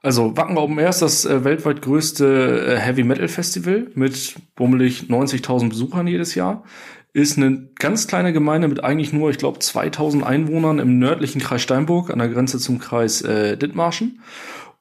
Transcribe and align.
Also 0.00 0.36
Wacken 0.36 0.58
Open 0.58 0.78
Air 0.78 0.90
ist 0.90 1.02
das 1.02 1.24
äh, 1.24 1.44
weltweit 1.44 1.82
größte 1.82 2.76
äh, 2.76 2.78
Heavy 2.78 3.02
Metal 3.02 3.26
Festival 3.26 3.90
mit 3.94 4.36
bummelig 4.54 5.06
90.000 5.08 5.70
Besuchern 5.70 6.06
jedes 6.06 6.34
Jahr. 6.34 6.64
Ist 7.12 7.36
eine 7.36 7.70
ganz 7.78 8.06
kleine 8.06 8.32
Gemeinde 8.32 8.68
mit 8.68 8.84
eigentlich 8.84 9.12
nur, 9.12 9.30
ich 9.30 9.38
glaube, 9.38 9.58
2000 9.58 10.24
Einwohnern 10.24 10.78
im 10.78 10.98
nördlichen 10.98 11.40
Kreis 11.40 11.62
Steinburg 11.62 12.10
an 12.10 12.20
der 12.20 12.28
Grenze 12.28 12.58
zum 12.58 12.78
Kreis 12.78 13.22
äh, 13.22 13.56
Dithmarschen. 13.56 14.20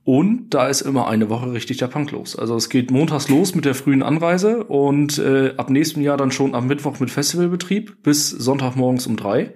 Und 0.04 0.52
da 0.52 0.68
ist 0.68 0.82
immer 0.82 1.08
eine 1.08 1.30
Woche 1.30 1.52
richtig 1.52 1.78
der 1.78 1.88
Punk 1.88 2.12
los. 2.12 2.38
Also 2.38 2.56
es 2.56 2.70
geht 2.70 2.92
montags 2.92 3.28
los 3.28 3.56
mit 3.56 3.66
der 3.66 3.76
frühen 3.76 4.04
Anreise 4.04 4.64
und 4.66 5.18
äh, 5.18 5.54
ab 5.58 5.70
nächstem 5.70 6.04
Jahr 6.04 6.16
dann 6.16 6.32
schon 6.32 6.54
am 6.54 6.68
Mittwoch 6.68 7.00
mit 7.00 7.10
Festivalbetrieb 7.10 8.04
bis 8.04 8.30
Sonntagmorgens 8.30 9.08
um 9.08 9.18
drei. 9.18 9.56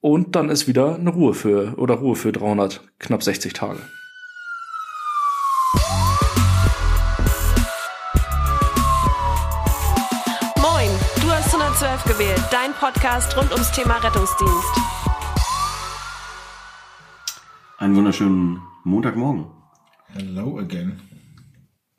Und 0.00 0.36
dann 0.36 0.50
ist 0.50 0.68
wieder 0.68 0.96
eine 0.96 1.10
Ruhe 1.10 1.32
für, 1.32 1.74
oder 1.78 1.94
Ruhe 1.94 2.14
für 2.14 2.30
300, 2.30 2.82
knapp 2.98 3.22
60 3.22 3.54
Tage. 3.54 3.80
112 12.14 12.18
gewählt, 12.18 12.44
dein 12.50 12.72
Podcast 12.74 13.36
rund 13.36 13.52
ums 13.52 13.70
Thema 13.72 13.96
Rettungsdienst. 13.96 14.80
Einen 17.78 17.96
wunderschönen 17.96 18.62
Montagmorgen. 18.84 19.46
Hello 20.12 20.58
again. 20.58 21.00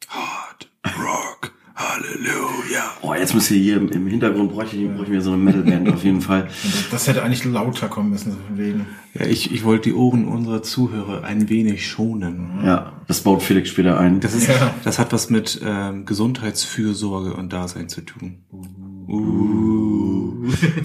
Hard 0.08 0.70
Rock, 0.98 1.52
Halleluja. 1.76 2.84
Oh, 3.02 3.14
jetzt 3.14 3.34
muss 3.34 3.48
hier, 3.48 3.58
hier 3.60 3.92
im 3.94 4.08
Hintergrund 4.08 4.52
bräuchte 4.52 4.78
ich, 4.78 4.88
bräuchte 4.88 5.04
ich 5.06 5.10
mir 5.10 5.22
so 5.22 5.32
eine 5.34 5.44
Metalband 5.44 5.90
auf 5.90 6.04
jeden 6.06 6.22
Fall. 6.22 6.48
Das, 6.64 6.90
das 6.90 7.08
hätte 7.08 7.22
eigentlich 7.24 7.44
lauter 7.44 7.88
kommen 7.90 8.12
müssen, 8.12 8.32
so 8.32 8.38
von 8.48 8.58
wegen. 8.58 8.86
Ja, 9.14 9.26
ich, 9.26 9.54
ich 9.54 9.64
wollte 9.66 9.90
die 9.90 9.96
Ohren 9.96 10.26
unserer 10.26 10.64
Zuhörer 10.64 11.24
ein 11.26 11.50
wenig 11.50 11.88
schonen. 11.88 12.62
Ja, 12.64 12.94
das 13.08 13.22
baut 13.22 13.44
Felix 13.44 13.70
später 13.70 14.00
ein. 14.00 14.20
Das, 14.22 14.34
ist, 14.34 14.48
Ja. 14.48 14.74
das 14.86 15.00
hat 15.00 15.12
was 15.12 15.30
mit 15.30 15.60
ähm, 15.66 16.06
Gesundheitsfürsorge 16.06 17.34
und 17.34 17.52
Dasein 17.52 17.90
zu 17.90 18.02
tun. 18.02 18.40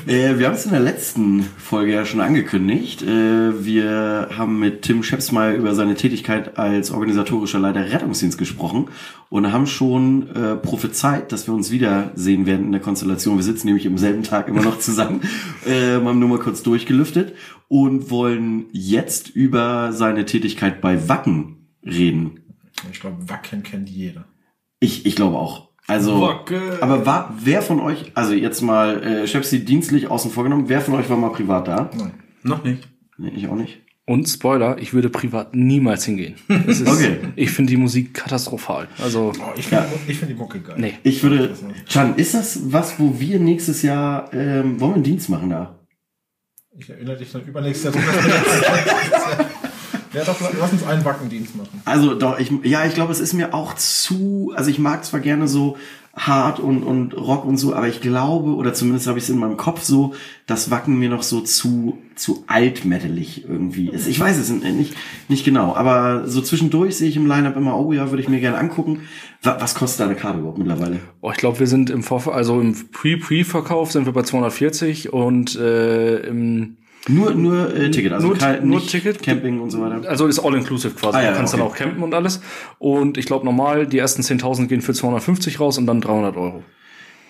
Äh, 0.06 0.38
wir 0.38 0.46
haben 0.46 0.54
es 0.54 0.64
in 0.64 0.70
der 0.72 0.80
letzten 0.80 1.42
Folge 1.42 1.92
ja 1.92 2.04
schon 2.04 2.20
angekündigt. 2.20 3.02
Äh, 3.02 3.64
wir 3.64 4.28
haben 4.36 4.58
mit 4.58 4.82
Tim 4.82 5.02
Schepsmeier 5.02 5.54
über 5.54 5.74
seine 5.74 5.94
Tätigkeit 5.94 6.58
als 6.58 6.90
organisatorischer 6.90 7.58
Leiter 7.58 7.80
Rettungsdienst 7.92 8.38
gesprochen 8.38 8.88
und 9.28 9.52
haben 9.52 9.66
schon 9.66 10.28
äh, 10.34 10.56
prophezeit, 10.80 11.30
dass 11.30 11.46
wir 11.46 11.52
uns 11.52 11.70
wiedersehen 11.70 12.46
werden 12.46 12.64
in 12.66 12.72
der 12.72 12.80
Konstellation. 12.80 13.36
Wir 13.36 13.42
sitzen 13.42 13.66
nämlich 13.66 13.84
im 13.84 13.98
selben 13.98 14.22
Tag 14.22 14.48
immer 14.48 14.62
noch 14.62 14.78
zusammen, 14.78 15.20
äh, 15.66 15.96
haben 15.96 16.18
nur 16.18 16.28
mal 16.28 16.38
kurz 16.38 16.62
durchgelüftet 16.62 17.34
und 17.68 18.10
wollen 18.10 18.64
jetzt 18.72 19.28
über 19.28 19.92
seine 19.92 20.24
Tätigkeit 20.24 20.80
bei 20.80 21.06
Wacken 21.08 21.68
reden. 21.84 22.40
Ich 22.90 23.00
glaube, 23.00 23.28
Wacken 23.28 23.62
kennt 23.62 23.90
jeder. 23.90 24.24
Ich, 24.80 25.04
ich 25.04 25.16
glaube 25.16 25.36
auch. 25.36 25.68
Also, 25.86 26.22
Wacken. 26.22 26.80
aber 26.80 27.04
war, 27.04 27.34
wer 27.38 27.60
von 27.60 27.80
euch, 27.80 28.12
also 28.14 28.32
jetzt 28.32 28.62
mal, 28.62 29.02
äh, 29.02 29.26
Schepsi 29.26 29.62
dienstlich 29.62 30.08
außen 30.08 30.30
vorgenommen, 30.30 30.68
wer 30.68 30.80
von 30.80 30.94
euch 30.94 31.10
war 31.10 31.18
mal 31.18 31.30
privat 31.30 31.68
da? 31.68 31.90
Nein. 31.94 32.14
Noch 32.42 32.64
nicht. 32.64 32.88
Nee, 33.18 33.32
ich 33.36 33.48
auch 33.48 33.56
nicht. 33.56 33.80
Und 34.06 34.28
Spoiler, 34.28 34.76
ich 34.78 34.92
würde 34.92 35.08
privat 35.08 35.54
niemals 35.54 36.04
hingehen. 36.04 36.34
Es 36.66 36.80
ist, 36.80 36.88
Okay. 36.88 37.18
Ich 37.36 37.50
finde 37.52 37.70
die 37.70 37.76
Musik 37.76 38.12
katastrophal. 38.14 38.88
Also, 38.98 39.32
Oh, 39.38 39.52
ich 39.56 39.66
finde 39.66 39.84
Ja. 39.84 40.14
find 40.14 40.30
die 40.30 40.34
Mucke 40.34 40.60
geil. 40.60 40.76
nee. 40.78 40.94
Ich 41.04 41.22
würde, 41.22 41.54
Chan, 41.86 42.16
ist 42.16 42.34
das 42.34 42.72
was, 42.72 42.98
wo 42.98 43.20
wir 43.20 43.38
nächstes 43.38 43.82
Jahr, 43.82 44.32
ähm, 44.34 44.80
wollen 44.80 44.90
wir 44.92 44.94
einen 44.96 45.04
Dienst 45.04 45.28
machen 45.28 45.50
da? 45.50 45.78
Ich 46.76 46.88
erinnere 46.90 47.16
dich 47.18 47.30
dann 47.30 47.42
übernächstes 47.44 47.94
Jahr. 47.94 48.04
Ja, 50.12 50.24
doch, 50.24 50.34
lass 50.58 50.72
uns 50.72 50.82
einen 50.82 51.04
Wackendienst 51.04 51.54
machen. 51.54 51.82
Also 51.84 52.14
doch, 52.16 52.36
ich, 52.40 52.50
ja, 52.64 52.84
ich 52.84 52.94
glaube, 52.94 53.12
es 53.12 53.20
ist 53.20 53.32
mir 53.32 53.54
auch 53.54 53.74
zu, 53.76 54.52
also 54.56 54.68
ich 54.68 54.80
mag 54.80 55.04
zwar 55.04 55.20
gerne 55.20 55.46
so 55.46 55.76
hart 56.26 56.60
und, 56.60 56.82
und 56.82 57.14
Rock 57.16 57.44
und 57.46 57.56
so, 57.56 57.74
aber 57.74 57.88
ich 57.88 58.00
glaube, 58.00 58.50
oder 58.54 58.74
zumindest 58.74 59.06
habe 59.06 59.18
ich 59.18 59.24
es 59.24 59.30
in 59.30 59.38
meinem 59.38 59.56
Kopf 59.56 59.82
so, 59.82 60.14
dass 60.46 60.70
Wacken 60.70 60.98
mir 60.98 61.08
noch 61.08 61.22
so 61.22 61.40
zu, 61.40 61.96
zu 62.14 62.44
altmetalig 62.46 63.44
irgendwie 63.48 63.88
ist. 63.88 64.06
Ich 64.06 64.20
weiß 64.20 64.36
es 64.38 64.50
nicht, 64.50 64.94
nicht 65.28 65.44
genau, 65.44 65.74
aber 65.74 66.28
so 66.28 66.42
zwischendurch 66.42 66.96
sehe 66.96 67.08
ich 67.08 67.16
im 67.16 67.26
Line-Up 67.26 67.56
immer, 67.56 67.78
oh 67.78 67.92
ja, 67.92 68.10
würde 68.10 68.22
ich 68.22 68.28
mir 68.28 68.40
gerne 68.40 68.58
angucken. 68.58 69.02
Wa- 69.42 69.56
Was 69.60 69.74
kostet 69.74 70.00
da 70.00 70.04
eine 70.06 70.14
Karte 70.14 70.40
überhaupt 70.40 70.58
mittlerweile? 70.58 71.00
Oh, 71.22 71.30
ich 71.30 71.38
glaube, 71.38 71.58
wir 71.60 71.66
sind 71.66 71.88
im 71.88 72.02
Vorver 72.02 72.34
also 72.34 72.60
im 72.60 72.74
Pre-Pre-Verkauf 72.92 73.90
sind 73.92 74.04
wir 74.06 74.12
bei 74.12 74.22
240 74.22 75.12
und 75.12 75.56
äh, 75.56 76.18
im 76.26 76.76
Nur, 77.12 77.34
nur 77.34 77.74
äh, 77.74 77.90
Ticket, 77.90 78.12
also 78.12 78.28
Nur- 78.28 78.36
kein, 78.38 78.66
nur 78.66 78.86
Ticket? 78.86 79.22
Camping 79.22 79.60
und 79.60 79.70
so 79.70 79.80
weiter. 79.80 80.08
also 80.08 80.26
ist 80.26 80.38
all 80.38 80.54
inclusive 80.54 80.94
quasi. 80.94 81.18
Ah, 81.18 81.22
ja, 81.22 81.30
du 81.30 81.36
kannst 81.36 81.54
okay. 81.54 81.62
dann 81.62 81.70
auch 81.70 81.76
campen 81.76 82.02
und 82.02 82.14
alles. 82.14 82.40
Und 82.78 83.18
ich 83.18 83.26
glaube 83.26 83.44
normal 83.44 83.86
die 83.86 83.98
ersten 83.98 84.22
10.000 84.22 84.66
gehen 84.68 84.80
für 84.82 84.94
250 84.94 85.58
raus 85.60 85.78
und 85.78 85.86
dann 85.86 86.00
300 86.00 86.36
Euro. 86.36 86.62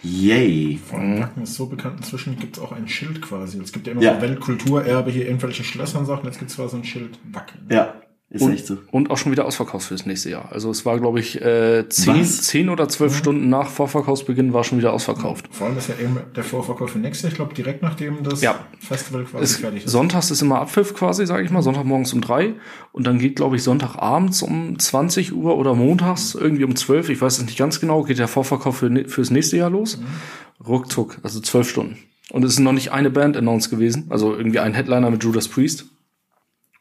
Yay. 0.03 0.79
Vor 0.89 0.99
allem 0.99 1.21
Wacken 1.21 1.43
ist 1.43 1.55
so 1.55 1.67
bekannt, 1.67 1.97
inzwischen 1.99 2.39
gibt 2.39 2.57
es 2.57 2.63
auch 2.63 2.73
ein 2.73 2.89
Schild 2.89 3.21
quasi. 3.21 3.59
Es 3.63 3.71
gibt 3.73 3.87
ja 3.87 3.93
immer 3.93 4.03
Ja. 4.03 4.15
so 4.17 4.23
Weltkulturerbe, 4.23 5.11
hier 5.11 5.27
irgendwelche 5.27 5.63
Schlösser 5.63 5.99
und 5.99 6.07
Sachen, 6.07 6.25
jetzt 6.25 6.39
gibt 6.39 6.51
es 6.51 6.57
zwar 6.57 6.69
so 6.69 6.77
ein 6.79 6.85
Schild 6.85 7.19
Wacken. 7.33 7.61
Ja, 7.71 7.95
ist 8.33 8.43
Und, 8.43 8.53
echt 8.53 8.67
so. 8.67 8.79
und 8.93 9.11
auch 9.11 9.19
schon 9.19 9.33
wieder 9.33 9.45
ausverkauft 9.45 9.89
fürs 9.89 10.07
nächste 10.07 10.31
Jahr. 10.31 10.51
Also 10.53 10.71
es 10.71 10.87
war, 10.87 11.01
glaube 11.01 11.19
ich, 11.19 11.41
äh, 11.43 11.89
zehn, 11.89 12.21
Was? 12.21 12.43
zehn 12.43 12.69
oder 12.69 12.89
zwölf 12.89 13.17
Stunden 13.17 13.49
nach 13.49 13.69
Vorverkaufsbeginn 13.69 14.53
war 14.53 14.63
schon 14.63 14.79
wieder 14.79 14.93
ausverkauft. 14.93 15.49
Vor 15.51 15.67
allem 15.67 15.77
ist 15.77 15.89
ja 15.89 15.97
eben 16.01 16.17
der 16.37 16.45
Vorverkauf 16.45 16.91
für 16.93 16.99
nächstes 17.01 17.23
Jahr, 17.25 17.31
ich 17.33 17.37
glaube, 17.37 17.55
direkt 17.55 17.83
nachdem 17.83 18.23
das 18.23 18.41
Ja. 18.41 18.67
Festival 18.79 19.25
quasi 19.25 19.43
Es, 19.45 19.57
fertig 19.57 19.85
ist. 19.85 19.91
sonntags 19.91 20.31
ist 20.31 20.43
immer 20.43 20.61
Abpfiff 20.61 20.95
quasi, 20.95 21.27
sage 21.27 21.43
ich 21.43 21.51
mal, 21.51 21.61
Sonntagmorgens 21.63 22.13
um 22.13 22.21
drei 22.21 22.55
und 22.93 23.05
dann 23.07 23.19
geht, 23.19 23.35
glaube 23.35 23.57
ich, 23.57 23.65
Sonntagabends 23.65 24.43
um 24.43 24.79
20 24.79 25.33
Uhr 25.35 25.57
oder 25.59 25.75
montags 25.75 26.37
irgendwie 26.37 26.63
um 26.65 26.77
12, 26.77 27.09
ich 27.09 27.21
weiß 27.21 27.39
es 27.39 27.45
nicht 27.45 27.59
ganz 27.59 27.81
genau, 27.81 28.05
geht 28.05 28.19
der 28.21 28.29
Vorverkauf 28.29 28.77
für, 28.77 29.09
fürs 29.09 29.31
nächste 29.31 29.57
Jahr 29.57 29.71
los. 29.71 29.99
Ruckzuck, 30.67 31.19
also 31.23 31.41
zwölf 31.41 31.69
Stunden. 31.69 31.97
Und 32.31 32.45
es 32.45 32.53
ist 32.53 32.59
noch 32.61 32.73
nicht 32.73 32.93
eine 32.93 33.11
Band 33.11 33.37
announced 33.37 33.71
gewesen, 33.71 34.07
also 34.11 34.37
irgendwie 34.37 34.61
ein 34.61 34.75
Headliner 34.75 35.11
mit 35.11 35.25
Judas 35.25 35.49
Priest. 35.49 35.87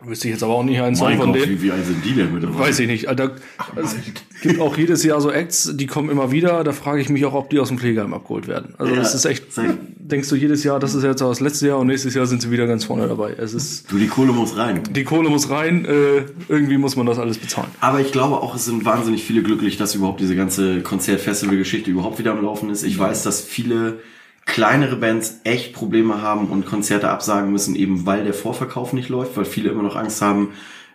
Wüsste 0.01 0.29
ich 0.29 0.33
jetzt 0.35 0.43
aber 0.43 0.53
auch 0.53 0.63
nicht 0.63 0.79
einen 0.79 0.95
Song 0.95 1.17
von 1.17 1.33
denen. 1.33 1.49
wie, 1.49 1.61
wie 1.61 1.71
alt 1.71 1.85
sind 1.85 2.05
die 2.05 2.13
denn 2.13 2.33
bitte? 2.33 2.57
Weiß 2.57 2.79
ich 2.79 2.87
nicht. 2.87 3.09
Alter, 3.09 3.35
es 3.75 3.97
gibt 4.41 4.61
auch 4.61 4.77
jedes 4.77 5.03
Jahr 5.03 5.19
so 5.19 5.29
Acts, 5.29 5.71
die 5.75 5.87
kommen 5.87 6.09
immer 6.09 6.31
wieder. 6.31 6.63
Da 6.63 6.71
frage 6.71 7.01
ich 7.01 7.09
mich 7.09 7.25
auch, 7.25 7.33
ob 7.33 7.49
die 7.49 7.59
aus 7.59 7.67
dem 7.67 7.77
Pflegeheim 7.79 8.13
abgeholt 8.13 8.47
werden. 8.47 8.75
Also 8.77 8.93
Ja, 8.93 8.99
das 9.01 9.13
ist 9.13 9.25
echt, 9.25 9.51
sag- 9.51 9.75
denkst 9.97 10.29
du 10.29 10.37
jedes 10.37 10.63
Jahr, 10.63 10.79
das 10.79 10.95
ist 10.95 11.03
jetzt 11.03 11.19
das 11.19 11.41
letzte 11.41 11.67
Jahr 11.67 11.79
und 11.79 11.87
nächstes 11.87 12.13
Jahr 12.13 12.25
sind 12.27 12.41
sie 12.41 12.49
wieder 12.49 12.65
ganz 12.65 12.85
vorne 12.85 13.09
dabei. 13.09 13.33
Es 13.37 13.53
ist, 13.53 13.91
Du, 13.91 13.97
die 13.97 14.07
Kohle 14.07 14.31
muss 14.31 14.55
rein. 14.55 14.81
die 14.89 15.03
Kohle 15.03 15.29
muss 15.29 15.49
rein, 15.49 15.83
äh, 15.83 16.23
irgendwie 16.47 16.77
muss 16.77 16.95
man 16.95 17.05
das 17.05 17.19
alles 17.19 17.37
bezahlen. 17.37 17.67
Aber 17.81 17.99
ich 17.99 18.13
glaube 18.13 18.37
auch, 18.37 18.55
es 18.55 18.63
sind 18.63 18.85
wahnsinnig 18.85 19.25
viele 19.25 19.43
glücklich, 19.43 19.75
dass 19.75 19.95
überhaupt 19.95 20.21
diese 20.21 20.37
ganze 20.37 20.79
Konzert-Festival-Geschichte 20.81 21.91
überhaupt 21.91 22.19
wieder 22.19 22.31
am 22.31 22.41
Laufen 22.41 22.69
ist. 22.69 22.83
Ich 22.83 22.97
weiß, 22.97 23.23
dass 23.23 23.41
viele 23.41 23.99
kleinere 24.45 24.95
Bands 24.95 25.41
echt 25.43 25.73
Probleme 25.73 26.21
haben 26.21 26.47
und 26.47 26.65
Konzerte 26.65 27.09
absagen 27.09 27.51
müssen, 27.51 27.75
eben 27.75 28.05
weil 28.05 28.23
der 28.23 28.33
Vorverkauf 28.33 28.93
nicht 28.93 29.09
läuft, 29.09 29.37
weil 29.37 29.45
viele 29.45 29.69
immer 29.69 29.83
noch 29.83 29.95
Angst 29.95 30.21
haben, 30.21 30.49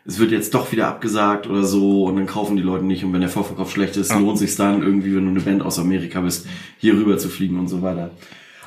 es 0.06 0.18
wird 0.18 0.32
jetzt 0.32 0.54
doch 0.54 0.70
wieder 0.70 0.88
abgesagt 0.88 1.46
oder 1.46 1.64
so 1.64 2.04
und 2.04 2.16
dann 2.16 2.26
kaufen 2.26 2.56
die 2.56 2.62
Leute 2.62 2.84
nicht 2.84 3.04
und 3.04 3.12
wenn 3.12 3.20
der 3.20 3.30
Vorverkauf 3.30 3.70
schlecht 3.70 3.96
ist, 3.96 4.14
lohnt 4.14 4.38
sich 4.38 4.54
dann 4.56 4.82
irgendwie, 4.82 5.16
wenn 5.16 5.24
du 5.24 5.30
eine 5.30 5.40
Band 5.40 5.62
aus 5.62 5.78
Amerika 5.78 6.20
bist, 6.20 6.46
hier 6.78 6.94
rüber 6.94 7.16
zu 7.16 7.28
fliegen 7.28 7.58
und 7.58 7.68
so 7.68 7.80
weiter. 7.80 8.10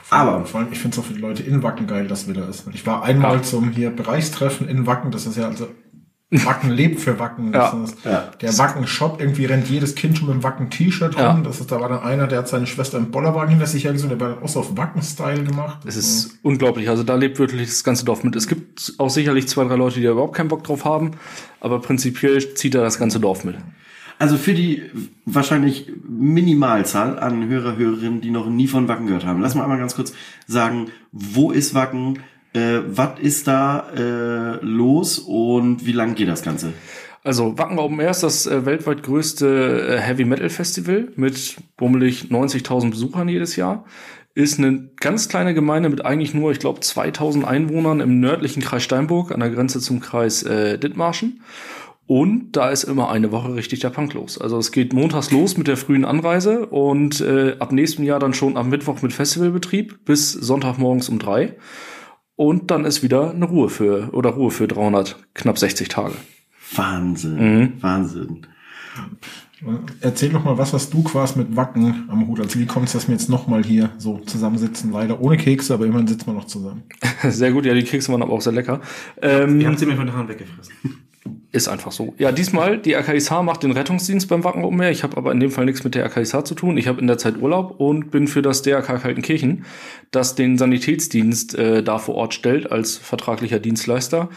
Aber 0.10 0.46
vor 0.46 0.62
allem, 0.62 0.72
ich 0.72 0.80
finde 0.80 0.96
es 0.96 1.00
auch 1.00 1.06
für 1.06 1.14
die 1.14 1.20
Leute 1.20 1.44
in 1.44 1.64
Wacken 1.64 1.86
geil, 1.86 2.08
dass 2.08 2.30
wieder 2.30 2.48
ist. 2.48 2.66
Ich 2.74 2.86
war 2.86 3.04
einmal 3.04 3.44
zum 3.44 3.72
hier 3.72 3.90
Bereichstreffen 3.90 4.70
in 4.70 4.86
Wacken, 4.88 5.12
das 5.12 5.26
ist 5.26 5.38
ja 5.38 5.48
also 5.48 5.68
Wacken 6.30 6.72
lebt 6.72 7.00
für 7.00 7.20
Wacken. 7.20 7.54
Das 7.54 7.72
Ja, 7.72 7.84
ist, 7.84 7.98
ja. 8.04 8.32
Der 8.42 8.58
Wacken-Shop, 8.58 9.22
irgendwie 9.22 9.46
rennt 9.46 9.70
jedes 9.70 9.96
Kind 9.96 10.18
schon 10.18 10.28
mit 10.28 10.34
einem 10.34 10.44
Wacken-T-Shirt 10.44 11.16
rum. 11.16 11.24
Ja. 11.24 11.42
Das 11.42 11.62
ist, 11.62 11.72
da 11.72 11.80
war 11.80 11.88
dann 11.88 12.02
einer, 12.02 12.28
der 12.28 12.40
hat 12.40 12.50
seine 12.50 12.68
Schwester 12.68 12.98
im 12.98 13.12
Bollerwagen 13.12 13.50
hinter 13.52 13.66
sich 13.66 13.86
hergezogen, 13.86 14.18
der 14.18 14.20
war 14.20 14.36
dann 14.36 14.44
auch 14.44 14.50
so 14.50 14.60
auf 14.60 14.76
Wacken-Style 14.76 15.44
gemacht. 15.44 15.80
Es 15.86 15.96
ist 15.96 16.38
unglaublich. 16.44 16.90
Also 16.90 17.04
da 17.04 17.16
lebt 17.16 17.40
wirklich 17.40 17.68
das 17.70 17.84
ganze 17.84 18.04
Dorf 18.04 18.26
mit. 18.26 18.36
Es 18.36 18.48
gibt 18.48 18.96
auch 18.98 19.10
sicherlich 19.10 19.48
zwei, 19.48 19.64
drei 19.64 19.76
Leute, 19.76 20.00
die 20.00 20.04
da 20.06 20.12
überhaupt 20.12 20.36
keinen 20.36 20.50
Bock 20.50 20.66
drauf 20.66 20.84
haben. 20.84 21.12
Aber 21.62 21.80
prinzipiell 21.80 22.56
zieht 22.56 22.76
da 22.76 22.82
das 22.82 23.00
ganze 23.00 23.22
Dorf 23.22 23.46
mit. 23.46 23.56
Also 24.20 24.36
für 24.38 24.54
die 24.54 24.82
wahrscheinlich 25.26 25.92
Minimalzahl 26.10 27.20
an 27.20 27.48
Hörer, 27.48 27.78
Hörerinnen, 27.78 28.20
die 28.20 28.32
noch 28.32 28.50
nie 28.50 28.68
von 28.68 28.88
Wacken 28.88 29.06
gehört 29.08 29.26
haben. 29.26 29.42
Lass 29.42 29.56
mal 29.56 29.64
einmal 29.64 29.78
ganz 29.78 29.96
kurz 29.96 30.12
sagen, 30.48 30.88
wo 31.12 31.52
ist 31.52 31.74
Wacken? 31.74 32.20
Äh, 32.58 32.82
was 32.88 33.20
ist 33.20 33.48
da 33.48 33.90
äh, 33.96 34.66
los 34.66 35.20
und 35.20 35.86
wie 35.86 35.92
lang 35.92 36.16
geht 36.16 36.28
das 36.28 36.42
Ganze? 36.42 36.74
Also 37.24 37.58
Wacken 37.58 37.78
Open 37.78 38.00
Air 38.00 38.12
ist 38.12 38.24
das 38.24 38.48
äh, 38.48 38.66
weltweit 38.66 39.04
größte 39.04 39.98
äh, 39.98 39.98
Heavy 40.00 40.26
Metal 40.26 40.50
Festival 40.50 41.10
mit 41.16 41.58
bummelig 41.76 42.28
90.000 42.32 42.92
Besuchern 42.92 43.28
jedes 43.28 43.56
Jahr. 43.58 43.86
Ist 44.34 44.60
eine 44.60 44.90
ganz 45.00 45.30
kleine 45.30 45.54
Gemeinde 45.54 45.90
mit 45.90 46.06
eigentlich 46.06 46.34
nur, 46.34 46.52
ich 46.52 46.60
glaube, 46.60 46.80
2000 46.80 47.46
Einwohnern 47.46 48.00
im 48.00 48.20
nördlichen 48.20 48.62
Kreis 48.62 48.84
Steinburg 48.84 49.32
an 49.32 49.40
der 49.40 49.50
Grenze 49.50 49.80
zum 49.80 50.00
Kreis 50.00 50.44
äh, 50.44 50.78
Dithmarschen. 50.78 51.42
Und 52.06 52.54
da 52.54 52.70
ist 52.70 52.86
immer 52.86 53.10
eine 53.10 53.34
Woche 53.34 53.56
richtig 53.56 53.82
der 53.82 53.90
Punk 53.90 54.14
los. 54.14 54.40
Also 54.40 54.58
es 54.58 54.72
geht 54.72 54.94
montags 54.94 55.32
los 55.32 55.58
mit 55.58 55.68
der 55.68 55.76
frühen 55.76 56.06
Anreise 56.06 56.68
und 56.68 57.20
äh, 57.20 57.58
ab 57.60 57.74
nächstem 57.74 58.06
Jahr 58.06 58.20
dann 58.20 58.34
schon 58.34 58.56
am 58.56 58.70
Mittwoch 58.70 59.02
mit 59.02 59.12
Festivalbetrieb 59.12 60.06
bis 60.06 60.32
Sonntagmorgens 60.32 61.10
um 61.10 61.20
drei. 61.20 61.58
Und 62.38 62.72
dann 62.72 62.86
ist 62.86 63.04
wieder 63.04 63.32
eine 63.32 63.46
Ruhe 63.46 63.68
für, 63.68 64.14
oder 64.14 64.30
Ruhe 64.30 64.52
für 64.52 64.68
300, 64.68 65.18
knapp 65.34 65.58
60 65.58 65.90
Tage. 65.90 66.14
Wahnsinn, 66.76 67.74
Wahnsinn. 67.82 68.46
Erzähl 70.02 70.30
doch 70.30 70.44
mal, 70.44 70.58
was 70.58 70.72
hast 70.72 70.94
du 70.94 71.02
quasi 71.02 71.40
mit 71.40 71.56
Wacken 71.56 72.08
am 72.10 72.28
Hut? 72.28 72.40
Also 72.40 72.60
wie 72.60 72.68
kommt 72.68 72.86
es, 72.86 72.94
dass 72.94 73.08
wir 73.08 73.16
jetzt 73.16 73.28
nochmal 73.28 73.64
hier 73.64 73.90
so 73.98 74.20
zusammensitzen? 74.20 74.92
Leider 74.92 75.20
ohne 75.20 75.38
Kekse, 75.38 75.74
aber 75.74 75.88
immerhin 75.88 76.06
sitzen 76.06 76.28
wir 76.28 76.34
noch 76.34 76.46
zusammen. 76.46 76.84
Sehr 77.24 77.52
gut, 77.52 77.66
ja, 77.66 77.74
die 77.74 77.84
Kekse 77.84 78.12
waren 78.12 78.22
aber 78.22 78.34
auch 78.34 78.42
sehr 78.42 78.54
lecker. 78.54 78.82
Ähm, 79.20 79.60
Wir 79.60 79.68
haben 79.68 79.78
sie 79.78 79.88
mir 79.88 79.96
von 79.96 80.06
der 80.06 80.16
Hand 80.16 80.30
weggefressen. 80.30 80.74
Ist 81.54 81.70
einfach 81.70 81.94
so. 81.94 82.14
Ja, 82.18 82.34
diesmal, 82.34 82.78
die 82.78 82.94
RKISH 82.94 83.32
macht 83.42 83.64
den 83.64 83.72
Rettungsdienst 83.72 84.28
beim 84.28 84.44
Wacken 84.44 84.66
Open 84.66 84.82
Air. 84.82 84.92
Ich 84.92 85.04
habe 85.04 85.16
aber 85.16 85.32
in 85.32 85.40
dem 85.40 85.50
Fall 85.50 85.64
nichts 85.64 85.82
mit 85.84 85.96
der 85.96 86.06
RKISH 86.06 86.44
zu 86.44 86.56
tun. 86.56 86.78
Ich 86.78 86.90
habe 86.90 87.00
in 87.00 87.08
der 87.08 87.18
Zeit 87.18 87.38
Urlaub 87.42 87.80
und 87.80 88.12
bin 88.12 88.28
für 88.28 88.42
das 88.42 88.64
DRK 88.64 89.02
Kaltenkirchen, 89.02 89.64
das 90.12 90.36
den 90.36 90.58
Sanitätsdienst 90.58 91.56
äh, 91.56 91.84
da 91.84 92.00
vor 92.00 92.16
Ort 92.16 92.34
stellt 92.34 92.70
als 92.70 92.98
vertraglicher 92.98 93.60
Dienstleister, 93.60 94.28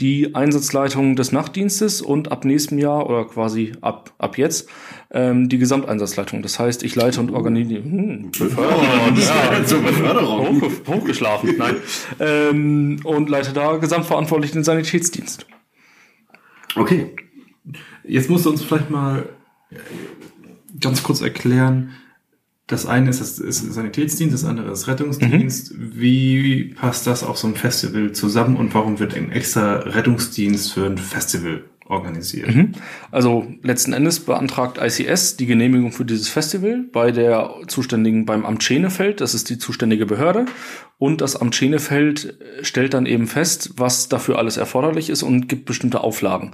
die 0.00 0.34
Einsatzleitung 0.36 1.16
des 1.16 1.32
Nachtdienstes 1.32 2.02
und 2.02 2.30
ab 2.30 2.44
nächstem 2.44 2.78
Jahr 2.78 3.10
oder 3.10 3.24
quasi 3.26 3.72
ab, 3.80 4.12
ab 4.18 4.38
jetzt 4.38 4.68
ähm, 5.10 5.48
die 5.48 5.58
Gesamteinsatzleitung. 5.58 6.40
Das 6.40 6.60
heißt, 6.60 6.84
ich 6.84 6.94
leite 6.94 7.18
und 7.18 7.32
organisiere. 7.32 7.82
Hm, 7.82 8.30
Beförderung, 8.30 8.84
ja, 9.16 9.64
Zur 9.66 9.82
Beförderung. 9.82 10.62
hoch, 10.62 10.70
hochgeschlafen, 10.86 11.56
nein. 11.58 11.76
ähm, 12.20 13.00
und 13.02 13.28
leite 13.28 13.52
da 13.52 13.76
gesamtverantwortlich 13.76 14.52
den 14.52 14.62
Sanitätsdienst. 14.62 15.46
Okay. 16.76 17.14
Jetzt 18.04 18.30
musst 18.30 18.46
du 18.46 18.50
uns 18.50 18.62
vielleicht 18.62 18.90
mal 18.90 19.28
äh, 19.70 19.76
ganz 20.80 21.02
kurz 21.02 21.20
erklären, 21.20 21.90
das 22.66 22.86
eine 22.86 23.10
ist, 23.10 23.20
das 23.20 23.38
ist 23.40 23.72
Sanitätsdienst, 23.72 24.32
das 24.32 24.44
andere 24.44 24.70
ist 24.70 24.86
Rettungsdienst. 24.86 25.74
Wie 25.76 26.66
passt 26.66 27.04
das 27.06 27.24
auf 27.24 27.36
so 27.36 27.48
ein 27.48 27.56
Festival 27.56 28.12
zusammen 28.12 28.56
und 28.56 28.72
warum 28.74 29.00
wird 29.00 29.14
ein 29.14 29.32
extra 29.32 29.78
Rettungsdienst 29.78 30.72
für 30.72 30.86
ein 30.86 30.96
Festival 30.96 31.64
organisiert? 31.90 32.50
Also 33.10 33.46
letzten 33.62 33.92
Endes 33.92 34.20
beantragt 34.20 34.78
ICS 34.80 35.36
die 35.36 35.46
Genehmigung 35.46 35.92
für 35.92 36.04
dieses 36.04 36.28
Festival 36.28 36.84
bei 36.92 37.10
der 37.10 37.54
zuständigen 37.66 38.24
beim 38.24 38.46
Amt 38.46 38.62
Schenefeld, 38.62 39.20
das 39.20 39.34
ist 39.34 39.50
die 39.50 39.58
zuständige 39.58 40.06
Behörde, 40.06 40.46
und 40.98 41.20
das 41.20 41.36
Amt 41.36 41.56
Schenefeld 41.56 42.38
stellt 42.62 42.94
dann 42.94 43.06
eben 43.06 43.26
fest, 43.26 43.72
was 43.76 44.08
dafür 44.08 44.38
alles 44.38 44.56
erforderlich 44.56 45.10
ist 45.10 45.22
und 45.22 45.48
gibt 45.48 45.64
bestimmte 45.64 46.02
Auflagen. 46.02 46.52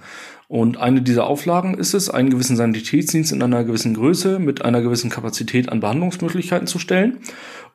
Und 0.49 0.77
eine 0.77 1.03
dieser 1.03 1.27
Auflagen 1.27 1.75
ist 1.75 1.95
es, 1.95 2.09
einen 2.09 2.31
gewissen 2.31 2.57
Sanitätsdienst 2.57 3.33
in 3.33 3.43
einer 3.43 3.65
gewissen 3.65 3.95
Größe 3.95 4.39
mit 4.39 4.65
einer 4.65 4.81
gewissen 4.81 5.11
Kapazität 5.11 5.69
an 5.71 5.81
Behandlungsmöglichkeiten 5.81 6.69
zu 6.69 6.79
stellen. 6.79 7.19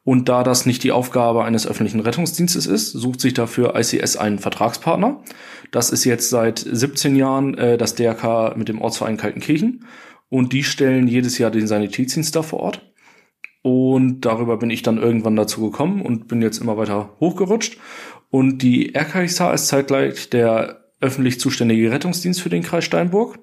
Und 0.04 0.30
da 0.30 0.44
das 0.44 0.66
nicht 0.66 0.84
die 0.84 0.92
Aufgabe 0.92 1.44
eines 1.44 1.68
öffentlichen 1.68 2.00
Rettungsdienstes 2.00 2.66
ist, 2.66 2.92
sucht 2.92 3.22
sich 3.22 3.34
dafür 3.34 3.76
ICS 3.76 4.18
einen 4.18 4.40
Vertragspartner. 4.40 5.22
Das 5.72 5.92
ist 5.92 6.06
jetzt 6.06 6.30
seit 6.30 6.60
17 6.60 7.16
Jahren 7.16 7.58
äh, 7.58 7.78
das 7.78 7.96
DRK 7.96 8.56
mit 8.56 8.68
dem 8.68 8.82
Ortsverein 8.82 9.18
Kaltenkirchen. 9.18 9.86
Und 10.30 10.54
die 10.54 10.64
stellen 10.64 11.08
jedes 11.08 11.38
Jahr 11.38 11.52
den 11.52 11.68
Sanitätsdienst 11.68 12.36
da 12.36 12.42
vor 12.42 12.62
Ort. 12.62 12.92
Und 13.64 14.22
darüber 14.22 14.58
bin 14.58 14.72
ich 14.72 14.82
dann 14.82 14.98
irgendwann 14.98 15.36
dazu 15.36 15.62
gekommen 15.70 16.02
und 16.02 16.28
bin 16.28 16.42
jetzt 16.42 16.60
immer 16.60 16.78
weiter 16.78 17.16
hochgerutscht. 17.20 17.78
Und 18.32 18.60
die 18.64 18.94
RKISH 18.96 19.54
ist 19.54 19.68
zeitgleich 19.68 20.30
der 20.30 20.81
öffentlich 21.02 21.40
zuständige 21.40 21.92
Rettungsdienst 21.92 22.42
für 22.42 22.50
den 22.50 22.64
Kreis 22.64 22.86
Steinburg 22.86 23.40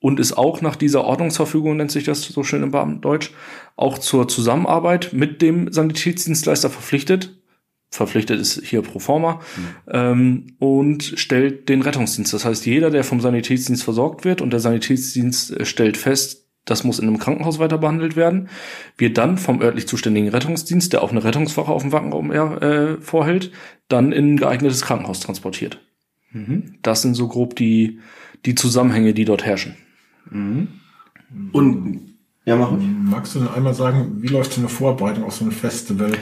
und 0.00 0.20
ist 0.20 0.36
auch 0.36 0.60
nach 0.60 0.76
dieser 0.76 1.04
Ordnungsverfügung, 1.04 1.76
nennt 1.76 1.90
sich 1.90 2.04
das 2.04 2.22
so 2.22 2.42
schön 2.42 2.62
im 2.62 2.72
Beamtendeutsch, 2.72 3.30
auch 3.76 3.98
zur 3.98 4.28
Zusammenarbeit 4.28 5.12
mit 5.12 5.40
dem 5.40 5.72
Sanitätsdienstleister 5.72 6.68
verpflichtet. 6.68 7.38
Verpflichtet 7.90 8.40
ist 8.40 8.62
hier 8.64 8.82
pro 8.82 8.98
forma 8.98 9.40
ähm, 9.88 10.56
und 10.58 11.14
stellt 11.16 11.68
den 11.68 11.80
Rettungsdienst. 11.80 12.34
Das 12.34 12.44
heißt, 12.44 12.66
jeder, 12.66 12.90
der 12.90 13.04
vom 13.04 13.20
Sanitätsdienst 13.20 13.84
versorgt 13.84 14.24
wird 14.24 14.42
und 14.42 14.52
der 14.52 14.60
Sanitätsdienst 14.60 15.52
äh, 15.52 15.64
stellt 15.64 15.96
fest, 15.96 16.44
das 16.64 16.84
muss 16.84 16.98
in 16.98 17.08
einem 17.08 17.18
Krankenhaus 17.18 17.58
weiter 17.58 17.78
behandelt 17.78 18.16
werden, 18.16 18.48
wird 18.98 19.16
dann 19.16 19.38
vom 19.38 19.60
örtlich 19.60 19.86
zuständigen 19.86 20.28
Rettungsdienst, 20.28 20.92
der 20.92 21.02
auch 21.02 21.12
eine 21.12 21.24
Rettungswache 21.24 21.70
auf 21.70 21.82
dem 21.82 21.92
Wacken 21.92 22.30
äh, 22.30 23.00
vorhält, 23.00 23.52
dann 23.88 24.12
in 24.12 24.34
ein 24.34 24.36
geeignetes 24.36 24.82
Krankenhaus 24.82 25.20
transportiert. 25.20 25.80
Das 26.82 27.02
sind 27.02 27.14
so 27.14 27.28
grob 27.28 27.56
die, 27.56 28.00
die 28.44 28.54
Zusammenhänge, 28.54 29.14
die 29.14 29.24
dort 29.24 29.44
herrschen. 29.44 29.74
Und 31.52 32.14
ja, 32.44 32.56
mach 32.56 32.72
ruhig. 32.72 32.84
Magst 33.04 33.34
du 33.34 33.40
denn 33.40 33.48
einmal 33.48 33.74
sagen, 33.74 34.22
wie 34.22 34.28
läuft 34.28 34.52
so 34.52 34.60
eine 34.60 34.68
Vorbereitung 34.68 35.24
auf 35.24 35.34
so 35.34 35.44
ein 35.44 35.52
Festival? 35.52 36.12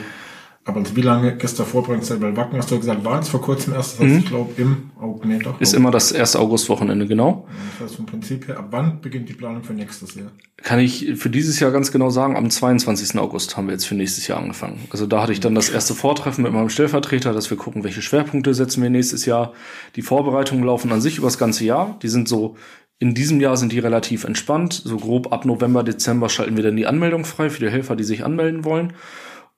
Aber 0.65 0.79
also 0.79 0.95
wie 0.95 1.01
lange 1.01 1.31
ist 1.31 1.59
der 1.59 1.65
Vorbereitungszeit? 1.65 2.21
Weil 2.21 2.37
Wacken, 2.37 2.57
hast 2.57 2.71
du 2.71 2.77
gesagt, 2.77 3.03
war 3.03 3.17
jetzt 3.17 3.27
vor 3.27 3.41
kurzem 3.41 3.73
erst, 3.73 3.99
das 3.99 4.07
heißt, 4.07 4.19
ich 4.19 4.25
glaube 4.27 4.53
im 4.61 4.91
August, 4.97 5.25
nee, 5.25 5.39
doch. 5.39 5.59
Ist 5.59 5.73
immer 5.73 5.91
das 5.91 6.13
erste 6.13 6.39
Augustwochenende, 6.39 7.05
genau. 7.05 7.47
Das 7.79 7.87
heißt 7.87 7.95
vom 7.97 8.05
Prinzip 8.05 8.47
her, 8.47 8.59
ab 8.59 8.67
wann 8.71 9.01
beginnt 9.01 9.27
die 9.27 9.33
Planung 9.33 9.63
für 9.63 9.73
nächstes 9.73 10.15
Jahr? 10.15 10.31
Kann 10.57 10.79
ich 10.79 11.15
für 11.15 11.29
dieses 11.29 11.59
Jahr 11.59 11.71
ganz 11.71 11.91
genau 11.91 12.09
sagen, 12.09 12.37
am 12.37 12.49
22. 12.49 13.19
August 13.19 13.57
haben 13.57 13.67
wir 13.67 13.73
jetzt 13.73 13.85
für 13.85 13.95
nächstes 13.95 14.27
Jahr 14.27 14.39
angefangen. 14.39 14.79
Also 14.89 15.05
da 15.05 15.21
hatte 15.21 15.33
ich 15.33 15.41
dann 15.41 15.53
das 15.53 15.69
erste 15.69 15.93
Vortreffen 15.93 16.43
mit 16.43 16.53
meinem 16.53 16.69
Stellvertreter, 16.69 17.33
dass 17.33 17.49
wir 17.49 17.57
gucken, 17.57 17.83
welche 17.83 18.01
Schwerpunkte 18.01 18.53
setzen 18.53 18.81
wir 18.81 18.89
nächstes 18.89 19.25
Jahr. 19.25 19.51
Die 19.97 20.01
Vorbereitungen 20.01 20.63
laufen 20.63 20.93
an 20.93 21.01
sich 21.01 21.17
über 21.17 21.27
das 21.27 21.37
ganze 21.37 21.65
Jahr. 21.65 21.99
Die 22.01 22.07
sind 22.07 22.29
so, 22.29 22.55
in 22.99 23.13
diesem 23.13 23.41
Jahr 23.41 23.57
sind 23.57 23.73
die 23.73 23.79
relativ 23.79 24.23
entspannt. 24.23 24.81
So 24.85 24.95
grob 24.95 25.33
ab 25.33 25.43
November, 25.43 25.83
Dezember 25.83 26.29
schalten 26.29 26.55
wir 26.55 26.63
dann 26.63 26.77
die 26.77 26.87
Anmeldung 26.87 27.25
frei 27.25 27.49
für 27.49 27.59
die 27.59 27.69
Helfer, 27.69 27.97
die 27.97 28.05
sich 28.05 28.23
anmelden 28.23 28.63
wollen. 28.63 28.93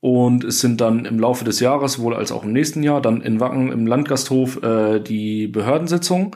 Und 0.06 0.44
es 0.44 0.60
sind 0.60 0.82
dann 0.82 1.06
im 1.06 1.18
Laufe 1.18 1.46
des 1.46 1.60
Jahres, 1.60 1.98
wohl 1.98 2.14
als 2.14 2.32
auch 2.32 2.44
im 2.44 2.54
nächsten 2.54 2.84
Jahr, 2.84 3.02
dann 3.02 3.22
in 3.22 3.40
Wacken 3.40 3.72
im 3.72 3.88
Landgasthof 3.88 4.62
äh, 4.62 5.00
die 5.00 5.48
Behördensitzungen. 5.48 6.30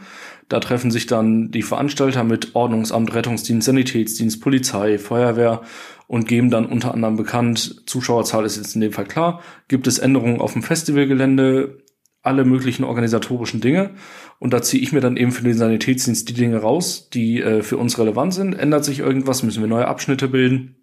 Da 0.47 0.59
treffen 0.59 0.89
sich 0.89 1.05
dann 1.05 1.51
die 1.51 1.61
Veranstalter 1.61 2.23
mit 2.23 2.55
Ordnungsamt, 2.55 3.13
Rettungsdienst, 3.13 3.67
Sanitätsdienst, 3.67 4.41
Polizei, 4.41 4.97
Feuerwehr 4.97 5.61
und 6.07 6.27
geben 6.27 6.49
dann 6.49 6.65
unter 6.65 6.95
anderem 6.95 7.15
bekannt, 7.15 7.83
Zuschauerzahl 7.85 8.43
ist 8.43 8.57
jetzt 8.57 8.73
in 8.73 8.81
dem 8.81 8.91
Fall 8.91 9.05
klar, 9.05 9.39
gibt 9.67 9.85
es 9.85 9.99
Änderungen 9.99 10.41
auf 10.41 10.53
dem 10.53 10.63
Festivalgelände, 10.63 11.77
alle 12.23 12.45
möglichen 12.45 12.83
organisatorischen 12.83 13.61
Dinge. 13.61 13.91
Und 14.39 14.51
da 14.51 14.63
ziehe 14.63 14.81
ich 14.81 14.93
mir 14.93 15.01
dann 15.01 15.15
eben 15.15 15.31
für 15.31 15.43
den 15.43 15.53
Sanitätsdienst 15.53 16.27
die 16.27 16.33
Dinge 16.33 16.57
raus, 16.57 17.11
die 17.13 17.39
äh, 17.39 17.61
für 17.61 17.77
uns 17.77 17.99
relevant 17.99 18.33
sind. 18.33 18.53
Ändert 18.53 18.83
sich 18.83 18.97
irgendwas, 18.97 19.43
müssen 19.43 19.61
wir 19.61 19.69
neue 19.69 19.87
Abschnitte 19.87 20.27
bilden. 20.27 20.78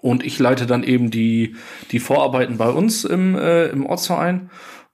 Und 0.00 0.24
ich 0.24 0.38
leite 0.38 0.66
dann 0.66 0.82
eben 0.82 1.10
die, 1.10 1.56
die 1.90 2.00
Vorarbeiten 2.00 2.56
bei 2.56 2.70
uns 2.70 3.04
im, 3.04 3.34
äh, 3.34 3.66
im 3.66 3.86
Ortsverein 3.86 4.50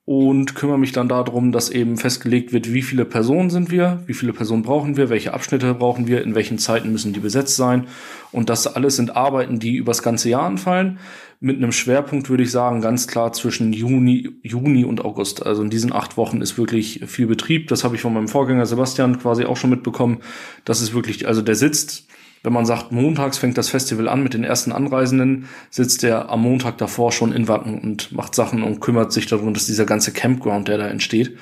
und 0.06 0.54
kümmere 0.54 0.78
mich 0.78 0.92
dann 0.92 1.08
darum, 1.08 1.50
dass 1.50 1.68
eben 1.68 1.96
festgelegt 1.96 2.52
wird, 2.52 2.72
wie 2.72 2.82
viele 2.82 3.04
Personen 3.04 3.50
sind 3.50 3.72
wir, 3.72 4.04
wie 4.06 4.14
viele 4.14 4.32
Personen 4.32 4.62
brauchen 4.62 4.96
wir, 4.96 5.10
welche 5.10 5.34
Abschnitte 5.34 5.74
brauchen 5.74 6.06
wir, 6.06 6.22
in 6.22 6.36
welchen 6.36 6.58
Zeiten 6.58 6.92
müssen 6.92 7.12
die 7.12 7.18
besetzt 7.18 7.56
sein. 7.56 7.88
Und 8.30 8.48
das 8.48 8.68
alles 8.68 8.94
sind 8.94 9.16
Arbeiten, 9.16 9.58
die 9.58 9.74
übers 9.74 10.04
ganze 10.04 10.30
Jahr 10.30 10.44
anfallen. 10.44 11.00
Mit 11.40 11.56
einem 11.56 11.72
Schwerpunkt 11.72 12.30
würde 12.30 12.44
ich 12.44 12.52
sagen, 12.52 12.80
ganz 12.80 13.08
klar 13.08 13.32
zwischen 13.32 13.72
Juni, 13.72 14.30
Juni 14.42 14.84
und 14.84 15.04
August. 15.04 15.44
Also 15.44 15.62
in 15.62 15.70
diesen 15.70 15.92
acht 15.92 16.16
Wochen 16.16 16.40
ist 16.40 16.56
wirklich 16.56 17.02
viel 17.08 17.26
Betrieb. 17.26 17.66
Das 17.66 17.82
habe 17.82 17.96
ich 17.96 18.00
von 18.00 18.14
meinem 18.14 18.28
Vorgänger 18.28 18.64
Sebastian 18.64 19.18
quasi 19.18 19.44
auch 19.44 19.56
schon 19.56 19.70
mitbekommen. 19.70 20.18
Das 20.64 20.80
ist 20.80 20.94
wirklich, 20.94 21.26
also 21.26 21.42
der 21.42 21.56
sitzt 21.56 22.06
wenn 22.46 22.52
man 22.52 22.64
sagt, 22.64 22.92
montags 22.92 23.38
fängt 23.38 23.58
das 23.58 23.70
Festival 23.70 24.08
an 24.08 24.22
mit 24.22 24.32
den 24.32 24.44
ersten 24.44 24.70
Anreisenden, 24.70 25.48
sitzt 25.68 26.04
er 26.04 26.30
am 26.30 26.42
Montag 26.42 26.78
davor 26.78 27.10
schon 27.10 27.32
in 27.32 27.48
Wacken 27.48 27.80
und 27.80 28.12
macht 28.12 28.36
Sachen 28.36 28.62
und 28.62 28.78
kümmert 28.78 29.12
sich 29.12 29.26
darum, 29.26 29.52
dass 29.52 29.66
dieser 29.66 29.84
ganze 29.84 30.12
Campground, 30.12 30.68
der 30.68 30.78
da 30.78 30.86
entsteht, 30.86 31.36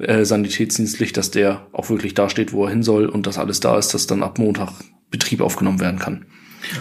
äh, 0.00 0.24
sanitätsdienstlich, 0.24 1.12
dass 1.12 1.30
der 1.30 1.68
auch 1.70 1.90
wirklich 1.90 2.14
da 2.14 2.28
steht, 2.28 2.52
wo 2.52 2.64
er 2.64 2.70
hin 2.70 2.82
soll 2.82 3.06
und 3.06 3.28
dass 3.28 3.38
alles 3.38 3.60
da 3.60 3.78
ist, 3.78 3.94
dass 3.94 4.08
dann 4.08 4.24
ab 4.24 4.40
Montag 4.40 4.70
Betrieb 5.12 5.42
aufgenommen 5.42 5.78
werden 5.78 6.00
kann. 6.00 6.26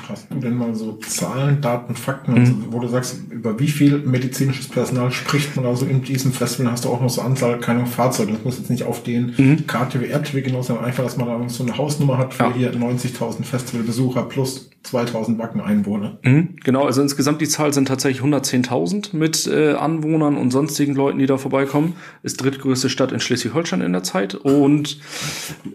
Hast 0.10 0.28
du 0.32 0.36
denn 0.40 0.56
mal 0.56 0.74
so 0.76 0.94
Zahlen, 0.98 1.62
Daten, 1.62 1.96
Fakten, 1.96 2.34
also, 2.38 2.54
wo 2.72 2.80
du 2.80 2.88
sagst, 2.88 3.18
über 3.30 3.60
wie 3.60 3.68
viel 3.68 4.00
medizinisches 4.00 4.68
Personal 4.68 5.12
spricht 5.12 5.56
man 5.56 5.66
also 5.66 5.86
in 5.86 6.02
diesem 6.04 6.32
Festival? 6.32 6.72
Hast 6.72 6.86
du 6.86 6.90
auch 6.90 7.02
noch 7.02 7.10
so 7.10 7.22
Anzahl, 7.22 7.60
keine 7.60 7.86
Fahrzeuge. 7.86 8.34
Das 8.34 8.44
muss 8.44 8.58
jetzt 8.58 8.70
nicht 8.70 8.84
auf 8.84 9.04
den 9.04 9.34
KTW, 9.68 10.08
RTW 10.08 10.42
genau 10.42 10.62
sein, 10.62 10.78
einfach, 10.80 11.04
dass 11.04 11.18
man 11.18 11.28
da 11.28 11.50
so 11.50 11.64
eine 11.64 11.78
Hausnummer 11.78 12.18
hat 12.18 12.34
für 12.34 12.44
Ja. 12.44 12.54
hier 12.54 12.74
90.000 12.74 13.44
Festivalbesucher 13.44 14.24
plus 14.24 14.70
2.000 14.86 15.38
Wacken-Einwohner. 15.38 16.18
Mhm, 16.24 16.56
genau, 16.64 16.86
also 16.86 17.02
insgesamt 17.02 17.42
die 17.42 17.48
Zahl 17.50 17.74
sind 17.74 17.90
tatsächlich 17.90 18.22
110.000 18.24 19.16
mit 19.16 19.46
äh, 19.48 19.74
Anwohnern 19.74 20.38
und 20.38 20.52
sonstigen 20.52 20.96
Leuten, 20.96 21.20
die 21.20 21.26
da 21.26 21.38
vorbeikommen. 21.38 21.96
Ist 22.24 22.42
drittgrößte 22.42 22.90
Stadt 22.90 23.12
in 23.12 23.20
Schleswig-Holstein 23.20 23.82
in 23.82 23.92
der 23.92 24.04
Zeit 24.04 24.36
und 24.36 25.00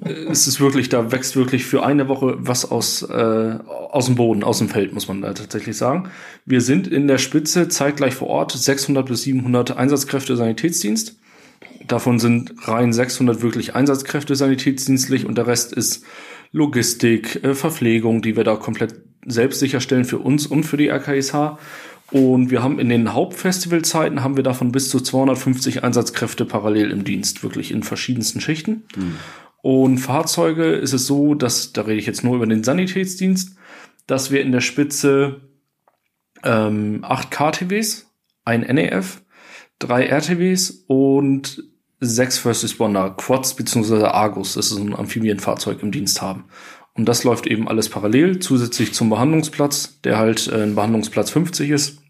äh, 0.04 0.10
es 0.30 0.46
ist 0.46 0.60
wirklich, 0.60 0.88
da 0.88 1.12
wächst 1.12 1.36
wirklich 1.36 1.64
für 1.64 1.84
eine 1.84 2.08
Woche 2.08 2.36
was 2.38 2.70
aus, 2.70 3.02
äh, 3.02 3.58
aus 3.66 4.06
dem 4.06 4.16
Boden, 4.16 4.44
aus 4.44 4.58
dem 4.58 4.68
Feld, 4.68 4.92
muss 4.92 5.08
man 5.08 5.22
da 5.22 5.32
tatsächlich 5.32 5.76
sagen. 5.76 6.10
Wir 6.44 6.60
sind 6.60 6.86
in 6.86 7.08
der 7.08 7.18
Spitze 7.18 7.68
zeitgleich 7.68 8.14
vor 8.14 8.28
Ort 8.28 8.52
600 8.52 9.06
bis 9.06 9.22
700 9.22 9.76
Einsatzkräfte 9.76 10.36
Sanitätsdienst. 10.36 11.16
Davon 11.86 12.18
sind 12.18 12.54
rein 12.68 12.92
600 12.92 13.42
wirklich 13.42 13.74
Einsatzkräfte 13.74 14.36
sanitätsdienstlich 14.36 15.26
und 15.26 15.36
der 15.36 15.46
Rest 15.46 15.72
ist 15.72 16.04
Logistik, 16.52 17.42
äh, 17.42 17.54
Verpflegung, 17.54 18.22
die 18.22 18.36
wir 18.36 18.44
da 18.44 18.56
komplett 18.56 18.94
selbst 19.26 19.60
sicherstellen 19.60 20.04
für 20.04 20.18
uns 20.18 20.46
und 20.46 20.64
für 20.64 20.76
die 20.76 20.88
RKISH. 20.88 21.56
Und 22.10 22.50
wir 22.50 22.62
haben 22.62 22.78
in 22.78 22.90
den 22.90 23.14
Hauptfestivalzeiten 23.14 24.22
haben 24.22 24.36
wir 24.36 24.42
davon 24.42 24.70
bis 24.70 24.90
zu 24.90 25.00
250 25.00 25.82
Einsatzkräfte 25.82 26.44
parallel 26.44 26.90
im 26.90 27.04
Dienst, 27.04 27.42
wirklich 27.42 27.70
in 27.70 27.82
verschiedensten 27.82 28.40
Schichten. 28.42 28.82
Und 29.62 29.98
Fahrzeuge 29.98 30.72
ist 30.72 30.92
es 30.92 31.06
so, 31.06 31.34
dass, 31.34 31.72
da 31.72 31.82
rede 31.82 31.98
ich 31.98 32.06
jetzt 32.06 32.24
nur 32.24 32.36
über 32.36 32.46
den 32.46 32.64
Sanitätsdienst, 32.64 33.56
dass 34.06 34.30
wir 34.32 34.42
in 34.42 34.52
der 34.52 34.60
Spitze 34.60 35.40
ähm, 36.42 37.04
acht 37.06 37.30
KTWs, 37.30 38.12
ein 38.44 38.62
NEF, 38.62 39.22
drei 39.78 40.06
RTWs 40.06 40.84
und 40.88 41.62
sechs 42.00 42.38
First 42.38 42.64
Responder 42.64 43.10
Quads 43.10 43.54
bzw. 43.54 44.06
Argus, 44.06 44.54
das 44.54 44.72
ist 44.72 44.78
ein 44.78 44.96
Amphibienfahrzeug 44.96 45.82
im 45.82 45.92
Dienst 45.92 46.20
haben. 46.20 46.44
Und 46.94 47.06
das 47.06 47.22
läuft 47.22 47.46
eben 47.46 47.68
alles 47.68 47.88
parallel, 47.88 48.40
zusätzlich 48.40 48.92
zum 48.92 49.08
Behandlungsplatz, 49.08 50.00
der 50.02 50.18
halt 50.18 50.48
äh, 50.48 50.62
ein 50.62 50.74
Behandlungsplatz 50.74 51.30
50 51.30 51.70
ist. 51.70 52.02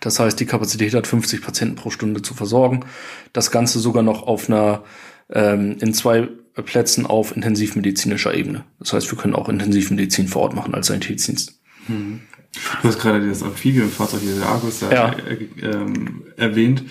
Das 0.00 0.18
heißt, 0.18 0.38
die 0.38 0.46
Kapazität 0.46 0.94
hat 0.94 1.06
50 1.06 1.40
Patienten 1.40 1.76
pro 1.76 1.90
Stunde 1.90 2.20
zu 2.20 2.34
versorgen. 2.34 2.84
Das 3.32 3.52
Ganze 3.52 3.78
sogar 3.78 4.02
noch 4.02 4.24
auf 4.24 4.50
einer, 4.50 4.82
ähm, 5.30 5.76
in 5.80 5.94
zwei 5.94 6.28
Plätzen 6.62 7.06
auf 7.06 7.34
intensivmedizinischer 7.36 8.34
Ebene. 8.34 8.64
Das 8.78 8.92
heißt, 8.92 9.10
wir 9.10 9.18
können 9.18 9.34
auch 9.34 9.48
Intensivmedizin 9.48 10.28
vor 10.28 10.42
Ort 10.42 10.54
machen 10.54 10.74
als 10.74 10.86
Sanitätsdienst. 10.88 11.58
Du 11.88 12.88
hast 12.88 12.98
gerade 12.98 13.28
das 13.28 13.42
Amphibienfahrzeug, 13.42 14.20
diese 14.22 14.44
Argus, 14.46 14.80
da 14.80 14.90
Ja. 14.92 15.14
äh, 15.28 15.66
ähm, 15.66 16.24
erwähnt. 16.36 16.84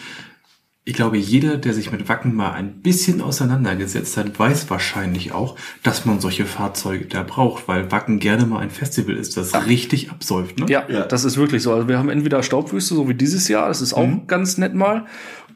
Ich 0.88 0.94
glaube, 0.94 1.18
jeder, 1.18 1.58
der 1.58 1.74
sich 1.74 1.92
mit 1.92 2.08
Wacken 2.08 2.36
mal 2.36 2.52
ein 2.52 2.82
bisschen 2.84 3.20
auseinandergesetzt 3.20 4.18
hat, 4.18 4.38
weiß 4.38 4.70
wahrscheinlich 4.70 5.32
auch, 5.32 5.56
dass 5.82 6.06
man 6.06 6.20
solche 6.20 6.46
Fahrzeuge 6.46 7.06
da 7.06 7.24
braucht, 7.24 7.68
weil 7.68 7.92
Wacken 7.92 8.20
gerne 8.20 8.46
mal 8.46 8.60
ein 8.60 8.70
Festival 8.70 9.16
ist, 9.16 9.36
das 9.36 9.66
richtig 9.66 10.12
absäuft. 10.12 10.60
Ne? 10.60 10.68
Ja, 10.70 10.84
Ja. 10.88 11.08
das 11.08 11.24
ist 11.26 11.38
wirklich 11.38 11.64
so. 11.64 11.74
Also 11.74 11.88
wir 11.88 11.98
haben 11.98 12.10
entweder 12.10 12.44
Staubwüste, 12.44 12.94
so 12.94 13.10
wie 13.10 13.16
dieses 13.16 13.48
Jahr, 13.48 13.68
das 13.68 13.82
ist 13.82 13.94
auch 13.96 14.08
ganz 14.28 14.60
nett 14.60 14.76
mal. 14.76 15.06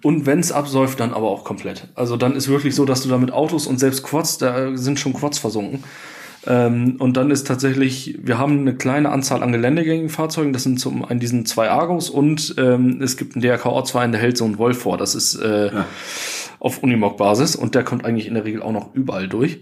Und 0.02 0.26
wenn's 0.26 0.52
absäuft, 0.52 1.00
dann 1.00 1.14
aber 1.14 1.30
auch 1.30 1.44
komplett. 1.44 1.88
Also 1.96 2.16
dann 2.16 2.36
ist 2.36 2.48
wirklich 2.48 2.74
so, 2.74 2.86
dass 2.86 3.04
du 3.04 3.10
da 3.10 3.18
mit 3.18 3.32
Autos 3.32 3.68
und 3.68 3.80
selbst 3.80 4.04
Quads, 4.04 4.38
da 4.38 4.78
sind 4.78 5.00
schon 5.00 5.14
Quads 5.14 5.40
versunken. 5.40 5.84
Ähm, 6.48 6.96
und 7.00 7.18
dann 7.18 7.32
ist 7.32 7.48
tatsächlich, 7.48 8.18
wir 8.24 8.38
haben 8.38 8.60
eine 8.60 8.76
kleine 8.76 9.10
Anzahl 9.10 9.44
an 9.44 9.52
geländegängigen 9.52 10.10
Fahrzeugen, 10.10 10.54
das 10.54 10.64
sind 10.64 10.80
zum 10.80 11.04
einen 11.04 11.20
diesen 11.20 11.46
zwei 11.46 11.70
Argos 11.70 12.10
und 12.10 12.56
ähm, 12.58 13.02
es 13.02 13.18
gibt 13.18 13.36
einen 13.36 13.42
DRK-Ortsverein, 13.42 14.14
der 14.14 14.22
hält 14.22 14.38
so 14.38 14.46
einen 14.46 14.58
Wolf 14.58 14.80
vor. 14.80 14.98
Das 14.98 15.16
ist 15.16 15.36
äh, 15.36 15.70
auf 16.60 16.82
Unimog-Basis 16.82 17.56
und 17.58 17.76
der 17.76 17.84
kommt 17.84 18.06
eigentlich 18.06 18.28
in 18.28 18.36
der 18.36 18.46
Regel 18.46 18.62
auch 18.62 18.72
noch 18.72 18.94
überall 18.94 19.28
durch. 19.28 19.62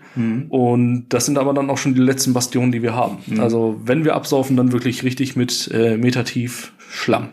Und 0.50 1.06
das 1.10 1.25
sind 1.25 1.38
aber 1.38 1.53
dann 1.53 1.70
auch 1.70 1.77
schon 1.77 1.96
die 1.96 2.01
letzten 2.01 2.34
Bastionen, 2.34 2.72
die 2.72 2.82
wir 2.82 2.96
haben. 2.96 3.17
Also 3.39 3.79
wenn 3.84 4.03
wir 4.03 4.15
absaufen, 4.15 4.56
dann 4.58 4.72
wirklich 4.72 5.03
richtig 5.03 5.36
mit 5.36 5.70
äh, 5.74 5.98
metertief 5.98 6.74
Schlamm. 6.91 7.29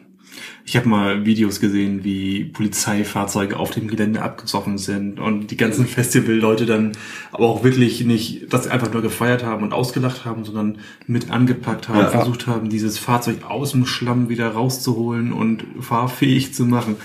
Ich 0.66 0.76
habe 0.78 0.88
mal 0.88 1.26
Videos 1.26 1.60
gesehen, 1.60 2.04
wie 2.04 2.44
Polizeifahrzeuge 2.44 3.58
auf 3.58 3.70
dem 3.70 3.86
Gelände 3.86 4.22
abgesoffen 4.22 4.78
sind 4.78 5.20
und 5.20 5.50
die 5.50 5.56
ganzen 5.58 5.86
Festivalleute 5.86 6.64
dann 6.64 6.92
aber 7.32 7.46
auch 7.48 7.64
wirklich 7.64 8.02
nicht 8.04 8.52
das 8.52 8.66
einfach 8.66 8.90
nur 8.92 9.02
gefeiert 9.02 9.44
haben 9.44 9.62
und 9.62 9.72
ausgelacht 9.74 10.24
haben, 10.24 10.44
sondern 10.44 10.78
mit 11.06 11.30
angepackt 11.30 11.88
haben, 11.90 11.98
Ja. 11.98 12.08
versucht 12.08 12.46
haben, 12.46 12.70
dieses 12.70 12.98
Fahrzeug 12.98 13.44
aus 13.48 13.72
dem 13.72 13.84
Schlamm 13.84 14.28
wieder 14.30 14.48
rauszuholen 14.48 15.32
und 15.34 15.64
fahrfähig 15.80 16.54
zu 16.54 16.64
machen. 16.64 16.96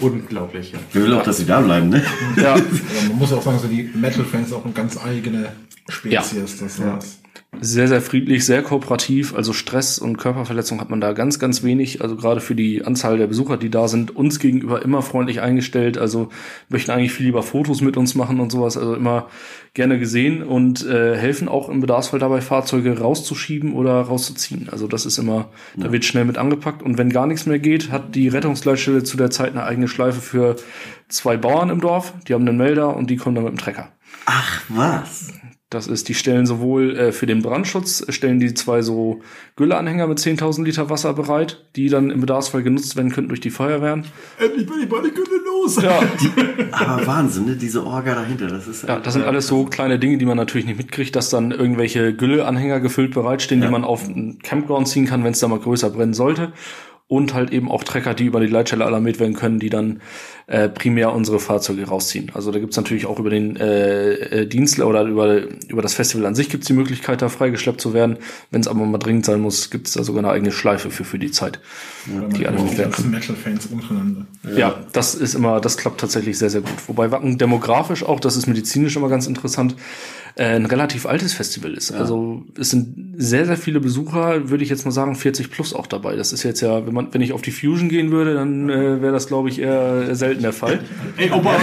Unglaublich, 0.00 0.70
ja. 0.72 0.78
Wer 0.92 1.02
will 1.02 1.14
auch, 1.14 1.24
dass 1.24 1.38
sie 1.38 1.46
da 1.46 1.60
bleiben, 1.60 1.88
ne? 1.88 2.02
Ja, 2.36 2.52
Aber 2.54 2.62
man 3.08 3.18
muss 3.18 3.32
auch 3.32 3.42
sagen, 3.42 3.58
so 3.58 3.66
die 3.66 3.90
Metal-Fans 3.92 4.52
auch 4.52 4.64
eine 4.64 4.72
ganz 4.72 4.96
eigene 4.96 5.50
Spezies. 5.88 6.58
Das 6.58 6.78
Ja. 6.78 6.96
ist 6.96 7.19
sehr, 7.58 7.88
sehr 7.88 8.00
friedlich, 8.00 8.46
sehr 8.46 8.62
kooperativ. 8.62 9.34
Also 9.34 9.52
Stress 9.52 9.98
und 9.98 10.16
Körperverletzung 10.18 10.80
hat 10.80 10.88
man 10.88 11.00
da 11.00 11.12
ganz, 11.12 11.38
ganz 11.38 11.62
wenig. 11.62 12.00
Also 12.00 12.16
gerade 12.16 12.40
für 12.40 12.54
die 12.54 12.84
Anzahl 12.84 13.18
der 13.18 13.26
Besucher, 13.26 13.56
die 13.56 13.70
da 13.70 13.88
sind, 13.88 14.14
uns 14.14 14.38
gegenüber 14.38 14.82
immer 14.82 15.02
freundlich 15.02 15.40
eingestellt. 15.40 15.98
Also 15.98 16.28
möchten 16.68 16.92
eigentlich 16.92 17.12
viel 17.12 17.26
lieber 17.26 17.42
Fotos 17.42 17.80
mit 17.80 17.96
uns 17.96 18.14
machen 18.14 18.38
und 18.38 18.50
sowas. 18.50 18.76
Also 18.76 18.94
immer 18.94 19.28
gerne 19.74 19.98
gesehen 19.98 20.42
und 20.42 20.86
äh, 20.86 21.16
helfen 21.16 21.48
auch 21.48 21.68
im 21.68 21.80
Bedarfsfall 21.80 22.20
dabei, 22.20 22.40
Fahrzeuge 22.40 22.98
rauszuschieben 22.98 23.72
oder 23.74 24.00
rauszuziehen. 24.00 24.68
Also 24.70 24.86
das 24.86 25.04
ist 25.04 25.18
immer, 25.18 25.50
da 25.76 25.92
wird 25.92 26.04
schnell 26.04 26.24
mit 26.24 26.38
angepackt. 26.38 26.82
Und 26.82 26.98
wenn 26.98 27.10
gar 27.10 27.26
nichts 27.26 27.46
mehr 27.46 27.58
geht, 27.58 27.90
hat 27.90 28.14
die 28.14 28.28
Rettungsleitstelle 28.28 29.02
zu 29.02 29.16
der 29.16 29.30
Zeit 29.30 29.50
eine 29.50 29.64
eigene 29.64 29.88
Schleife 29.88 30.20
für 30.20 30.56
zwei 31.08 31.36
Bauern 31.36 31.68
im 31.68 31.80
Dorf. 31.80 32.14
Die 32.28 32.34
haben 32.34 32.46
einen 32.46 32.56
Melder 32.56 32.96
und 32.96 33.10
die 33.10 33.16
kommen 33.16 33.34
dann 33.34 33.44
mit 33.44 33.52
dem 33.52 33.58
Trecker. 33.58 33.88
Ach, 34.26 34.62
was? 34.68 35.32
Das 35.70 35.86
ist, 35.86 36.08
die 36.08 36.14
stellen 36.14 36.46
sowohl 36.46 36.96
äh, 36.96 37.12
für 37.12 37.26
den 37.26 37.42
Brandschutz, 37.42 38.04
äh, 38.06 38.10
stellen 38.10 38.40
die 38.40 38.54
zwei 38.54 38.82
so 38.82 39.20
Gülleanhänger 39.54 40.08
mit 40.08 40.18
10.000 40.18 40.64
Liter 40.64 40.90
Wasser 40.90 41.14
bereit, 41.14 41.64
die 41.76 41.88
dann 41.88 42.10
im 42.10 42.20
Bedarfsfall 42.20 42.64
genutzt 42.64 42.96
werden 42.96 43.12
könnten 43.12 43.28
durch 43.28 43.40
die 43.40 43.50
Feuerwehren. 43.50 44.04
Endlich 44.40 44.66
bin 44.66 44.80
ich 44.82 44.90
meine 44.90 45.10
Gülle 45.10 45.28
los! 45.46 45.80
Ja, 45.80 46.00
Aber 46.72 47.06
Wahnsinn, 47.06 47.44
ne? 47.46 47.54
Diese 47.56 47.84
Orga 47.86 48.14
dahinter, 48.16 48.48
das 48.48 48.66
ist. 48.66 48.88
ja, 48.88 48.98
das 48.98 49.14
sind 49.14 49.24
alles 49.24 49.46
so 49.46 49.64
kleine 49.64 50.00
Dinge, 50.00 50.18
die 50.18 50.24
man 50.26 50.36
natürlich 50.36 50.66
nicht 50.66 50.78
mitkriegt, 50.78 51.14
dass 51.14 51.30
dann 51.30 51.52
irgendwelche 51.52 52.14
Gülleanhänger 52.14 52.80
gefüllt 52.80 53.14
bereitstehen, 53.14 53.60
Ja. 53.60 53.66
die 53.68 53.72
man 53.72 53.84
auf 53.84 54.08
einen 54.08 54.40
Campground 54.40 54.88
ziehen 54.88 55.06
kann, 55.06 55.22
wenn 55.22 55.32
es 55.32 55.38
da 55.40 55.46
mal 55.46 55.60
größer 55.60 55.90
brennen 55.90 56.14
sollte. 56.14 56.52
Und 57.10 57.34
halt 57.34 57.52
eben 57.52 57.68
auch 57.68 57.82
Trecker, 57.82 58.14
die 58.14 58.26
über 58.26 58.38
die 58.38 58.46
Leitstelle 58.46 58.84
alarmiert 58.84 59.18
werden 59.18 59.34
können, 59.34 59.58
die 59.58 59.68
dann 59.68 60.00
äh, 60.46 60.68
primär 60.68 61.12
unsere 61.12 61.40
Fahrzeuge 61.40 61.88
rausziehen. 61.88 62.30
Also 62.34 62.52
da 62.52 62.60
gibt's 62.60 62.76
natürlich 62.76 63.04
auch 63.04 63.18
über 63.18 63.30
den 63.30 63.56
äh, 63.56 64.12
äh, 64.12 64.46
Dienstler 64.46 64.86
oder 64.86 65.02
über, 65.02 65.42
über 65.68 65.82
das 65.82 65.94
Festival 65.94 66.24
an 66.24 66.36
sich 66.36 66.50
gibt's 66.50 66.68
die 66.68 66.72
Möglichkeit, 66.72 67.20
da 67.20 67.28
freigeschleppt 67.28 67.80
zu 67.80 67.94
werden. 67.94 68.18
Wenn 68.52 68.60
es 68.60 68.68
aber 68.68 68.84
mal 68.86 68.98
dringend 68.98 69.26
sein 69.26 69.40
muss, 69.40 69.70
gibt's 69.70 69.94
da 69.94 70.04
sogar 70.04 70.22
eine 70.22 70.32
eigene 70.32 70.52
Schleife 70.52 70.92
für 70.92 71.02
für 71.02 71.18
die 71.18 71.32
Zeit. 71.32 71.58
die 72.06 72.38
Die 72.38 72.46
alarmiert 72.46 72.78
werden 72.78 72.92
können. 72.92 73.10
Metal-Fans 73.10 73.66
untereinander. 73.66 74.26
Ja. 74.56 74.78
das 74.92 75.16
ist 75.16 75.34
immer, 75.34 75.60
das 75.60 75.78
klappt 75.78 76.00
tatsächlich 76.00 76.38
sehr, 76.38 76.50
sehr 76.50 76.60
gut. 76.60 76.86
Wobei 76.86 77.10
Wacken 77.10 77.38
demografisch 77.38 78.04
auch, 78.04 78.20
das 78.20 78.36
ist 78.36 78.46
medizinisch 78.46 78.94
immer 78.94 79.08
ganz 79.08 79.26
interessant, 79.26 79.74
ein 80.36 80.66
relativ 80.66 81.06
altes 81.06 81.32
Festival 81.32 81.74
ist. 81.74 81.92
Also 81.92 82.44
es 82.58 82.70
sind 82.70 83.14
sehr, 83.16 83.46
sehr 83.46 83.56
viele 83.56 83.80
Besucher, 83.80 84.48
würde 84.48 84.62
ich 84.64 84.70
jetzt 84.70 84.84
mal 84.84 84.92
sagen, 84.92 85.14
40 85.14 85.50
plus 85.50 85.74
auch 85.74 85.86
dabei. 85.86 86.16
Das 86.16 86.32
ist 86.32 86.42
jetzt 86.42 86.60
ja, 86.60 86.86
wenn 86.86 86.94
man, 86.94 87.12
wenn 87.12 87.20
ich 87.20 87.32
auf 87.32 87.42
die 87.42 87.50
Fusion 87.50 87.88
gehen 87.88 88.10
würde, 88.10 88.34
dann 88.34 88.70
äh, 88.70 89.02
wäre 89.02 89.12
das, 89.12 89.26
glaube 89.26 89.48
ich, 89.48 89.60
eher 89.60 90.14
selten 90.14 90.42
der 90.42 90.52
Fall. 90.52 90.80
Ey, 91.16 91.30
Opa, 91.30 91.54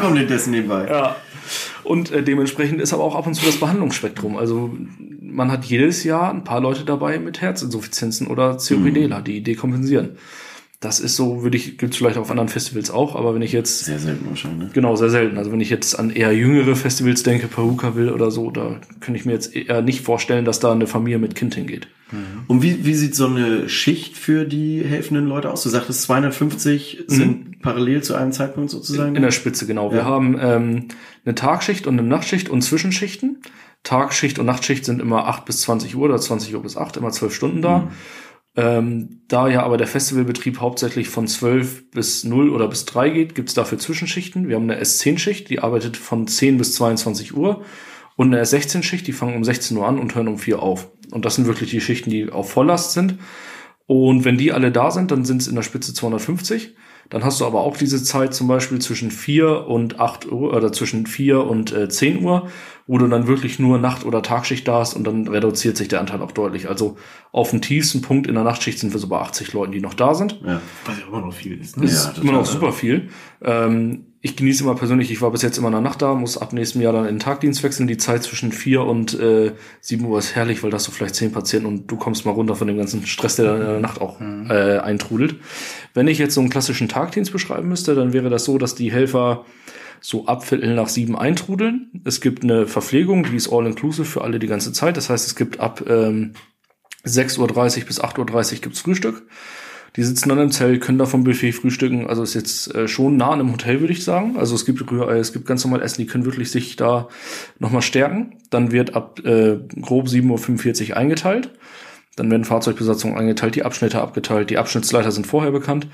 Kommt 0.00 0.14
nicht 0.14 0.30
dessen 0.30 0.52
nebenbei. 0.52 0.86
Ja. 0.88 1.16
Und 1.82 2.10
äh, 2.10 2.22
dementsprechend 2.22 2.80
ist 2.80 2.94
aber 2.94 3.04
auch 3.04 3.14
ab 3.14 3.26
und 3.26 3.34
zu 3.34 3.44
das 3.44 3.56
Behandlungsspektrum. 3.60 4.36
Also 4.36 4.74
man 5.20 5.52
hat 5.52 5.64
jedes 5.64 6.04
Jahr 6.04 6.32
ein 6.32 6.44
paar 6.44 6.60
Leute 6.60 6.84
dabei 6.84 7.18
mit 7.18 7.40
Herzinsuffizienzen 7.40 8.26
oder 8.28 8.56
COPDler, 8.56 9.20
die 9.20 9.42
dekompensieren. 9.42 10.16
Das 10.84 11.00
ist 11.00 11.16
so, 11.16 11.42
würde 11.42 11.56
ich, 11.56 11.78
gibt's 11.78 11.96
vielleicht 11.96 12.18
auf 12.18 12.30
anderen 12.30 12.50
Festivals 12.50 12.90
auch, 12.90 13.16
aber 13.16 13.34
wenn 13.34 13.40
ich 13.40 13.52
jetzt 13.52 13.86
Sehr 13.86 13.98
selten 13.98 14.28
wahrscheinlich, 14.28 14.64
ne? 14.64 14.70
Genau, 14.74 14.96
sehr 14.96 15.08
selten. 15.08 15.38
Also 15.38 15.50
wenn 15.50 15.60
ich 15.60 15.70
jetzt 15.70 15.98
an 15.98 16.10
eher 16.10 16.32
jüngere 16.32 16.76
Festivals 16.76 17.22
denke, 17.22 17.46
Pahuka 17.48 17.96
will 17.96 18.10
oder 18.10 18.30
so, 18.30 18.50
da 18.50 18.80
könnte 19.00 19.18
ich 19.18 19.24
mir 19.24 19.32
jetzt 19.32 19.56
eher 19.56 19.80
nicht 19.80 20.02
vorstellen, 20.02 20.44
dass 20.44 20.60
da 20.60 20.72
eine 20.72 20.86
Familie 20.86 21.18
mit 21.18 21.34
Kind 21.34 21.54
hingeht. 21.54 21.88
Und 22.46 22.62
wie, 22.62 22.84
wie 22.84 22.94
sieht 22.94 23.14
so 23.16 23.26
eine 23.26 23.68
Schicht 23.68 24.16
für 24.16 24.44
die 24.44 24.84
helfenden 24.84 25.26
Leute 25.26 25.50
aus? 25.50 25.62
Du 25.62 25.68
sagtest 25.70 26.02
250 26.02 27.04
sind 27.08 27.60
parallel 27.62 28.02
zu 28.02 28.14
einem 28.14 28.30
Zeitpunkt 28.32 28.70
sozusagen? 28.70 29.16
In 29.16 29.22
der 29.22 29.30
Spitze, 29.30 29.66
genau. 29.66 29.90
Wir 29.90 30.00
Ja. 30.00 30.04
haben 30.04 30.36
ähm, 30.40 30.88
eine 31.24 31.34
Tagschicht 31.34 31.86
und 31.86 31.98
eine 31.98 32.06
Nachtschicht 32.06 32.48
und 32.50 32.62
Zwischenschichten. 32.62 33.38
Tagschicht 33.82 34.38
und 34.38 34.46
Nachtschicht 34.46 34.84
sind 34.84 35.00
immer 35.00 35.26
8 35.28 35.44
bis 35.44 35.60
20 35.62 35.96
Uhr 35.96 36.04
oder 36.04 36.18
20 36.18 36.54
Uhr 36.54 36.62
bis 36.62 36.76
8, 36.76 36.96
immer 36.98 37.10
12 37.10 37.34
Stunden 37.34 37.62
da. 37.62 37.90
Ähm, 38.56 39.22
da 39.26 39.48
ja 39.48 39.64
aber 39.64 39.76
der 39.76 39.88
Festivalbetrieb 39.88 40.60
hauptsächlich 40.60 41.08
von 41.08 41.26
12 41.26 41.90
bis 41.90 42.22
0 42.24 42.50
oder 42.50 42.68
bis 42.68 42.84
3 42.84 43.10
geht, 43.10 43.34
gibt's 43.34 43.54
dafür 43.54 43.78
Zwischenschichten. 43.78 44.48
Wir 44.48 44.56
haben 44.56 44.70
eine 44.70 44.80
S10-Schicht, 44.80 45.50
die 45.50 45.58
arbeitet 45.58 45.96
von 45.96 46.28
10 46.28 46.58
bis 46.58 46.74
22 46.74 47.36
Uhr. 47.36 47.64
Und 48.16 48.32
eine 48.32 48.42
S16-Schicht, 48.42 49.06
die 49.06 49.12
fangen 49.12 49.34
um 49.34 49.42
16 49.42 49.76
Uhr 49.76 49.88
an 49.88 49.98
und 49.98 50.14
hören 50.14 50.28
um 50.28 50.38
4 50.38 50.62
auf. 50.62 50.88
Und 51.10 51.24
das 51.24 51.34
sind 51.34 51.46
wirklich 51.46 51.70
die 51.70 51.80
Schichten, 51.80 52.10
die 52.10 52.30
auf 52.30 52.50
Volllast 52.50 52.92
sind. 52.92 53.18
Und 53.86 54.24
wenn 54.24 54.38
die 54.38 54.52
alle 54.52 54.70
da 54.70 54.92
sind, 54.92 55.10
dann 55.10 55.24
sind 55.24 55.42
es 55.42 55.48
in 55.48 55.56
der 55.56 55.62
Spitze 55.62 55.92
250. 55.92 56.76
Dann 57.10 57.24
hast 57.24 57.40
du 57.40 57.46
aber 57.46 57.60
auch 57.60 57.76
diese 57.76 58.02
Zeit 58.02 58.34
zum 58.34 58.48
Beispiel 58.48 58.80
zwischen 58.80 59.10
4 59.10 59.66
und 59.66 60.00
8 60.00 60.30
Uhr 60.30 60.52
oder 60.54 60.72
zwischen 60.72 61.06
4 61.06 61.44
und 61.44 61.72
äh, 61.72 61.88
10 61.88 62.22
Uhr, 62.24 62.48
wo 62.86 62.98
du 62.98 63.06
dann 63.08 63.26
wirklich 63.26 63.58
nur 63.58 63.78
Nacht- 63.78 64.04
oder 64.04 64.22
Tagschicht 64.22 64.66
da 64.66 64.80
hast 64.80 64.94
und 64.94 65.04
dann 65.06 65.28
reduziert 65.28 65.76
sich 65.76 65.88
der 65.88 66.00
Anteil 66.00 66.20
auch 66.22 66.32
deutlich. 66.32 66.68
Also 66.68 66.96
auf 67.32 67.50
dem 67.50 67.60
tiefsten 67.60 68.02
Punkt 68.02 68.26
in 68.26 68.34
der 68.34 68.44
Nachtschicht 68.44 68.78
sind 68.78 68.92
wir 68.92 69.00
so 69.00 69.08
bei 69.08 69.18
80 69.20 69.52
Leuten, 69.52 69.72
die 69.72 69.80
noch 69.80 69.94
da 69.94 70.14
sind. 70.14 70.40
Ja. 70.44 70.60
was 70.86 70.98
ja 70.98 71.06
immer 71.06 71.20
noch 71.20 71.32
viel 71.32 71.60
ist. 71.60 71.76
Ne? 71.76 71.84
Das 71.84 71.92
Ja, 71.92 71.98
ist 71.98 72.06
total, 72.16 72.22
immer 72.22 72.32
noch 72.32 72.46
ja. 72.46 72.52
super 72.52 72.72
viel. 72.72 73.08
Ähm, 73.42 74.06
ich 74.24 74.36
genieße 74.36 74.64
immer 74.64 74.74
persönlich, 74.74 75.10
ich 75.10 75.20
war 75.20 75.30
bis 75.32 75.42
jetzt 75.42 75.58
immer 75.58 75.68
in 75.68 75.74
der 75.74 75.82
Nacht 75.82 76.00
da, 76.00 76.14
muss 76.14 76.38
ab 76.38 76.54
nächstem 76.54 76.80
Jahr 76.80 76.94
dann 76.94 77.04
in 77.04 77.16
den 77.16 77.20
Tagdienst 77.20 77.62
wechseln. 77.62 77.86
Die 77.86 77.98
Zeit 77.98 78.22
zwischen 78.22 78.52
4 78.52 78.80
und 78.80 79.12
äh, 79.20 79.52
7 79.82 80.02
Uhr 80.02 80.18
ist 80.18 80.34
herrlich, 80.34 80.62
weil 80.62 80.70
da 80.70 80.76
hast 80.76 80.88
du 80.88 80.92
vielleicht 80.92 81.14
10 81.16 81.30
Patienten 81.30 81.66
und 81.66 81.90
du 81.90 81.96
kommst 81.98 82.24
mal 82.24 82.30
runter 82.30 82.56
von 82.56 82.66
dem 82.66 82.78
ganzen 82.78 83.06
Stress, 83.06 83.36
der 83.36 83.44
dann 83.44 83.60
in 83.60 83.66
der 83.66 83.80
Nacht 83.80 84.00
auch 84.00 84.22
äh, 84.22 84.78
eintrudelt. 84.78 85.36
Wenn 85.92 86.08
ich 86.08 86.16
jetzt 86.16 86.32
so 86.32 86.40
einen 86.40 86.48
klassischen 86.48 86.88
Tagdienst 86.88 87.32
beschreiben 87.32 87.68
müsste, 87.68 87.94
dann 87.94 88.14
wäre 88.14 88.30
das 88.30 88.46
so, 88.46 88.56
dass 88.56 88.74
die 88.74 88.90
Helfer 88.90 89.44
so 90.00 90.24
ab 90.24 90.42
Viertel 90.42 90.74
nach 90.74 90.88
sieben 90.88 91.18
eintrudeln. 91.18 91.90
Es 92.04 92.22
gibt 92.22 92.44
eine 92.44 92.66
Verpflegung, 92.66 93.24
die 93.24 93.36
ist 93.36 93.52
all-inclusive 93.52 94.06
für 94.06 94.24
alle 94.24 94.38
die 94.38 94.46
ganze 94.46 94.72
Zeit. 94.72 94.96
Das 94.96 95.10
heißt, 95.10 95.26
es 95.26 95.36
gibt 95.36 95.60
ab 95.60 95.84
ähm, 95.86 96.32
6.30 97.04 97.40
Uhr 97.80 97.84
bis 97.84 98.02
8.30 98.02 98.54
Uhr 98.54 98.60
gibt's 98.62 98.80
Frühstück. 98.80 99.26
Die 99.96 100.02
sitzen 100.02 100.28
dann 100.28 100.40
im 100.40 100.50
Zelt, 100.50 100.80
können 100.80 100.98
da 100.98 101.06
vom 101.06 101.22
Buffet 101.22 101.52
frühstücken. 101.52 102.08
Also 102.08 102.22
ist 102.22 102.34
jetzt 102.34 102.74
äh, 102.74 102.88
schon 102.88 103.16
nah 103.16 103.30
an 103.30 103.40
einem 103.40 103.52
Hotel, 103.52 103.80
würde 103.80 103.92
ich 103.92 104.02
sagen. 104.02 104.36
Also 104.36 104.54
es 104.56 104.64
gibt 104.64 104.90
Rührei, 104.90 105.18
es 105.18 105.32
gibt 105.32 105.46
ganz 105.46 105.64
normal 105.64 105.82
Essen, 105.82 106.00
die 106.00 106.06
können 106.06 106.24
wirklich 106.24 106.50
sich 106.50 106.74
da 106.74 107.08
nochmal 107.60 107.82
stärken. 107.82 108.38
Dann 108.50 108.72
wird 108.72 108.96
ab 108.96 109.20
äh, 109.24 109.58
grob 109.80 110.08
7.45 110.08 110.90
Uhr 110.90 110.96
eingeteilt. 110.96 111.50
Dann 112.16 112.30
werden 112.30 112.44
Fahrzeugbesatzungen 112.44 113.16
eingeteilt, 113.16 113.54
die 113.54 113.64
Abschnitte 113.64 114.00
abgeteilt, 114.00 114.50
die 114.50 114.58
Abschnittsleiter 114.58 115.12
sind 115.12 115.26
vorher 115.26 115.52
bekannt. 115.52 115.86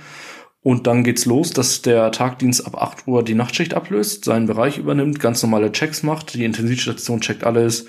Und 0.62 0.86
dann 0.86 1.04
geht's 1.04 1.24
los, 1.24 1.50
dass 1.50 1.80
der 1.80 2.12
Tagdienst 2.12 2.66
ab 2.66 2.76
8 2.80 3.06
Uhr 3.06 3.22
die 3.24 3.34
Nachtschicht 3.34 3.72
ablöst, 3.72 4.26
seinen 4.26 4.46
Bereich 4.46 4.76
übernimmt, 4.76 5.18
ganz 5.18 5.42
normale 5.42 5.72
Checks 5.72 6.02
macht, 6.02 6.34
die 6.34 6.44
Intensivstation 6.44 7.22
checkt 7.22 7.44
alles. 7.44 7.86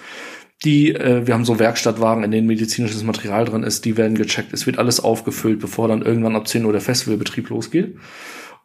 Die, 0.64 0.94
äh, 0.94 1.26
wir 1.26 1.34
haben 1.34 1.46
so 1.46 1.58
Werkstattwagen, 1.58 2.24
in 2.24 2.32
denen 2.32 2.48
medizinisches 2.48 3.04
Material 3.04 3.46
drin 3.46 3.64
ist, 3.64 3.84
die 3.86 3.98
werden 3.98 4.16
gecheckt. 4.16 4.54
Es 4.54 4.68
wird 4.68 4.78
alles 4.78 5.00
aufgefüllt, 5.00 5.60
bevor 5.60 5.88
dann 5.88 6.04
irgendwann 6.04 6.36
ab 6.36 6.48
10 6.48 6.66
Uhr 6.66 6.72
der 6.72 6.82
Festivalbetrieb 6.82 7.50
losgeht. 7.50 7.98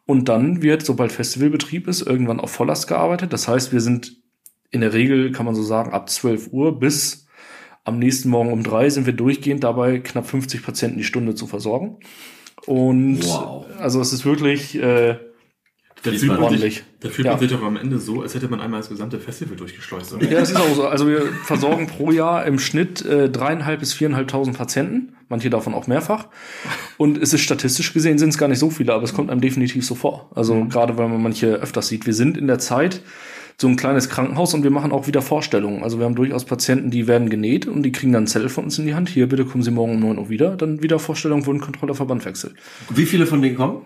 Und 0.05 0.29
dann 0.29 0.61
wird, 0.61 0.85
sobald 0.85 1.11
Festivalbetrieb 1.11 1.87
ist, 1.87 2.01
irgendwann 2.01 2.39
auf 2.39 2.51
Volllast 2.51 2.87
gearbeitet. 2.87 3.33
Das 3.33 3.47
heißt, 3.47 3.73
wir 3.73 3.81
sind 3.81 4.17
in 4.69 4.81
der 4.81 4.93
Regel, 4.93 5.31
kann 5.31 5.45
man 5.45 5.55
so 5.55 5.63
sagen, 5.63 5.91
ab 5.91 6.09
12 6.09 6.49
Uhr 6.51 6.79
bis 6.79 7.27
am 7.83 7.99
nächsten 7.99 8.29
Morgen 8.29 8.51
um 8.51 8.63
drei 8.63 8.89
sind 8.89 9.05
wir 9.05 9.13
durchgehend 9.13 9.63
dabei, 9.63 9.99
knapp 9.99 10.27
50 10.27 10.61
Patienten 10.61 10.97
die 10.97 11.05
Stunde 11.05 11.35
zu 11.35 11.47
versorgen. 11.47 11.97
Und 12.65 13.23
Wow. 13.23 13.65
also 13.79 14.01
es 14.01 14.11
ist 14.11 14.25
wirklich 14.25 14.75
äh, 14.77 15.17
Da 16.11 16.17
fühlt, 16.17 16.31
man 16.31 16.43
ordentlich. 16.43 16.75
sich, 16.75 16.83
da 16.99 17.09
fühlt 17.09 17.25
Ja. 17.25 17.31
man 17.33 17.39
sich 17.39 17.51
doch 17.51 17.63
am 17.63 17.77
Ende 17.77 17.99
so, 17.99 18.21
als 18.21 18.35
hätte 18.35 18.47
man 18.47 18.59
einmal 18.61 18.79
das 18.79 18.89
gesamte 18.89 19.19
Festival 19.19 19.55
durchgeschleust. 19.57 20.13
Oder? 20.13 20.25
Ja, 20.29 20.39
das 20.39 20.51
ist 20.51 20.57
auch 20.57 20.73
so. 20.75 20.87
Also 20.87 21.07
wir 21.07 21.21
versorgen 21.43 21.87
pro 21.87 22.11
Jahr 22.11 22.45
im 22.45 22.59
Schnitt 22.59 23.05
äh, 23.05 23.29
dreieinhalb 23.29 23.79
bis 23.79 23.93
viereinhalbtausend 23.93 24.57
Patienten, 24.57 25.13
manche 25.29 25.49
davon 25.49 25.73
auch 25.73 25.87
mehrfach. 25.87 26.27
Und 26.97 27.17
es 27.21 27.33
ist 27.33 27.41
statistisch 27.41 27.93
gesehen 27.93 28.17
sind 28.17 28.29
es 28.29 28.37
gar 28.37 28.47
nicht 28.47 28.59
so 28.59 28.69
viele, 28.69 28.93
aber 28.93 29.03
es 29.03 29.13
kommt 29.13 29.29
einem 29.29 29.41
definitiv 29.41 29.85
so 29.85 29.95
vor. 29.95 30.29
Also 30.35 30.65
gerade 30.65 30.97
weil 30.97 31.07
man 31.09 31.21
manche 31.21 31.47
öfters 31.55 31.87
sieht. 31.87 32.05
Wir 32.05 32.13
sind 32.13 32.37
in 32.37 32.47
der 32.47 32.59
Zeit 32.59 33.01
so 33.59 33.67
ein 33.67 33.75
kleines 33.75 34.07
Krankenhaus 34.09 34.53
und 34.53 34.61
wir 34.61 34.69
machen 34.69 34.91
auch 34.91 35.07
wieder 35.07 35.23
Vorstellungen. 35.23 35.81
Also 35.81 35.97
wir 35.97 36.05
haben 36.05 36.13
durchaus 36.13 36.45
Patienten, 36.45 36.91
die 36.91 37.07
werden 37.07 37.27
genäht 37.27 37.65
und 37.65 37.81
die 37.81 37.91
kriegen 37.91 38.11
dann 38.11 38.19
einen 38.21 38.27
Zettel 38.27 38.49
von 38.49 38.65
uns 38.65 38.77
in 38.77 38.85
die 38.85 38.93
Hand. 38.93 39.09
Hier, 39.09 39.27
bitte 39.27 39.45
kommen 39.45 39.63
Sie 39.63 39.71
morgen 39.71 39.93
um 39.95 39.99
9 40.01 40.19
Uhr 40.19 40.29
wieder. 40.29 40.55
Dann 40.55 40.83
wieder 40.83 40.99
Vorstellung, 40.99 41.43
Wundenkontrolle, 41.47 41.95
Verbandwechsel. 41.95 42.53
Wie 42.93 43.05
viele 43.07 43.25
von 43.25 43.41
denen 43.41 43.55
kommen? 43.55 43.81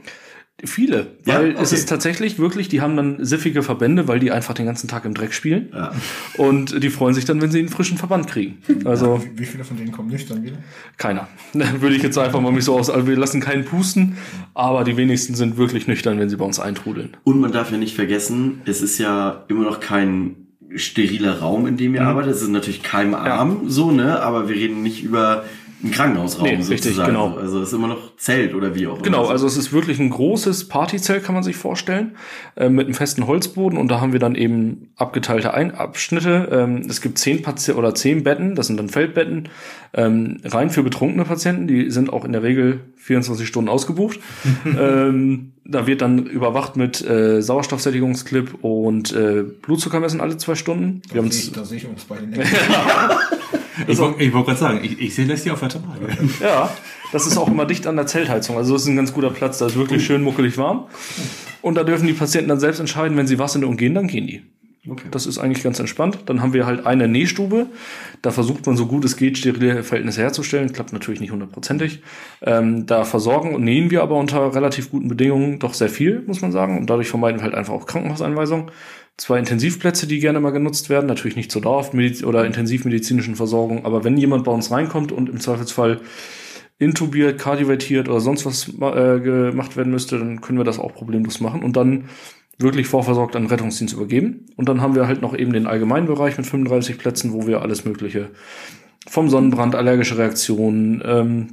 Viele, 0.63 1.08
Ja, 1.25 1.39
weil 1.39 1.51
es 1.51 1.70
okay. 1.72 1.75
ist 1.75 1.89
tatsächlich 1.89 2.38
wirklich, 2.39 2.68
die 2.70 2.82
haben 2.82 2.96
dann 2.96 3.24
siffige 3.25 3.63
Verbände, 3.63 4.08
weil 4.08 4.20
die 4.20 4.32
einfach 4.32 4.53
den 4.53 4.65
ganzen 4.65 4.88
Tag 4.88 5.06
im 5.06 5.13
Dreck 5.13 5.34
spielen. 5.34 5.70
Ja. 5.74 5.91
Und 6.38 6.82
die 6.84 6.89
freuen 6.89 7.13
sich 7.13 7.25
dann, 7.25 7.41
wenn 7.41 7.51
sie 7.51 7.60
einen 7.60 7.70
frischen 7.70 7.98
Verband 7.98 8.27
kriegen. 8.27 8.58
Also 8.86 9.22
Wie, 9.24 9.39
wie 9.39 9.46
viele 9.46 9.63
von 9.63 9.77
denen 9.77 9.91
kommen 9.91 10.10
nüchtern 10.10 10.44
wieder? 10.44 10.58
keiner. 10.98 11.27
Würde 11.53 11.96
ich 11.96 12.03
jetzt 12.03 12.18
einfach 12.18 12.39
mal 12.41 12.51
mich 12.51 12.65
so 12.65 12.77
aus. 12.77 12.89
Also 12.89 13.08
wir 13.08 13.18
lassen 13.18 13.41
keinen 13.41 13.65
pusten, 13.65 14.18
aber 14.53 14.84
die 14.84 14.98
wenigsten 14.98 15.36
sind 15.36 15.58
wirklich 15.58 15.88
nüchtern, 15.88 16.20
wenn 16.20 16.30
sie 16.30 16.38
bei 16.38 16.46
uns 16.46 16.60
eintrudeln. 16.60 17.18
Und 17.24 17.39
man 17.39 17.51
darf 17.51 17.72
ja 17.72 17.77
nicht 17.77 17.96
vergessen, 17.96 18.62
es 18.65 18.82
ist 18.82 18.98
ja 19.00 19.44
immer 19.48 19.63
noch 19.63 19.80
kein 19.80 20.36
steriler 20.75 21.39
Raum, 21.39 21.68
in 21.68 21.75
dem 21.75 21.96
ihr 21.96 22.01
arbeitet. 22.06 22.34
Es 22.34 22.41
ist 22.41 22.48
natürlich 22.50 22.82
keimarm 22.84 23.63
so, 23.70 23.91
ne? 23.91 24.22
Aber 24.22 24.48
wir 24.48 24.56
reden 24.56 24.82
nicht 24.84 25.03
über 25.03 25.44
einen 25.83 25.91
Krankenhausraum 25.91 26.43
Nee, 26.43 26.55
richtig, 26.55 26.83
sozusagen. 26.83 27.09
genau. 27.13 27.35
Also 27.38 27.61
es 27.61 27.69
ist 27.69 27.73
immer 27.73 27.88
noch 27.88 28.15
Zelt 28.17 28.53
oder 28.53 28.75
wie 28.75 28.88
auch 28.88 28.95
immer. 28.95 29.03
Genau, 29.03 29.25
also 29.27 29.47
es 29.47 29.57
ist 29.57 29.73
wirklich 29.73 30.00
ein 30.00 30.09
großes 30.09 30.67
Partyzelt, 30.67 31.23
kann 31.23 31.33
man 31.33 31.43
sich 31.43 31.55
vorstellen, 31.55 32.15
äh, 32.55 32.69
mit 32.69 32.85
einem 32.85 32.93
festen 32.93 33.27
Holzboden 33.27 33.77
und 33.77 33.89
da 33.89 34.00
haben 34.01 34.13
wir 34.13 34.19
dann 34.19 34.35
eben 34.35 34.89
abgeteilte 34.95 35.53
Ein 35.53 35.73
Abschnitte. 35.73 36.50
Ähm, 36.51 36.85
es 36.88 37.01
gibt 37.01 37.17
zehn 37.17 37.41
Patienten 37.41 37.79
oder 37.79 37.95
zehn 37.95 38.23
Betten, 38.23 38.55
das 38.55 38.67
sind 38.67 38.77
dann 38.77 38.89
Feldbetten, 38.89 39.50
ähm, 39.93 40.38
rein 40.45 40.69
für 40.69 40.83
betrunkene 40.83 41.25
Patienten, 41.25 41.67
die 41.67 41.89
sind 41.89 42.11
auch 42.13 42.25
in 42.25 42.31
der 42.31 42.43
Regel 42.43 42.81
24 42.97 43.47
Stunden 43.47 43.69
ausgebucht. 43.69 44.19
ähm, 44.65 45.53
da 45.65 45.88
wird 45.88 46.01
dann 46.01 46.25
überwacht 46.25 46.75
mit 46.75 47.07
äh, 47.07 47.41
Sauerstoffsättigungsclip 47.41 48.63
und 48.63 49.13
äh, 49.13 49.43
Blutzucker 49.43 50.00
messen 50.00 50.21
alle 50.21 50.38
zwei 50.38 50.55
Stunden. 50.55 51.01
Wir 51.07 51.15
Da 51.15 51.23
haben 51.23 51.31
sehe 51.31 51.41
ich, 51.43 51.51
da 51.51 51.65
sehe 51.65 51.77
ich 51.77 51.88
uns 51.88 52.03
bei 52.05 52.17
den 52.17 52.33
Ich 53.88 53.97
wollte 53.97 54.23
ich 54.23 54.33
wollt 54.33 54.45
gerade 54.45 54.59
sagen, 54.59 54.79
ich, 54.83 55.00
ich 55.00 55.15
sehe 55.15 55.25
das 55.25 55.43
hier 55.43 55.53
auf 55.53 55.59
der 55.59 55.69
Tage. 55.69 55.85
Ja, 56.41 56.69
das 57.11 57.27
ist 57.27 57.38
auch 57.38 57.47
immer 57.47 57.65
dicht 57.65 57.88
an 57.88 57.95
der 57.95 58.08
Zeltheizung. 58.08 58.58
Also 58.58 58.73
das 58.73 58.84
ist 58.84 58.88
ein 58.88 58.95
ganz 58.95 59.13
guter 59.13 59.29
Platz, 59.29 59.58
da 59.58 59.67
ist 59.67 59.75
wirklich 59.75 60.06
schön 60.06 60.21
muckelig 60.23 60.58
warm. 60.58 60.88
Und 61.62 61.75
da 61.75 61.84
dürfen 61.84 62.08
die 62.08 62.13
Patienten 62.13 62.49
dann 62.49 62.60
selbst 62.60 62.79
entscheiden, 62.79 63.17
wenn 63.17 63.27
sie 63.27 63.39
was 63.39 63.56
in 63.56 63.63
und 63.63 63.77
gehen, 63.77 63.93
dann 63.93 64.08
gehen 64.08 64.27
die. 64.27 64.41
Okay. 64.89 65.10
Das 65.12 65.28
ist 65.28 65.38
eigentlich 65.38 65.63
ganz 65.63 65.80
entspannt. 65.80 66.24
Dann 66.26 66.41
haben 66.41 66.54
wir 66.54 66.65
halt 66.65 66.88
eine 66.88 67.08
Nähstube. 67.08 67.67
Da 68.24 68.32
versucht 68.32 68.65
man 68.65 68.76
so 68.78 68.88
gut 68.88 69.06
es 69.06 69.15
geht, 69.15 69.38
sterile 69.38 69.84
Verhältnisse 69.84 70.22
herzustellen. 70.22 70.74
Klappt 70.74 70.91
natürlich 70.91 71.20
nicht 71.20 71.32
hundertprozentig. 71.32 72.02
Ähm, 72.41 72.88
da 72.88 73.04
versorgen 73.04 73.54
und 73.54 73.63
nähen 73.63 73.91
wir 73.91 74.02
aber 74.02 74.17
unter 74.17 74.56
relativ 74.56 74.89
guten 74.89 75.08
Bedingungen 75.08 75.60
doch 75.60 75.76
sehr 75.76 75.89
viel, 75.89 76.24
muss 76.26 76.41
man 76.41 76.52
sagen. 76.52 76.80
Und 76.80 76.89
dadurch 76.89 77.10
vermeiden 77.10 77.39
wir 77.39 77.44
halt 77.44 77.54
einfach 77.54 77.76
auch 77.76 77.86
Krankenhauseinweisungen. 77.86 78.72
Zwei 79.17 79.38
Intensivplätze, 79.38 80.08
die 80.08 80.20
gerne 80.20 80.39
mal 80.39 80.50
genutzt 80.50 80.89
werden. 80.89 81.06
Natürlich 81.06 81.36
nicht 81.36 81.52
zur 81.52 81.62
Dauer- 81.62 81.91
oder 82.26 82.46
intensivmedizinischen 82.46 83.36
Versorgung. 83.36 83.86
Aber 83.86 84.04
wenn 84.04 84.17
jemand 84.17 84.46
bei 84.46 84.52
uns 84.52 84.72
reinkommt 84.72 85.12
und 85.12 85.30
im 85.30 85.39
Zweifelsfall 85.39 86.02
intubiert, 86.80 87.39
kardiovertiert 87.39 88.10
oder 88.10 88.20
sonst 88.20 88.48
was 88.48 88.67
äh, 88.67 89.20
gemacht 89.20 89.78
werden 89.78 89.91
müsste, 89.91 90.17
dann 90.17 90.41
können 90.41 90.58
wir 90.58 90.65
das 90.65 90.80
auch 90.80 90.96
problemlos 90.96 91.39
machen 91.39 91.62
und 91.62 91.78
dann 91.78 92.06
wirklich 92.62 92.88
vorversorgt 92.88 93.36
an 93.36 93.47
Rettungsdienst 93.47 93.93
übergeben. 93.93 94.47
Und 94.56 94.69
dann 94.69 94.82
haben 94.82 94.95
wir 94.95 95.08
halt 95.08 95.21
noch 95.21 95.36
eben 95.36 95.54
den 95.54 95.67
Allgemeinbereich 95.67 96.38
mit 96.38 96.45
35 96.45 96.97
Plätzen, 96.97 97.34
wo 97.34 97.47
wir 97.47 97.62
alles 97.62 97.86
Mögliche 97.86 98.30
vom 99.08 99.30
Sonnenbrand, 99.30 99.76
allergische 99.76 100.17
Reaktionen, 100.17 101.02
ähm, 101.06 101.47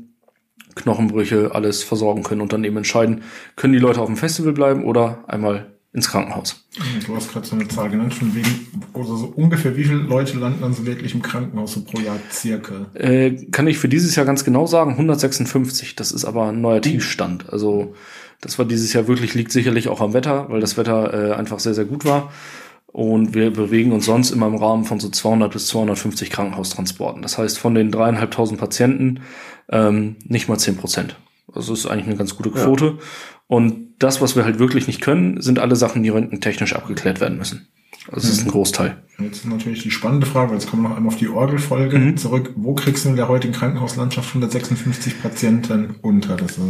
Knochenbrüche, 0.75 1.55
alles 1.55 1.83
versorgen 1.83 2.23
können 2.23 2.41
und 2.41 2.53
dann 2.53 2.65
eben 2.65 2.77
entscheiden, 2.77 3.23
können 3.57 3.73
die 3.73 3.79
Leute 3.79 4.01
auf 4.01 4.07
dem 4.07 4.17
Festival 4.17 4.53
bleiben 4.53 4.85
oder 4.85 5.25
einmal 5.27 5.67
ins 5.93 6.09
Krankenhaus. 6.09 6.65
Du 7.07 7.17
hast 7.17 7.33
gerade 7.33 7.47
so 7.47 7.57
eine 7.57 7.67
Zahl 7.67 7.89
genannt, 7.89 8.15
von 8.15 8.35
wegen, 8.35 8.69
also 8.93 9.17
so 9.17 9.27
ungefähr 9.35 9.77
wie 9.77 9.85
viele 9.85 9.99
Leute 9.99 10.39
landen 10.39 10.61
dann 10.61 10.75
so 10.75 10.87
wirklich 10.87 11.15
im 11.15 11.23
Krankenhaus 11.23 11.73
so 11.73 11.83
pro 11.83 11.99
Jahr 11.99 12.19
circa? 12.31 12.87
Äh, 12.95 13.47
kann 13.51 13.67
ich 13.67 13.79
für 13.79 13.89
dieses 13.89 14.15
Jahr 14.15 14.27
ganz 14.27 14.45
genau 14.45 14.67
sagen, 14.67 14.93
156. 14.93 15.97
Das 15.97 16.13
ist 16.13 16.25
aber 16.25 16.49
ein 16.49 16.61
neuer 16.61 16.83
Tiefstand. 16.83 17.51
Also 17.51 17.95
das 18.41 18.59
war 18.59 18.65
dieses 18.67 18.93
Jahr 18.93 19.09
wirklich, 19.09 19.35
liegt 19.35 19.53
sicherlich 19.53 19.89
auch 19.89 20.01
am 20.01 20.13
Wetter, 20.13 20.47
weil 20.49 20.61
das 20.61 20.77
Wetter 20.77 21.31
äh, 21.31 21.33
einfach 21.35 21.59
sehr, 21.61 21.75
sehr 21.75 21.85
gut 21.85 22.05
war. 22.05 22.33
Und 22.87 23.35
wir 23.35 23.51
bewegen 23.53 23.93
uns 23.93 24.07
sonst 24.07 24.31
immer 24.31 24.47
im 24.47 24.55
Rahmen 24.57 24.85
von 24.85 24.99
so 24.99 25.09
200 25.11 25.53
bis 25.53 25.67
250 25.69 26.31
Krankenhaustransporten. 26.31 27.21
Das 27.23 27.37
heißt, 27.37 27.59
von 27.59 27.75
den 27.75 27.91
dreieinhalbtausend 27.91 28.59
Patienten 28.59 29.21
ähm, 29.71 30.17
nicht 30.25 30.49
mal 30.49 30.59
10 30.59 30.77
Prozent. 30.77 31.17
Also 31.53 31.73
das 31.73 31.81
ist 31.81 31.87
eigentlich 31.87 32.07
eine 32.07 32.17
ganz 32.17 32.37
gute 32.37 32.51
Quote. 32.51 32.99
Und 33.47 33.95
das, 33.99 34.21
was 34.21 34.37
wir 34.37 34.45
halt 34.45 34.59
wirklich 34.59 34.87
nicht 34.87 35.01
können, 35.01 35.41
sind 35.41 35.59
alle 35.59 35.77
Sachen, 35.77 36.03
die 36.03 36.09
röntgentechnisch 36.09 36.75
abgeklärt 36.75 37.21
werden 37.21 37.39
müssen. 37.39 37.69
Also 38.11 38.27
das 38.29 38.39
ist 38.39 38.45
ein 38.47 38.51
Großteil. 38.51 39.03
Jetzt 39.19 39.39
ist 39.39 39.47
natürlich 39.47 39.83
die 39.83 39.91
spannende 39.91 40.27
Frage, 40.27 40.55
jetzt 40.55 40.71
kommen 40.71 40.83
wir 40.83 40.89
noch 40.91 40.97
einmal 40.97 41.13
auf 41.13 41.19
die 41.19 41.29
Orgelfolge 41.29 41.99
Mhm. 41.99 42.17
zurück. 42.17 42.53
Wo 42.57 42.75
kriegst 42.75 43.05
du 43.05 43.11
in 43.11 43.17
der 43.17 43.29
heutigen 43.29 43.53
Krankenhauslandschaft 43.53 44.29
156 44.29 45.21
Patienten 45.21 45.97
unter? 46.01 46.37
Das 46.37 46.53
ist, 46.53 46.61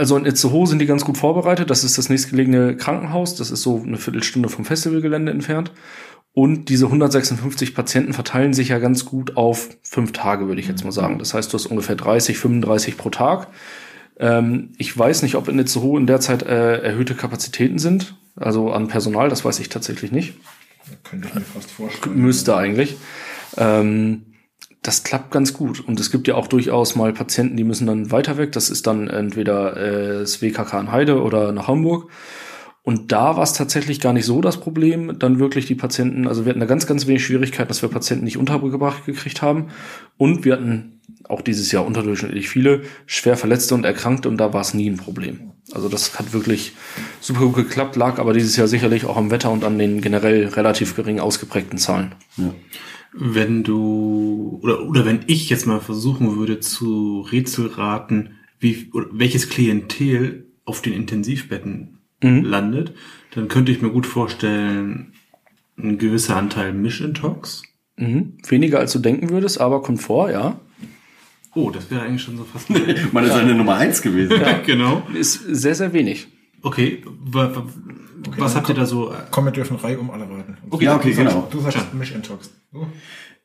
Also 0.00 0.16
in 0.16 0.24
Itzehoe 0.24 0.66
sind 0.66 0.78
die 0.78 0.86
ganz 0.86 1.04
gut 1.04 1.18
vorbereitet. 1.18 1.68
Das 1.68 1.84
ist 1.84 1.98
das 1.98 2.08
nächstgelegene 2.08 2.74
Krankenhaus. 2.74 3.34
Das 3.34 3.50
ist 3.50 3.60
so 3.60 3.82
eine 3.86 3.98
Viertelstunde 3.98 4.48
vom 4.48 4.64
Festivalgelände 4.64 5.30
entfernt. 5.30 5.72
Und 6.32 6.70
diese 6.70 6.86
156 6.86 7.74
Patienten 7.74 8.14
verteilen 8.14 8.54
sich 8.54 8.68
ja 8.68 8.78
ganz 8.78 9.04
gut 9.04 9.36
auf 9.36 9.68
fünf 9.82 10.12
Tage, 10.12 10.48
würde 10.48 10.58
ich 10.58 10.68
jetzt 10.68 10.84
mal 10.84 10.90
sagen. 10.90 11.18
Das 11.18 11.34
heißt, 11.34 11.52
du 11.52 11.54
hast 11.58 11.66
ungefähr 11.66 11.96
30, 11.96 12.38
35 12.38 12.96
pro 12.96 13.10
Tag. 13.10 13.48
Ähm, 14.18 14.70
ich 14.78 14.96
weiß 14.96 15.20
nicht, 15.20 15.34
ob 15.34 15.48
in 15.48 15.58
Itzehoe 15.58 15.98
in 15.98 16.06
der 16.06 16.20
Zeit 16.20 16.44
äh, 16.44 16.78
erhöhte 16.80 17.14
Kapazitäten 17.14 17.78
sind. 17.78 18.14
Also 18.36 18.72
an 18.72 18.88
Personal, 18.88 19.28
das 19.28 19.44
weiß 19.44 19.60
ich 19.60 19.68
tatsächlich 19.68 20.12
nicht. 20.12 20.32
könnte 21.04 21.28
ich 21.28 21.34
mir 21.34 21.42
fast 21.42 21.70
vorstellen. 21.70 22.16
Müsste 22.16 22.56
eigentlich. 22.56 22.96
Ähm, 23.58 24.29
das 24.82 25.02
klappt 25.02 25.30
ganz 25.30 25.52
gut. 25.52 25.80
Und 25.80 26.00
es 26.00 26.10
gibt 26.10 26.26
ja 26.28 26.34
auch 26.34 26.46
durchaus 26.46 26.96
mal 26.96 27.12
Patienten, 27.12 27.56
die 27.56 27.64
müssen 27.64 27.86
dann 27.86 28.10
weiter 28.10 28.38
weg. 28.38 28.52
Das 28.52 28.70
ist 28.70 28.86
dann 28.86 29.08
entweder 29.08 29.76
äh, 29.76 30.20
das 30.20 30.40
WKK 30.40 30.80
in 30.80 30.92
Heide 30.92 31.22
oder 31.22 31.52
nach 31.52 31.68
Hamburg. 31.68 32.10
Und 32.82 33.12
da 33.12 33.36
war 33.36 33.42
es 33.42 33.52
tatsächlich 33.52 34.00
gar 34.00 34.14
nicht 34.14 34.24
so 34.24 34.40
das 34.40 34.58
Problem, 34.58 35.18
dann 35.18 35.38
wirklich 35.38 35.66
die 35.66 35.74
Patienten, 35.74 36.26
also 36.26 36.44
wir 36.44 36.50
hatten 36.50 36.60
da 36.60 36.66
ganz, 36.66 36.86
ganz 36.86 37.06
wenig 37.06 37.22
Schwierigkeiten, 37.24 37.68
dass 37.68 37.82
wir 37.82 37.90
Patienten 37.90 38.24
nicht 38.24 38.38
untergebracht 38.38 39.04
gekriegt 39.04 39.42
haben. 39.42 39.68
Und 40.16 40.46
wir 40.46 40.54
hatten 40.54 41.00
auch 41.28 41.42
dieses 41.42 41.70
Jahr 41.72 41.84
unterdurchschnittlich 41.84 42.48
viele 42.48 42.82
schwer 43.06 43.36
Verletzte 43.36 43.74
und 43.74 43.84
Erkrankte 43.84 44.28
und 44.28 44.38
da 44.38 44.54
war 44.54 44.62
es 44.62 44.72
nie 44.72 44.88
ein 44.88 44.96
Problem. 44.96 45.52
Also 45.72 45.88
das 45.88 46.18
hat 46.18 46.32
wirklich 46.32 46.72
super 47.20 47.40
gut 47.40 47.56
geklappt, 47.56 47.96
lag 47.96 48.18
aber 48.18 48.32
dieses 48.32 48.56
Jahr 48.56 48.66
sicherlich 48.66 49.04
auch 49.04 49.16
am 49.16 49.30
Wetter 49.30 49.50
und 49.50 49.62
an 49.62 49.78
den 49.78 50.00
generell 50.00 50.48
relativ 50.48 50.96
gering 50.96 51.20
ausgeprägten 51.20 51.78
Zahlen. 51.78 52.14
Ja. 52.38 52.54
Wenn 53.12 53.64
du, 53.64 54.60
oder, 54.62 54.86
oder 54.86 55.04
wenn 55.04 55.20
ich 55.26 55.50
jetzt 55.50 55.66
mal 55.66 55.80
versuchen 55.80 56.36
würde 56.36 56.60
zu 56.60 57.22
rätselraten, 57.22 58.36
wie, 58.58 58.88
oder 58.92 59.06
welches 59.12 59.48
Klientel 59.48 60.46
auf 60.64 60.82
den 60.82 60.92
Intensivbetten 60.92 61.98
landet, 62.22 62.94
dann 63.34 63.48
könnte 63.48 63.72
ich 63.72 63.80
mir 63.80 63.90
gut 63.90 64.06
vorstellen, 64.06 65.12
ein 65.78 65.98
gewisser 65.98 66.36
Anteil 66.36 66.72
Mischintox. 66.72 67.62
Mhm. 67.96 68.34
Weniger 68.48 68.78
als 68.78 68.92
du 68.92 68.98
denken 68.98 69.30
würdest, 69.30 69.60
aber 69.60 69.82
kommt 69.82 70.02
vor, 70.02 70.30
ja. 70.30 70.60
Oh, 71.54 71.70
das 71.70 71.90
wäre 71.90 72.02
eigentlich 72.02 72.22
schon 72.22 72.36
so 72.36 72.44
fast. 72.44 72.70
Meine 73.12 73.26
ist 73.26 73.32
eine 73.32 73.54
Nummer 73.54 73.76
eins 73.76 74.02
gewesen. 74.02 74.40
genau. 74.66 75.02
Ist 75.14 75.42
sehr, 75.48 75.74
sehr 75.74 75.92
wenig. 75.92 76.28
Okay, 76.62 77.02
wa, 77.24 77.50
was 78.36 78.54
habt 78.54 78.68
ihr 78.68 78.74
da 78.74 78.86
so? 78.86 79.10
äh, 79.10 79.16
Komm, 79.30 79.46
wir 79.46 79.52
dürfen 79.52 79.76
Reihe 79.76 79.98
um 79.98 80.10
alle 80.10 80.24
raten. 80.28 80.58
Okay, 80.68 80.84
ja, 80.84 80.96
okay, 80.96 81.10
du 81.10 81.14
sagst, 81.16 81.34
genau. 81.34 81.48
Du 81.50 81.60
sagst 81.60 81.94
Mish 81.94 82.12
Intox. 82.12 82.50
Du? 82.72 82.86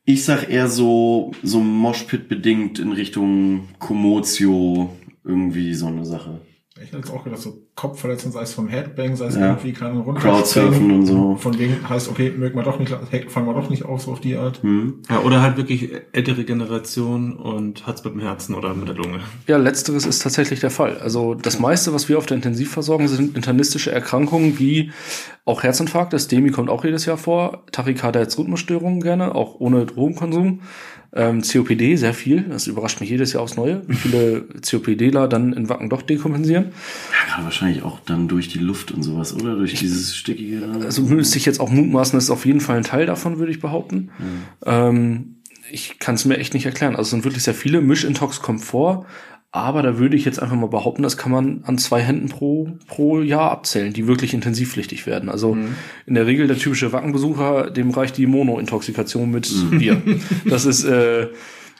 Ich 0.04 0.24
sag 0.26 0.50
eher 0.50 0.68
so, 0.68 1.32
so 1.42 1.60
Moshpit 1.60 2.28
bedingt 2.28 2.78
in 2.80 2.92
Richtung 2.92 3.70
Komotio, 3.80 4.96
irgendwie 5.24 5.74
so 5.74 5.88
eine 5.88 6.06
Sache. 6.06 6.42
Ich 6.78 6.88
hätte 6.88 6.98
jetzt 6.98 7.10
auch 7.10 7.24
gedacht, 7.24 7.40
so 7.40 7.62
Kopfverletzung, 7.76 8.34
sei 8.34 8.42
es 8.42 8.54
vom 8.54 8.68
Headbang, 8.68 9.16
sei 9.16 9.28
es 9.28 9.36
Ja. 9.36 9.48
irgendwie 9.48 9.72
keine 9.72 10.00
runter. 10.00 10.20
Crowdsurfen 10.20 10.92
und 10.92 11.06
so. 11.06 11.36
Von 11.38 11.58
wegen 11.58 11.88
heißt, 11.88 12.10
okay, 12.10 12.34
mögen 12.36 12.58
wir 12.58 12.64
doch 12.64 12.80
nicht, 12.80 12.92
fangen 13.30 13.48
wir 13.48 13.54
doch 13.54 13.70
nicht 13.70 13.86
auf, 13.86 14.02
so 14.02 14.12
auf 14.12 14.20
die 14.20 14.36
Art. 14.36 14.62
Hm? 14.62 14.96
Ja, 15.10 15.22
oder 15.22 15.42
halt 15.42 15.56
wirklich 15.56 15.90
ältere 16.12 16.44
Generation 16.44 17.38
und 17.38 17.88
hat's 17.88 18.04
mit 18.04 18.12
dem 18.14 18.20
Herzen 18.20 18.56
oder 18.56 18.74
mit 18.74 18.90
der 18.90 18.96
Lunge. 18.96 19.22
Ja, 19.48 19.56
letzteres 19.56 20.06
ist 20.06 20.22
tatsächlich 20.22 20.60
der 20.60 20.70
Fall. 20.70 20.98
Also 20.98 21.34
das 21.34 21.60
meiste, 21.60 21.94
was 21.94 22.10
wir 22.10 22.18
auf 22.18 22.26
der 22.26 22.36
Intensivversorgung 22.36 23.08
sind 23.08 23.38
internistische 23.38 23.94
Erkrankungen 23.94 24.60
wie 24.60 24.92
auch 25.46 25.64
Herzinfarkt, 25.64 26.12
das 26.12 26.28
DEMI 26.28 26.50
kommt 26.52 26.70
auch 26.70 26.84
jedes 26.84 27.06
Jahr 27.06 27.18
vor, 27.18 27.64
Tachykardie 27.72 28.20
als 28.20 28.38
Rhythmusstörungen 28.38 29.00
gerne, 29.00 29.34
auch 29.34 29.62
ohne 29.62 29.86
Drogenkonsum. 29.86 30.60
Ähm, 31.16 31.42
COPD, 31.42 31.96
sehr 31.96 32.14
viel, 32.14 32.42
das 32.44 32.68
überrascht 32.68 33.00
mich 33.00 33.10
jedes 33.10 33.32
Jahr 33.32 33.42
aufs 33.42 33.56
Neue, 33.56 33.84
wie 33.88 33.96
viele 33.96 34.46
COPDler 34.70 35.30
dann 35.30 35.54
in 35.54 35.70
Wacken 35.70 35.90
doch 35.90 36.02
dekompensieren. 36.02 36.74
Ja, 37.30 37.44
wahrscheinlich 37.44 37.84
auch 37.84 38.02
dann 38.02 38.28
durch 38.28 38.50
die 38.50 38.60
Luft 38.60 38.92
und 38.92 39.02
sowas, 39.02 39.34
oder? 39.34 39.56
Durch 39.56 39.76
dieses 39.76 40.16
stickige. 40.16 40.62
Also 40.84 41.04
müsste 41.04 41.38
ich 41.38 41.46
jetzt 41.46 41.62
auch 41.62 41.70
mutmaßen, 41.70 42.18
das 42.18 42.26
ist 42.26 42.32
auf 42.32 42.46
jeden 42.46 42.60
Fall 42.60 42.78
ein 42.78 42.84
Teil 42.84 43.06
davon, 43.06 43.40
würde 43.40 43.52
ich 43.52 43.62
behaupten. 43.62 44.10
Ähm, 44.66 45.38
ich 45.72 46.00
kann 46.00 46.16
es 46.16 46.26
mir 46.26 46.38
echt 46.38 46.54
nicht 46.54 46.66
erklären. 46.66 46.96
Also 46.96 47.04
es 47.04 47.10
sind 47.12 47.24
wirklich 47.24 47.44
sehr 47.44 47.54
viele. 47.54 47.82
Mischintox 47.82 48.42
kommt 48.42 48.64
vor, 48.64 49.06
aber 49.56 49.82
da 49.82 49.98
würde 49.98 50.18
ich 50.18 50.26
jetzt 50.26 50.42
einfach 50.42 50.58
mal 50.58 50.68
behaupten, 50.68 51.02
das 51.02 51.16
kann 51.16 51.32
man 51.32 51.62
an 51.64 51.78
zwei 51.78 52.02
Händen 52.02 52.28
pro, 52.28 52.70
pro 52.88 53.22
Jahr 53.22 53.52
abzählen, 53.52 53.94
die 53.94 54.06
wirklich 54.06 54.34
intensivpflichtig 54.34 55.08
werden. 55.08 55.30
Also 55.30 55.58
in 56.06 56.14
der 56.14 56.28
Regel 56.28 56.48
der 56.48 56.58
typische 56.58 56.92
Wackenbesucher, 56.92 57.72
dem 57.72 57.92
reicht 57.92 58.18
die 58.18 58.28
Monointoxikation 58.28 59.32
mit 59.32 59.50
Bier. 59.72 60.02
Das 60.46 60.66
ist, 60.66 60.84
äh, 60.84 61.28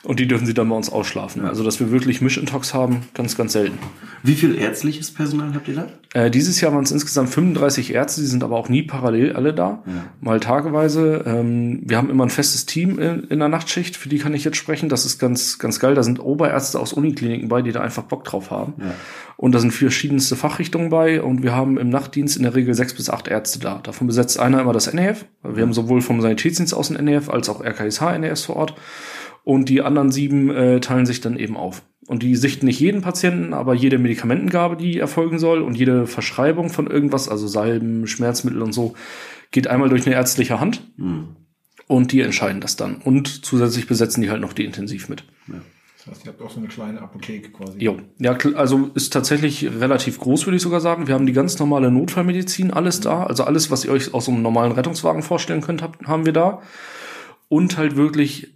und 0.06 0.20
die 0.20 0.28
dürfen 0.28 0.46
sie 0.46 0.54
dann 0.54 0.70
bei 0.70 0.76
uns 0.76 0.90
ausschlafen. 0.92 1.46
Also 1.46 1.64
dass 1.64 1.80
wir 1.80 1.92
wirklich 1.92 2.22
Mischintox 2.22 2.74
haben, 2.74 3.04
ganz, 3.14 3.36
ganz 3.36 3.54
selten. 3.54 3.78
Wie 4.24 4.36
viel 4.36 4.56
ärztliches 4.56 5.12
Personal 5.12 5.54
habt 5.54 5.68
ihr 5.68 5.76
da? 5.76 5.88
Äh, 6.14 6.32
dieses 6.32 6.62
Jahr 6.62 6.74
waren 6.74 6.84
es 6.84 6.92
insgesamt 6.92 7.30
35 7.30 7.94
Ärzte, 7.94 8.22
die 8.22 8.28
sind 8.28 8.44
aber 8.44 8.56
auch 8.56 8.70
nie 8.70 8.84
parallel 8.84 9.34
alle 9.34 9.54
da, 9.54 9.84
mal 10.22 10.40
tageweise. 10.40 11.24
Ähm, 11.26 11.82
wir 11.84 11.98
haben 11.98 12.10
immer 12.10 12.26
ein 12.26 12.30
festes 12.30 12.66
Team 12.66 13.00
in, 13.00 13.24
in 13.26 13.40
der 13.40 13.50
Nachtschicht, 13.50 13.98
für 13.98 14.10
die 14.10 14.20
kann 14.20 14.34
ich 14.34 14.44
jetzt 14.44 14.58
sprechen. 14.58 14.90
Das 14.90 15.06
ist 15.06 15.20
ganz, 15.20 15.60
ganz 15.60 15.80
geil. 15.80 15.96
Da 15.96 16.04
sind 16.04 16.20
Oberärzte 16.20 16.80
aus 16.80 16.94
Unikliniken 16.94 17.50
bei, 17.50 17.62
die 17.62 17.72
da 17.72 17.82
einfach 17.82 18.04
Bock 18.04 18.24
drauf 18.24 18.52
haben. 18.52 18.74
Und 19.38 19.54
da 19.54 19.60
sind 19.60 19.72
verschiedenste 19.72 20.36
Fachrichtungen 20.36 20.90
bei 20.90 21.22
und 21.22 21.44
wir 21.44 21.54
haben 21.54 21.78
im 21.78 21.90
Nachtdienst 21.90 22.38
in 22.38 22.44
der 22.44 22.56
Regel 22.56 22.74
sechs 22.74 22.94
bis 22.94 23.10
acht 23.10 23.28
Ärzte 23.28 23.60
da. 23.60 23.80
Davon 23.84 24.08
besetzt 24.08 24.40
einer 24.40 24.62
immer 24.62 24.74
das 24.74 24.92
NEF. 24.94 25.26
Wir 25.44 25.64
haben 25.64 25.74
sowohl 25.74 26.02
vom 26.02 26.22
Sanitätsdienst 26.22 26.74
aus 26.74 26.90
ein 26.90 27.04
NEF 27.04 27.30
als 27.30 27.50
auch 27.50 27.62
RKSH-NEFs 27.62 28.46
vor 28.46 28.56
Ort. 28.56 28.76
Und 29.46 29.70
die 29.70 29.82
anderen 29.82 30.12
sieben 30.12 30.50
äh, 30.50 30.80
teilen 30.82 31.06
sich 31.06 31.22
dann 31.22 31.38
eben 31.38 31.56
auf. 31.56 31.84
Und 32.08 32.24
die 32.24 32.36
sichten 32.36 32.66
nicht 32.66 32.80
jeden 32.80 33.02
Patienten, 33.02 33.54
aber 33.54 33.74
jede 33.74 33.98
Medikamentengabe, 33.98 34.76
die 34.76 35.00
erfolgen 35.00 35.40
soll 35.40 35.62
und 35.62 35.76
jede 35.76 36.08
Verschreibung 36.08 36.70
von 36.70 36.88
irgendwas, 36.88 37.30
also 37.30 37.48
Salben, 37.48 38.08
Schmerzmittel 38.08 38.62
und 38.62 38.74
so, 38.74 38.96
geht 39.52 39.68
einmal 39.68 39.90
durch 39.90 40.06
eine 40.06 40.16
ärztliche 40.16 40.60
Hand. 40.60 40.82
Und 41.88 42.12
die 42.12 42.22
entscheiden 42.22 42.60
das 42.60 42.76
dann. 42.76 42.96
Und 42.96 43.46
zusätzlich 43.46 43.88
besetzen 43.88 44.22
die 44.22 44.30
halt 44.30 44.42
noch 44.42 44.54
die 44.54 44.66
intensiv 44.66 45.10
mit. 45.10 45.24
Das 45.98 46.08
heißt, 46.08 46.26
ihr 46.26 46.32
habt 46.32 46.42
auch 46.42 46.52
so 46.52 46.60
eine 46.60 46.68
kleine 46.68 47.02
Apotheke 47.02 47.50
quasi. 47.52 47.80
Jo. 47.80 47.98
Ja, 48.20 48.38
also 48.56 48.92
ist 48.94 49.14
tatsächlich 49.14 49.66
relativ 49.80 50.20
groß, 50.20 50.46
würde 50.46 50.58
ich 50.58 50.64
sogar 50.64 50.82
sagen. 50.82 51.08
Wir 51.08 51.14
haben 51.16 51.26
die 51.26 51.34
ganz 51.34 51.58
normale 51.60 51.92
Notfallmedizin, 51.92 52.72
alles 52.72 53.00
da. 53.00 53.24
Also 53.24 53.44
alles, 53.44 53.72
was 53.72 53.86
ihr 53.86 53.92
euch 53.92 54.14
aus 54.14 54.26
so 54.26 54.32
einem 54.32 54.42
normalen 54.42 54.72
Rettungswagen 54.72 55.24
vorstellen 55.24 55.62
könnt, 55.62 55.82
habt, 55.82 56.08
haben 56.08 56.26
wir 56.26 56.34
da. 56.34 56.62
Und 57.48 57.78
halt 57.78 57.96
wirklich 57.96 58.56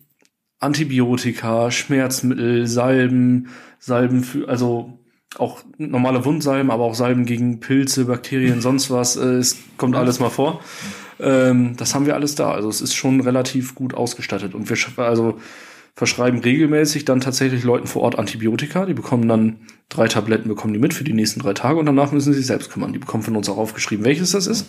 Antibiotika, 0.59 1.71
Schmerzmittel, 1.71 2.67
Salben, 2.67 3.47
Salben 3.79 4.23
für, 4.23 4.47
also 4.49 4.99
auch 5.37 5.61
normale 5.77 6.25
Wundsalben, 6.25 6.71
aber 6.71 6.83
auch 6.83 6.95
Salben 6.95 7.25
gegen 7.25 7.59
Pilze, 7.59 8.05
Bakterien, 8.05 8.61
sonst 8.61 8.89
was. 8.91 9.15
Äh, 9.15 9.35
es 9.35 9.57
kommt 9.77 9.95
alles 9.95 10.19
mal 10.19 10.29
vor. 10.29 10.61
Ähm, 11.19 11.75
das 11.77 11.93
haben 11.95 12.05
wir 12.05 12.15
alles 12.15 12.35
da. 12.35 12.51
Also 12.51 12.69
es 12.69 12.81
ist 12.81 12.95
schon 12.95 13.21
relativ 13.21 13.75
gut 13.75 13.93
ausgestattet. 13.93 14.55
Und 14.55 14.69
wir 14.69 14.77
also 15.05 15.37
verschreiben 15.95 16.39
regelmäßig 16.39 17.05
dann 17.05 17.19
tatsächlich 17.19 17.63
Leuten 17.63 17.87
vor 17.87 18.01
Ort 18.01 18.17
Antibiotika. 18.17 18.85
Die 18.85 18.93
bekommen 18.93 19.27
dann 19.27 19.57
drei 19.89 20.07
Tabletten, 20.07 20.47
bekommen 20.47 20.73
die 20.73 20.79
mit 20.79 20.93
für 20.93 21.03
die 21.03 21.13
nächsten 21.13 21.41
drei 21.41 21.53
Tage 21.53 21.79
und 21.79 21.85
danach 21.85 22.11
müssen 22.11 22.31
sie 22.31 22.39
sich 22.39 22.47
selbst 22.47 22.71
kümmern. 22.71 22.93
Die 22.93 22.99
bekommen 22.99 23.23
von 23.23 23.35
uns 23.35 23.49
auch 23.49 23.57
aufgeschrieben, 23.57 24.05
welches 24.05 24.31
das 24.31 24.47
ist. 24.47 24.67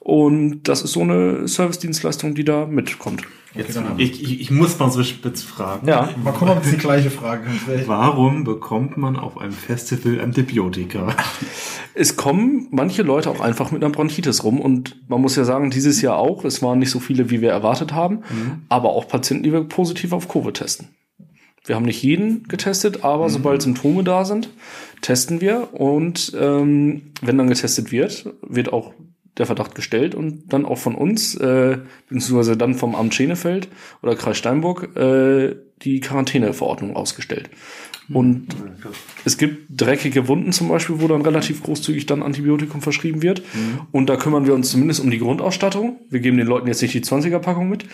Und 0.00 0.62
das 0.64 0.82
ist 0.82 0.92
so 0.92 1.02
eine 1.02 1.46
Service-Dienstleistung, 1.46 2.34
die 2.34 2.44
da 2.44 2.66
mitkommt. 2.66 3.22
Jetzt, 3.54 3.76
haben- 3.76 3.98
ich, 3.98 4.22
ich, 4.22 4.40
ich 4.40 4.50
muss 4.50 4.78
mal 4.78 4.90
so 4.90 5.02
spitz 5.02 5.42
fragen. 5.42 5.86
Ja. 5.86 6.08
Mal 6.22 6.30
gucken, 6.32 6.56
ob 6.56 6.64
es 6.64 6.70
die 6.70 6.76
gleiche 6.76 7.10
Frage 7.10 7.42
ist. 7.74 7.86
Warum 7.88 8.44
bekommt 8.44 8.96
man 8.96 9.16
auf 9.16 9.38
einem 9.38 9.52
Festival 9.52 10.20
Antibiotika? 10.20 11.14
Es 11.94 12.16
kommen 12.16 12.68
manche 12.70 13.02
Leute 13.02 13.28
auch 13.28 13.40
einfach 13.40 13.72
mit 13.72 13.82
einer 13.82 13.92
Bronchitis 13.92 14.44
rum 14.44 14.60
und 14.60 14.96
man 15.08 15.20
muss 15.20 15.34
ja 15.36 15.44
sagen, 15.44 15.70
dieses 15.70 16.00
Jahr 16.00 16.16
auch, 16.16 16.44
es 16.44 16.62
waren 16.62 16.78
nicht 16.78 16.90
so 16.90 17.00
viele, 17.00 17.28
wie 17.30 17.40
wir 17.40 17.50
erwartet 17.50 17.92
haben, 17.92 18.20
aber 18.68 18.90
auch 18.90 19.08
Patienten, 19.08 19.42
die 19.42 19.52
wir 19.52 19.64
positiv 19.64 20.12
auf 20.12 20.28
Covid 20.28 20.54
testen. 20.54 20.88
Wir 21.66 21.74
haben 21.74 21.84
nicht 21.84 22.02
jeden 22.02 22.44
getestet, 22.44 23.04
aber 23.04 23.28
sobald 23.28 23.60
Symptome 23.62 24.02
da 24.04 24.24
sind, 24.24 24.48
testen 25.02 25.40
wir 25.40 25.74
und 25.74 26.32
ähm, 26.40 27.02
wenn 27.20 27.36
dann 27.36 27.48
getestet 27.48 27.90
wird, 27.92 28.32
wird 28.42 28.72
auch 28.72 28.94
der 29.40 29.46
Verdacht 29.46 29.74
gestellt 29.74 30.14
und 30.14 30.52
dann 30.52 30.64
auch 30.64 30.78
von 30.78 30.94
uns, 30.94 31.34
äh, 31.34 31.78
beziehungsweise 32.08 32.56
dann 32.56 32.74
vom 32.74 32.94
Amt 32.94 33.14
Schenefeld 33.14 33.68
oder 34.02 34.14
Kreis 34.14 34.36
Steinburg, 34.36 34.96
äh, 34.96 35.56
die 35.82 36.00
Quarantäneverordnung 36.00 36.94
ausgestellt. 36.94 37.50
Und 38.12 38.48
es 39.24 39.38
gibt 39.38 39.80
dreckige 39.80 40.26
Wunden 40.26 40.52
zum 40.52 40.68
Beispiel, 40.68 41.00
wo 41.00 41.06
dann 41.06 41.22
relativ 41.22 41.62
großzügig 41.62 42.06
dann 42.06 42.22
Antibiotikum 42.22 42.82
verschrieben 42.82 43.22
wird. 43.22 43.42
Und 43.92 44.10
da 44.10 44.16
kümmern 44.16 44.46
wir 44.46 44.54
uns 44.54 44.70
zumindest 44.70 45.00
um 45.00 45.10
die 45.10 45.20
Grundausstattung. 45.20 46.00
Wir 46.10 46.20
geben 46.20 46.36
den 46.36 46.46
Leuten 46.46 46.66
jetzt 46.66 46.82
nicht 46.82 46.92
die 46.92 47.02
20er-Packung 47.02 47.68
mit. 47.68 47.86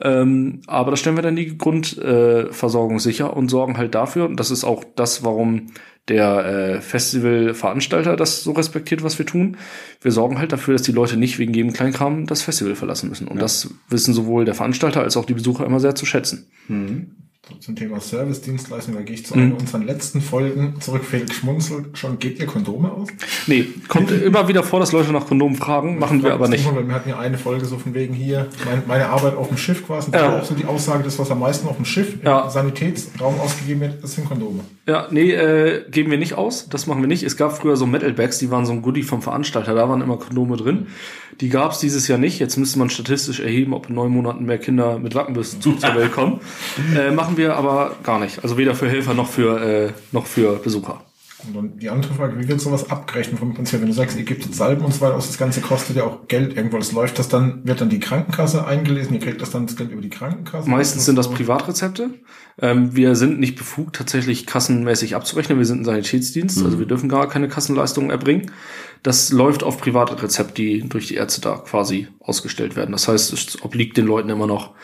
Ähm, 0.00 0.62
aber 0.66 0.90
da 0.90 0.96
stellen 0.96 1.16
wir 1.16 1.22
dann 1.22 1.36
die 1.36 1.58
Grundversorgung 1.58 2.96
äh, 2.96 3.00
sicher 3.00 3.36
und 3.36 3.50
sorgen 3.50 3.76
halt 3.76 3.94
dafür, 3.94 4.24
und 4.24 4.40
das 4.40 4.50
ist 4.50 4.64
auch 4.64 4.84
das, 4.96 5.22
warum 5.22 5.66
der 6.08 6.44
äh, 6.44 6.80
Festivalveranstalter 6.80 8.16
das 8.16 8.42
so 8.42 8.52
respektiert, 8.52 9.02
was 9.02 9.18
wir 9.18 9.26
tun. 9.26 9.56
Wir 10.00 10.12
sorgen 10.12 10.38
halt 10.38 10.52
dafür, 10.52 10.74
dass 10.74 10.82
die 10.82 10.92
Leute 10.92 11.16
nicht 11.16 11.38
wegen 11.38 11.54
jedem 11.54 11.72
Kleinkram 11.72 12.26
das 12.26 12.42
Festival 12.42 12.74
verlassen 12.74 13.08
müssen. 13.08 13.28
Und 13.28 13.40
das 13.42 13.70
wissen 13.88 14.14
sowohl 14.14 14.44
der 14.44 14.54
Veranstalter 14.54 15.02
als 15.02 15.16
auch 15.16 15.24
die 15.24 15.34
Besucher 15.34 15.66
immer 15.66 15.80
sehr 15.80 15.94
zu 15.94 16.06
schätzen. 16.06 16.50
So, 16.68 17.27
zum 17.60 17.76
Thema 17.76 18.00
Service-Dienstleistung, 18.00 18.94
da 18.94 19.02
gehe 19.02 19.14
ich 19.14 19.26
zu 19.26 19.36
Mhm. 19.36 19.42
einer 19.44 19.60
unserer 19.60 19.84
letzten 19.84 20.20
Folgen 20.20 20.74
zurück. 20.80 21.04
Felix 21.04 21.36
schmunzelt 21.36 21.96
schon. 21.98 22.18
Gebt 22.18 22.38
ihr 22.40 22.46
Kondome 22.46 22.90
aus? 22.92 23.08
Nee, 23.46 23.66
kommt 23.88 24.10
immer 24.10 24.48
wieder 24.48 24.62
vor, 24.62 24.80
dass 24.80 24.92
Leute 24.92 25.12
nach 25.12 25.26
Kondomen 25.26 25.56
fragen, 25.56 25.98
machen 25.98 26.22
wir 26.22 26.32
aber 26.34 26.48
nicht. 26.48 26.64
Wir 26.64 26.94
hatten 26.94 27.08
ja 27.08 27.18
eine 27.18 27.38
Folge 27.38 27.64
so 27.64 27.78
von 27.78 27.94
wegen 27.94 28.14
hier, 28.14 28.46
mein, 28.64 28.82
meine 28.86 29.06
Arbeit 29.06 29.34
auf 29.36 29.48
dem 29.48 29.56
Schiff 29.56 29.86
quasi. 29.86 30.10
Ja. 30.12 30.38
auch 30.38 30.44
so 30.44 30.54
die 30.54 30.64
Aussage, 30.64 31.02
das, 31.04 31.18
was 31.18 31.30
am 31.30 31.40
meisten 31.40 31.66
auf 31.68 31.76
dem 31.76 31.84
Schiff 31.84 32.14
Ja. 32.24 32.44
im 32.44 32.50
Sanitätsraum 32.50 33.40
ausgegeben 33.40 33.80
wird, 33.80 34.02
das 34.02 34.14
sind 34.14 34.26
Kondome. 34.28 34.60
Ja, 34.86 35.06
nee, 35.10 35.32
äh, 35.32 35.84
geben 35.90 36.10
wir 36.10 36.18
nicht 36.18 36.34
aus. 36.34 36.68
Das 36.68 36.86
machen 36.86 37.00
wir 37.02 37.08
nicht. 37.08 37.22
Es 37.22 37.36
gab 37.36 37.56
früher 37.56 37.76
so 37.76 37.86
Metal-Bags, 37.86 38.38
die 38.38 38.50
waren 38.50 38.64
so 38.66 38.72
ein 38.72 38.82
Goodie 38.82 39.02
vom 39.02 39.22
Veranstalter. 39.22 39.74
Da 39.74 39.88
waren 39.88 40.00
immer 40.00 40.16
Kondome 40.18 40.56
drin. 40.56 40.86
Die 41.40 41.50
gab 41.50 41.72
es 41.72 41.78
dieses 41.78 42.08
Jahr 42.08 42.18
nicht. 42.18 42.38
Jetzt 42.40 42.56
müsste 42.56 42.78
man 42.80 42.90
statistisch 42.90 43.38
erheben, 43.40 43.72
ob 43.72 43.88
in 43.88 43.94
neun 43.94 44.10
Monaten 44.10 44.44
mehr 44.46 44.58
Kinder 44.58 44.98
mit 44.98 45.14
Wackenbiss 45.14 45.60
zu- 45.60 45.74
zur 45.76 45.94
Welt 45.94 46.12
kommen. 46.12 46.40
Äh, 46.96 47.10
machen 47.12 47.36
wir 47.38 47.56
aber 47.56 47.96
gar 48.02 48.18
nicht. 48.18 48.42
Also 48.42 48.58
weder 48.58 48.74
für 48.74 48.88
Helfer 48.88 49.14
noch 49.14 49.28
für, 49.28 49.62
äh, 49.62 49.92
noch 50.12 50.26
für 50.26 50.56
Besucher. 50.56 51.00
Und 51.46 51.54
dann 51.54 51.78
die 51.78 51.88
andere 51.88 52.12
Frage, 52.14 52.38
wie 52.40 52.48
wird 52.48 52.60
sowas 52.60 52.90
abgerechnet 52.90 53.38
vom 53.38 53.54
Prinzip? 53.54 53.80
Wenn 53.80 53.86
du 53.86 53.94
sagst, 53.94 54.18
ihr 54.18 54.24
gebt 54.24 54.44
jetzt 54.44 54.56
Salben 54.56 54.84
und 54.84 54.92
so 54.92 55.00
weiter 55.00 55.14
aus, 55.14 55.28
das 55.28 55.38
Ganze 55.38 55.60
kostet 55.60 55.94
ja 55.94 56.02
auch 56.02 56.26
Geld 56.26 56.56
irgendwo. 56.56 56.78
Das 56.78 56.90
läuft 56.90 57.18
das 57.20 57.28
dann, 57.28 57.64
wird 57.64 57.80
dann 57.80 57.90
die 57.90 58.00
Krankenkasse 58.00 58.66
eingelesen, 58.66 59.14
ihr 59.14 59.20
kriegt 59.20 59.40
das 59.40 59.50
dann 59.50 59.66
das 59.66 59.76
Geld 59.76 59.92
über 59.92 60.02
die 60.02 60.10
Krankenkasse? 60.10 60.68
Meistens 60.68 61.04
sind 61.04 61.14
das? 61.14 61.30
Privatrezepte. 61.30 62.10
Ähm, 62.60 62.96
wir 62.96 63.14
sind 63.14 63.38
nicht 63.38 63.56
befugt, 63.56 63.94
tatsächlich 63.94 64.46
kassenmäßig 64.46 65.14
abzurechnen. 65.14 65.58
Wir 65.58 65.64
sind 65.64 65.82
ein 65.82 65.84
Sanitätsdienst, 65.84 66.64
also 66.64 66.80
wir 66.80 66.86
dürfen 66.86 67.08
gar 67.08 67.28
keine 67.28 67.46
Kassenleistungen 67.46 68.10
erbringen. 68.10 68.50
Das 69.04 69.30
läuft 69.30 69.62
auf 69.62 69.78
Privatrezept, 69.78 70.58
die 70.58 70.88
durch 70.88 71.06
die 71.06 71.14
Ärzte 71.14 71.40
da 71.40 71.56
quasi 71.58 72.08
ausgestellt 72.18 72.74
werden. 72.74 72.90
Das 72.90 73.06
heißt, 73.06 73.32
es 73.32 73.62
obliegt 73.62 73.96
den 73.96 74.06
Leuten 74.06 74.28
immer 74.28 74.48
noch, 74.48 74.74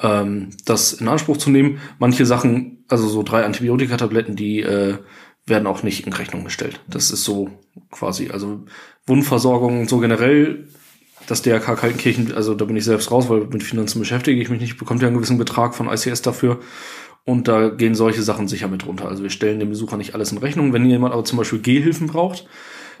ähm, 0.00 0.50
das 0.64 0.92
in 0.94 1.08
Anspruch 1.08 1.36
zu 1.36 1.50
nehmen. 1.50 1.80
Manche 1.98 2.26
Sachen, 2.26 2.84
also 2.88 3.08
so 3.08 3.22
drei 3.22 3.44
Antibiotikatabletten, 3.44 4.36
die 4.36 4.60
äh, 4.60 4.98
werden 5.46 5.66
auch 5.66 5.82
nicht 5.82 6.06
in 6.06 6.12
Rechnung 6.12 6.44
gestellt. 6.44 6.80
Das 6.88 7.10
ist 7.10 7.24
so 7.24 7.50
quasi, 7.90 8.30
also 8.30 8.64
Wundversorgung 9.06 9.80
und 9.80 9.88
so 9.88 9.98
generell 9.98 10.68
das 11.26 11.42
DRK 11.42 11.76
Kaltenkirchen, 11.76 12.34
also 12.34 12.54
da 12.54 12.64
bin 12.64 12.76
ich 12.76 12.84
selbst 12.84 13.10
raus, 13.10 13.28
weil 13.28 13.46
mit 13.46 13.62
Finanzen 13.62 13.98
beschäftige 13.98 14.40
ich 14.40 14.50
mich 14.50 14.60
nicht, 14.60 14.78
bekommt 14.78 15.00
ja 15.00 15.08
einen 15.08 15.16
gewissen 15.16 15.38
Betrag 15.38 15.74
von 15.74 15.88
ICS 15.88 16.22
dafür. 16.22 16.60
Und 17.24 17.48
da 17.48 17.70
gehen 17.70 17.94
solche 17.94 18.22
Sachen 18.22 18.48
sicher 18.48 18.68
mit 18.68 18.86
runter. 18.86 19.08
Also 19.08 19.22
wir 19.22 19.30
stellen 19.30 19.58
dem 19.58 19.70
Besucher 19.70 19.96
nicht 19.96 20.14
alles 20.14 20.30
in 20.32 20.38
Rechnung. 20.38 20.74
Wenn 20.74 20.84
jemand 20.84 21.14
aber 21.14 21.24
zum 21.24 21.38
Beispiel 21.38 21.60
Gehhilfen 21.60 22.06
braucht, 22.06 22.46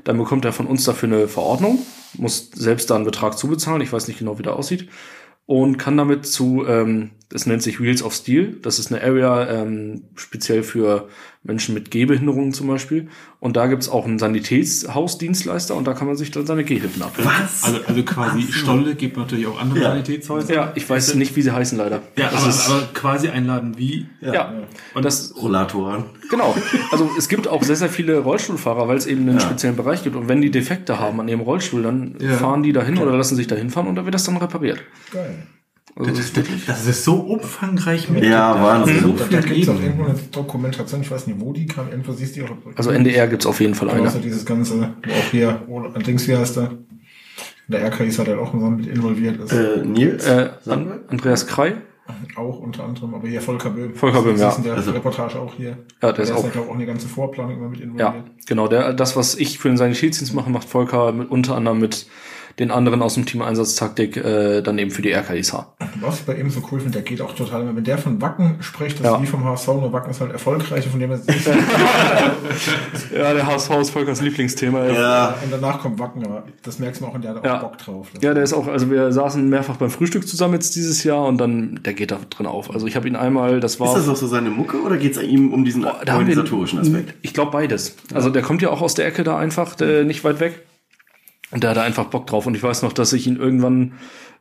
dann 0.02 0.16
bekommt 0.16 0.46
er 0.46 0.52
von 0.52 0.66
uns 0.66 0.84
dafür 0.84 1.08
eine 1.10 1.28
Verordnung, 1.28 1.80
muss 2.14 2.50
selbst 2.50 2.90
da 2.90 2.96
einen 2.96 3.04
Betrag 3.04 3.36
zubezahlen. 3.36 3.82
Ich 3.82 3.92
weiß 3.92 4.08
nicht 4.08 4.18
genau, 4.18 4.38
wie 4.38 4.42
der 4.42 4.56
aussieht. 4.56 4.88
Und 5.46 5.76
kann 5.76 5.96
damit 5.96 6.26
zu, 6.26 6.64
ähm, 6.66 7.10
das 7.28 7.46
nennt 7.46 7.62
sich 7.62 7.80
Wheels 7.80 8.02
of 8.02 8.14
Steel. 8.14 8.58
Das 8.62 8.78
ist 8.78 8.90
eine 8.90 9.02
Area 9.02 9.48
ähm, 9.50 10.04
speziell 10.14 10.62
für 10.62 11.08
Menschen 11.44 11.74
mit 11.74 11.90
Gehbehinderungen 11.90 12.52
zum 12.52 12.66
Beispiel. 12.68 13.08
Und 13.38 13.56
da 13.56 13.66
gibt's 13.66 13.88
auch 13.88 14.06
einen 14.06 14.18
Sanitätshausdienstleister 14.18 15.74
und 15.74 15.86
da 15.86 15.92
kann 15.92 16.06
man 16.06 16.16
sich 16.16 16.30
dann 16.30 16.46
seine 16.46 16.64
Gehhilfen 16.64 17.02
abholen. 17.02 17.28
Was? 17.28 17.64
Also, 17.64 17.78
also 17.86 18.02
quasi 18.02 18.42
Stolle 18.50 18.94
gibt 18.94 19.16
natürlich 19.16 19.46
auch 19.46 19.60
andere 19.60 19.80
Ja. 19.80 19.88
Sanitätshäuser. 19.90 20.54
Ja, 20.54 20.72
ich 20.74 20.88
weiß 20.88 21.14
nicht, 21.16 21.36
wie 21.36 21.42
sie 21.42 21.50
heißen 21.52 21.76
leider. 21.78 22.02
Ja, 22.16 22.30
das 22.30 22.40
aber, 22.42 22.48
ist, 22.50 22.68
aber 22.70 22.80
quasi 22.94 23.28
einladen 23.28 23.76
wie. 23.76 24.06
ja. 24.20 24.52
Und 24.94 25.04
das, 25.04 25.34
Rollatoren. 25.36 26.04
Genau. 26.30 26.54
Also 26.90 27.10
es 27.18 27.28
gibt 27.28 27.46
auch 27.48 27.62
sehr, 27.62 27.76
sehr 27.76 27.88
viele 27.90 28.18
Rollstuhlfahrer, 28.20 28.88
weil 28.88 28.96
es 28.96 29.06
eben 29.06 29.28
einen 29.28 29.38
Ja. 29.38 29.40
speziellen 29.40 29.76
Bereich 29.76 30.02
gibt. 30.02 30.16
Und 30.16 30.28
wenn 30.28 30.40
die 30.40 30.50
Defekte 30.50 30.98
haben 30.98 31.20
an 31.20 31.28
ihrem 31.28 31.40
Rollstuhl, 31.40 31.82
dann 31.82 32.16
Ja. 32.20 32.32
fahren 32.34 32.62
die 32.62 32.72
dahin 32.72 32.96
oder 32.98 33.16
lassen 33.16 33.36
sich 33.36 33.46
dahin 33.46 33.68
fahren 33.70 33.86
und 33.86 33.96
dann 33.96 34.06
wird 34.06 34.14
das 34.14 34.24
dann 34.24 34.36
repariert. 34.38 34.80
Geil. 35.12 35.46
Also 35.96 36.10
Das, 36.10 36.32
das 36.32 36.48
ist, 36.48 36.68
das 36.68 36.86
ist 36.86 37.04
so 37.04 37.14
umfangreich 37.20 38.08
mit. 38.10 38.24
Ja, 38.24 38.60
Wahnsinn. 38.60 39.00
So 39.00 39.08
Da, 39.12 39.18
da 39.18 39.24
viel 39.42 39.42
gibt 39.42 39.62
es 39.62 39.68
auch 39.68 39.80
irgendwo 39.80 40.04
eine 40.04 40.14
Dokumentation, 40.32 41.00
ich 41.02 41.10
weiß 41.10 41.26
nicht, 41.28 41.38
wo 41.40 41.52
die 41.52 41.66
kam, 41.66 41.88
irgendwo 41.88 42.12
siehst 42.12 42.36
du 42.36 42.40
die 42.40 42.46
auch. 42.48 42.56
also 42.76 42.90
NDR 42.90 43.28
gibt's 43.28 43.46
auf 43.46 43.60
jeden 43.60 43.74
Fall 43.74 43.90
eine. 43.90 44.10
so 44.10 44.18
dieses 44.18 44.44
ganze, 44.44 44.74
wo 45.04 45.12
auch 45.12 45.30
hier, 45.30 45.62
oh, 45.68 45.80
Dings, 46.00 46.26
wie 46.26 46.36
heißt 46.36 46.56
der? 46.56 46.72
Der 47.68 47.82
RKI 47.86 48.08
ist 48.08 48.18
halt 48.18 48.28
auch 48.30 48.52
mit 48.52 48.86
involviert 48.86 49.40
ist. 49.40 49.52
Äh, 49.52 49.84
Nils? 49.84 50.26
Äh, 50.26 50.50
Andreas 51.08 51.46
Krei, 51.46 51.76
Auch 52.36 52.58
unter 52.58 52.84
anderem, 52.84 53.14
aber 53.14 53.26
hier 53.28 53.40
Volker 53.40 53.70
Böhm. 53.70 53.94
Volker 53.94 54.20
Böhm, 54.20 54.36
ja. 54.36 54.46
Das 54.46 54.54
ist 54.54 54.58
in 54.58 54.64
der 54.64 54.74
Also- 54.74 54.90
Reportage 54.90 55.38
auch 55.38 55.54
hier. 55.54 55.78
Ja, 56.02 56.12
der 56.12 56.24
ist 56.24 56.32
auch- 56.32 56.44
ja, 56.44 56.50
glaube 56.50 56.70
auch 56.70 56.74
eine 56.74 56.84
ganze 56.84 57.08
Vorplanung 57.08 57.56
immer 57.56 57.68
mit 57.70 57.78
ja, 57.80 57.84
involviert. 57.86 58.24
genau. 58.46 58.68
Der, 58.68 58.92
das, 58.92 59.16
was 59.16 59.36
ich 59.36 59.58
für 59.58 59.68
den 59.68 59.78
Sanitätsdienst 59.78 60.34
mache, 60.34 60.50
macht 60.50 60.68
Volker 60.68 61.12
mit, 61.12 61.30
unter 61.30 61.54
anderem 61.56 61.78
mit 61.78 62.06
den 62.58 62.70
anderen 62.70 63.02
aus 63.02 63.14
dem 63.14 63.26
Team 63.26 63.42
Einsatztaktik 63.42 64.16
äh, 64.16 64.62
dann 64.62 64.78
eben 64.78 64.90
für 64.90 65.02
die 65.02 65.12
RKISH. 65.12 65.52
Was 66.00 66.20
ich 66.20 66.26
bei 66.26 66.34
ihm 66.36 66.50
so 66.50 66.60
cool 66.70 66.78
finde, 66.80 66.92
der 66.92 67.02
geht 67.02 67.20
auch 67.20 67.34
total. 67.34 67.74
Wenn 67.74 67.82
der 67.84 67.98
von 67.98 68.20
Wacken 68.22 68.56
spricht, 68.60 69.00
das 69.00 69.06
Ja. 69.06 69.16
ist 69.16 69.22
wie 69.22 69.26
vom 69.26 69.44
HSV, 69.44 69.66
nur 69.68 69.92
Wacken 69.92 70.10
ist 70.10 70.20
halt 70.20 70.32
erfolgreich, 70.32 70.86
von 70.86 71.00
dem 71.00 71.10
er 71.10 71.18
sich 71.18 71.46
Ja, 73.14 73.32
der 73.34 73.46
HSV 73.46 73.70
ist 73.80 73.90
Volkers 73.90 74.20
Lieblingsthema. 74.20 74.86
Ja. 74.86 75.34
Und 75.42 75.50
danach 75.52 75.80
kommt 75.80 75.98
Wacken, 75.98 76.24
aber 76.24 76.44
das 76.62 76.78
merkst 76.78 77.00
du 77.00 77.06
auch 77.06 77.14
und 77.14 77.22
der 77.24 77.32
hat 77.32 77.38
auch 77.40 77.44
Ja. 77.44 77.56
Bock 77.58 77.78
drauf. 77.78 78.08
Ja, 78.22 78.34
der 78.34 78.42
ist 78.42 78.52
auch, 78.52 78.66
also 78.66 78.90
wir 78.90 79.12
saßen 79.12 79.48
mehrfach 79.48 79.76
beim 79.76 79.90
Frühstück 79.90 80.26
zusammen 80.26 80.54
jetzt 80.54 80.74
dieses 80.76 81.04
Jahr 81.04 81.26
und 81.26 81.38
dann, 81.38 81.80
der 81.84 81.94
geht 81.94 82.10
da 82.10 82.18
drin 82.30 82.46
auf. 82.46 82.70
Also 82.72 82.86
ich 82.86 82.96
habe 82.96 83.08
ihn 83.08 83.16
einmal, 83.16 83.60
das 83.60 83.80
war. 83.80 83.88
Ist 83.88 84.06
das 84.06 84.08
auch 84.08 84.16
so 84.16 84.26
seine 84.26 84.50
Mucke 84.50 84.80
oder 84.82 84.96
geht 84.96 85.16
es 85.16 85.22
ihm 85.22 85.52
um 85.52 85.64
diesen 85.64 85.82
da 85.82 85.88
haben 85.90 86.06
wir- 86.06 86.14
organisatorischen 86.14 86.78
Aspekt? 86.80 87.14
Ich 87.22 87.34
glaube 87.34 87.50
beides. 87.52 87.96
Also 88.12 88.30
der 88.30 88.42
kommt 88.42 88.62
ja 88.62 88.70
auch 88.70 88.80
aus 88.80 88.94
der 88.94 89.06
Ecke 89.06 89.24
da 89.24 89.36
einfach, 89.38 89.74
der, 89.74 90.04
nicht 90.04 90.24
weit 90.24 90.40
weg. 90.40 90.60
Und 91.54 91.62
der 91.62 91.70
hat 91.70 91.76
da 91.76 91.82
einfach 91.84 92.06
Bock 92.06 92.26
drauf. 92.26 92.46
Und 92.46 92.56
ich 92.56 92.62
weiß 92.64 92.82
noch, 92.82 92.92
dass 92.92 93.12
ich 93.12 93.28
ihn 93.28 93.36
irgendwann, 93.36 93.92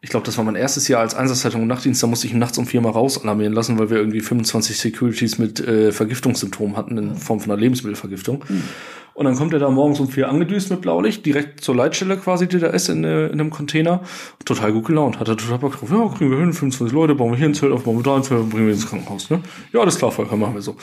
ich 0.04 0.10
glaube, 0.10 0.26
das 0.26 0.38
war 0.38 0.44
mein 0.44 0.56
erstes 0.56 0.90
Jahr 0.90 1.00
als 1.00 1.16
Einsatzleitung 1.16 1.62
und 1.62 1.68
Nachtdienst, 1.70 2.04
da 2.04 2.08
musste 2.08 2.28
ich 2.28 2.34
ihn 2.34 2.40
nachts 2.40 2.58
um 2.58 2.66
vier 2.68 2.82
Mal 2.82 2.90
rausalarmieren 2.92 3.54
lassen, 3.54 3.80
weil 3.80 3.90
wir 3.90 3.98
irgendwie 3.98 4.20
25 4.20 4.78
Securities 4.78 5.38
mit 5.40 5.62
äh, 5.62 5.94
Vergiftungssymptomen 5.94 6.76
hatten 6.76 6.98
in 6.98 7.16
Form 7.16 7.40
von 7.40 7.52
einer 7.52 7.60
Lebensmittelvergiftung. 7.62 8.44
Und 9.14 9.26
dann 9.26 9.36
kommt 9.36 9.54
er 9.54 9.60
da 9.60 9.70
morgens 9.70 10.00
um 10.02 10.10
vier 10.10 10.28
angedüst 10.28 10.72
mit 10.72 10.82
Blaulicht, 10.82 11.26
direkt 11.26 11.62
zur 11.62 11.76
Leitstelle 11.76 12.18
quasi, 12.18 12.48
die 12.48 12.58
da 12.60 12.68
ist, 12.68 12.90
in, 12.90 13.04
äh, 13.06 13.28
in 13.28 13.40
einem 13.40 13.50
Container. 13.50 14.02
Total 14.44 14.74
gut 14.74 14.86
gelaunt, 14.88 15.20
hat 15.22 15.30
er 15.30 15.38
total 15.38 15.60
Bock 15.60 15.80
drauf. 15.80 15.90
Ja, 15.90 16.08
kriegen 16.18 16.32
wir 16.32 16.38
hin, 16.40 16.52
25 16.52 16.92
Leute, 16.94 17.16
bauen 17.16 17.32
wir 17.32 17.38
hier 17.38 17.46
ein 17.48 17.54
Zelt 17.54 17.72
auf, 17.72 17.84
bauen 17.86 17.96
wir 17.98 18.04
da 18.04 18.16
ein 18.18 18.24
Zelt 18.24 18.42
und 18.42 18.50
bringen 18.50 18.66
wir 18.68 18.74
ins 18.74 18.88
Krankenhaus. 18.90 19.30
Ne? 19.30 19.40
Ja, 19.72 19.80
alles 19.80 19.98
klar, 19.98 20.12
Volker, 20.12 20.36
machen 20.36 20.56
wir 20.56 20.62
so. 20.62 20.76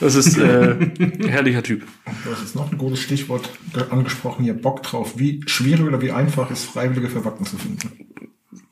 Das 0.00 0.16
ist 0.16 0.36
äh, 0.36 0.74
herrlicher 1.28 1.62
Typ. 1.62 1.82
Hast 2.28 2.40
jetzt 2.40 2.56
noch 2.56 2.72
ein 2.72 2.78
gutes 2.78 2.98
Stichwort 3.00 3.48
ge- 3.72 3.84
angesprochen, 3.90 4.42
hier 4.44 4.54
Bock 4.54 4.82
drauf. 4.82 5.12
Wie 5.16 5.42
schwierig 5.46 5.86
oder 5.86 6.00
wie 6.02 6.10
einfach 6.10 6.50
ist 6.50 6.64
Freiwillige 6.64 7.08
für 7.08 7.24
Wacken 7.24 7.46
zu 7.46 7.56
finden? 7.56 8.13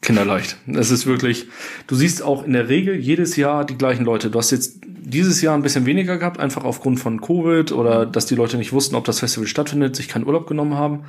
Kinderleicht. 0.03 0.57
Es 0.67 0.91
ist 0.91 1.07
wirklich, 1.07 1.47
du 1.87 1.95
siehst 1.95 2.23
auch 2.23 2.45
in 2.45 2.53
der 2.53 2.69
Regel 2.69 2.97
jedes 2.97 3.37
Jahr 3.37 3.65
die 3.65 3.79
gleichen 3.79 4.05
Leute. 4.05 4.31
Du 4.31 4.39
hast 4.39 4.51
jetzt 4.51 4.81
dieses 4.85 5.41
Jahr 5.41 5.55
ein 5.55 5.63
bisschen 5.63 5.87
weniger 5.87 6.19
gehabt, 6.19 6.39
einfach 6.41 6.65
aufgrund 6.65 7.01
von 7.01 7.21
Covid 7.21 7.73
oder 7.73 8.05
dass 8.05 8.27
die 8.27 8.35
Leute 8.35 8.59
nicht 8.59 8.73
wussten, 8.73 8.97
ob 8.97 9.05
das 9.05 9.21
Festival 9.21 9.47
stattfindet, 9.47 9.97
sich 9.97 10.09
keinen 10.09 10.27
Urlaub 10.27 10.47
genommen 10.47 10.75
haben. 10.75 11.05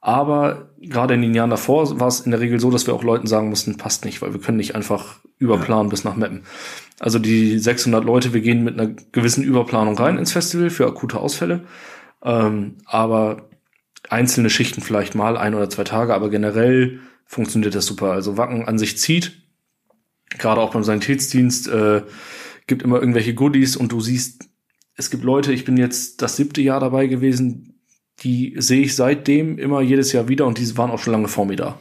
Aber 0.00 0.70
gerade 0.80 1.14
in 1.14 1.22
den 1.22 1.34
Jahren 1.34 1.50
davor 1.50 2.00
war 2.00 2.08
es 2.08 2.20
in 2.20 2.30
der 2.30 2.40
Regel 2.40 2.58
so, 2.58 2.70
dass 2.70 2.86
wir 2.86 2.94
auch 2.94 3.02
Leuten 3.02 3.26
sagen 3.26 3.50
mussten, 3.50 3.76
passt 3.76 4.04
nicht, 4.04 4.22
weil 4.22 4.32
wir 4.32 4.40
können 4.40 4.56
nicht 4.56 4.74
einfach 4.74 5.16
überplanen 5.38 5.90
bis 5.90 6.04
nach 6.04 6.16
Meppen. 6.16 6.44
Also 7.00 7.18
die 7.18 7.58
600 7.58 8.04
Leute, 8.04 8.32
wir 8.32 8.40
gehen 8.40 8.64
mit 8.64 8.78
einer 8.78 8.94
gewissen 9.12 9.44
Überplanung 9.44 9.98
rein 9.98 10.16
ins 10.16 10.32
Festival 10.32 10.70
für 10.70 10.86
akute 10.86 11.18
Ausfälle. 11.18 11.64
Ähm, 12.22 12.76
aber 12.86 13.48
einzelne 14.08 14.50
Schichten 14.50 14.80
vielleicht 14.80 15.14
mal, 15.14 15.36
ein 15.36 15.54
oder 15.54 15.68
zwei 15.68 15.84
Tage, 15.84 16.14
aber 16.14 16.30
generell 16.30 17.00
funktioniert 17.30 17.76
das 17.76 17.86
super. 17.86 18.10
Also 18.10 18.36
Wacken 18.36 18.66
an 18.66 18.76
sich 18.76 18.98
zieht, 18.98 19.40
gerade 20.30 20.60
auch 20.60 20.72
beim 20.72 20.82
Sanitätsdienst, 20.82 21.68
äh, 21.68 22.02
gibt 22.66 22.82
immer 22.82 22.98
irgendwelche 22.98 23.34
Goodies 23.34 23.76
und 23.76 23.92
du 23.92 24.00
siehst, 24.00 24.48
es 24.96 25.10
gibt 25.10 25.22
Leute, 25.22 25.52
ich 25.52 25.64
bin 25.64 25.76
jetzt 25.76 26.22
das 26.22 26.34
siebte 26.34 26.60
Jahr 26.60 26.80
dabei 26.80 27.06
gewesen, 27.06 27.80
die 28.24 28.56
sehe 28.58 28.82
ich 28.82 28.96
seitdem 28.96 29.58
immer 29.58 29.80
jedes 29.80 30.10
Jahr 30.10 30.26
wieder 30.26 30.44
und 30.44 30.58
die 30.58 30.76
waren 30.76 30.90
auch 30.90 30.98
schon 30.98 31.12
lange 31.12 31.28
vor 31.28 31.46
mir 31.46 31.54
da. 31.54 31.80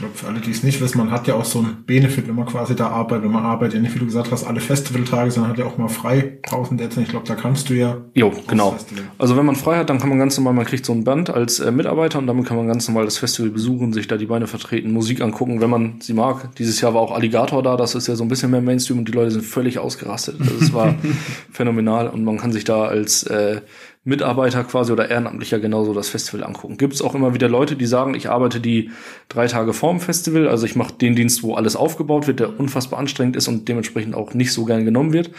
Ich 0.00 0.02
glaube, 0.02 0.16
für 0.16 0.28
alle, 0.28 0.40
die 0.40 0.50
es 0.50 0.62
nicht 0.62 0.80
wissen, 0.80 0.96
man 0.96 1.10
hat 1.10 1.26
ja 1.26 1.34
auch 1.34 1.44
so 1.44 1.58
ein 1.58 1.84
Benefit, 1.84 2.26
wenn 2.26 2.34
man 2.34 2.46
quasi 2.46 2.74
da 2.74 2.88
arbeitet. 2.88 3.24
Wenn 3.24 3.32
man 3.32 3.44
arbeitet, 3.44 3.74
ja 3.74 3.80
nicht, 3.82 3.94
wie 3.94 3.98
du 3.98 4.06
gesagt 4.06 4.32
hast, 4.32 4.44
alle 4.44 4.58
Festivaltage, 4.60 5.30
sondern 5.30 5.52
hat 5.52 5.58
ja 5.58 5.66
auch 5.66 5.76
mal 5.76 5.88
frei 5.88 6.38
Pausen 6.40 6.78
derzeit. 6.78 7.02
Ich 7.02 7.10
glaube, 7.10 7.26
da 7.28 7.34
kannst 7.34 7.68
du 7.68 7.74
ja. 7.74 7.98
Jo, 8.14 8.32
genau. 8.46 8.78
Also 9.18 9.36
wenn 9.36 9.44
man 9.44 9.56
frei 9.56 9.76
hat, 9.76 9.90
dann 9.90 9.98
kann 9.98 10.08
man 10.08 10.18
ganz 10.18 10.38
normal, 10.38 10.54
man 10.54 10.64
kriegt 10.64 10.86
so 10.86 10.94
ein 10.94 11.04
Band 11.04 11.28
als 11.28 11.60
äh, 11.60 11.70
Mitarbeiter 11.70 12.18
und 12.18 12.26
damit 12.26 12.46
kann 12.46 12.56
man 12.56 12.66
ganz 12.66 12.88
normal 12.88 13.04
das 13.04 13.18
Festival 13.18 13.50
besuchen, 13.50 13.92
sich 13.92 14.08
da 14.08 14.16
die 14.16 14.24
Beine 14.24 14.46
vertreten, 14.46 14.90
Musik 14.90 15.20
angucken, 15.20 15.60
wenn 15.60 15.68
man 15.68 16.00
sie 16.00 16.14
mag. 16.14 16.48
Dieses 16.56 16.80
Jahr 16.80 16.94
war 16.94 17.02
auch 17.02 17.12
Alligator 17.12 17.62
da, 17.62 17.76
das 17.76 17.94
ist 17.94 18.06
ja 18.06 18.16
so 18.16 18.24
ein 18.24 18.28
bisschen 18.28 18.50
mehr 18.50 18.62
Mainstream 18.62 19.00
und 19.00 19.06
die 19.06 19.12
Leute 19.12 19.32
sind 19.32 19.44
völlig 19.44 19.78
ausgerastet. 19.78 20.40
Also 20.40 20.54
es 20.62 20.72
war 20.72 20.94
phänomenal 21.52 22.08
und 22.08 22.24
man 22.24 22.38
kann 22.38 22.52
sich 22.52 22.64
da 22.64 22.84
als 22.84 23.24
äh, 23.24 23.60
Mitarbeiter 24.02 24.64
quasi 24.64 24.92
oder 24.92 25.10
Ehrenamtlicher 25.10 25.60
genauso 25.60 25.92
das 25.92 26.08
Festival 26.08 26.44
angucken. 26.44 26.78
Gibt 26.78 26.94
es 26.94 27.02
auch 27.02 27.14
immer 27.14 27.34
wieder 27.34 27.48
Leute, 27.48 27.76
die 27.76 27.84
sagen, 27.84 28.14
ich 28.14 28.30
arbeite 28.30 28.60
die 28.60 28.90
drei 29.28 29.46
Tage 29.46 29.74
vorm 29.74 30.00
Festival, 30.00 30.48
also 30.48 30.64
ich 30.64 30.74
mache 30.74 30.94
den 30.94 31.14
Dienst, 31.14 31.42
wo 31.42 31.54
alles 31.54 31.76
aufgebaut 31.76 32.26
wird, 32.26 32.40
der 32.40 32.58
unfassbar 32.58 32.98
anstrengend 32.98 33.36
ist 33.36 33.48
und 33.48 33.68
dementsprechend 33.68 34.14
auch 34.14 34.32
nicht 34.32 34.52
so 34.52 34.64
gern 34.64 34.86
genommen 34.86 35.12
wird. 35.12 35.30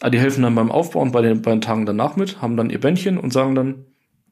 Aber 0.00 0.10
die 0.10 0.18
helfen 0.18 0.42
dann 0.42 0.54
beim 0.54 0.70
Aufbau 0.70 1.00
und 1.00 1.12
bei 1.12 1.20
den, 1.20 1.42
bei 1.42 1.50
den 1.50 1.60
Tagen 1.60 1.84
danach 1.84 2.16
mit, 2.16 2.40
haben 2.40 2.56
dann 2.56 2.70
ihr 2.70 2.80
Bändchen 2.80 3.18
und 3.18 3.32
sagen 3.32 3.54
dann, 3.54 3.84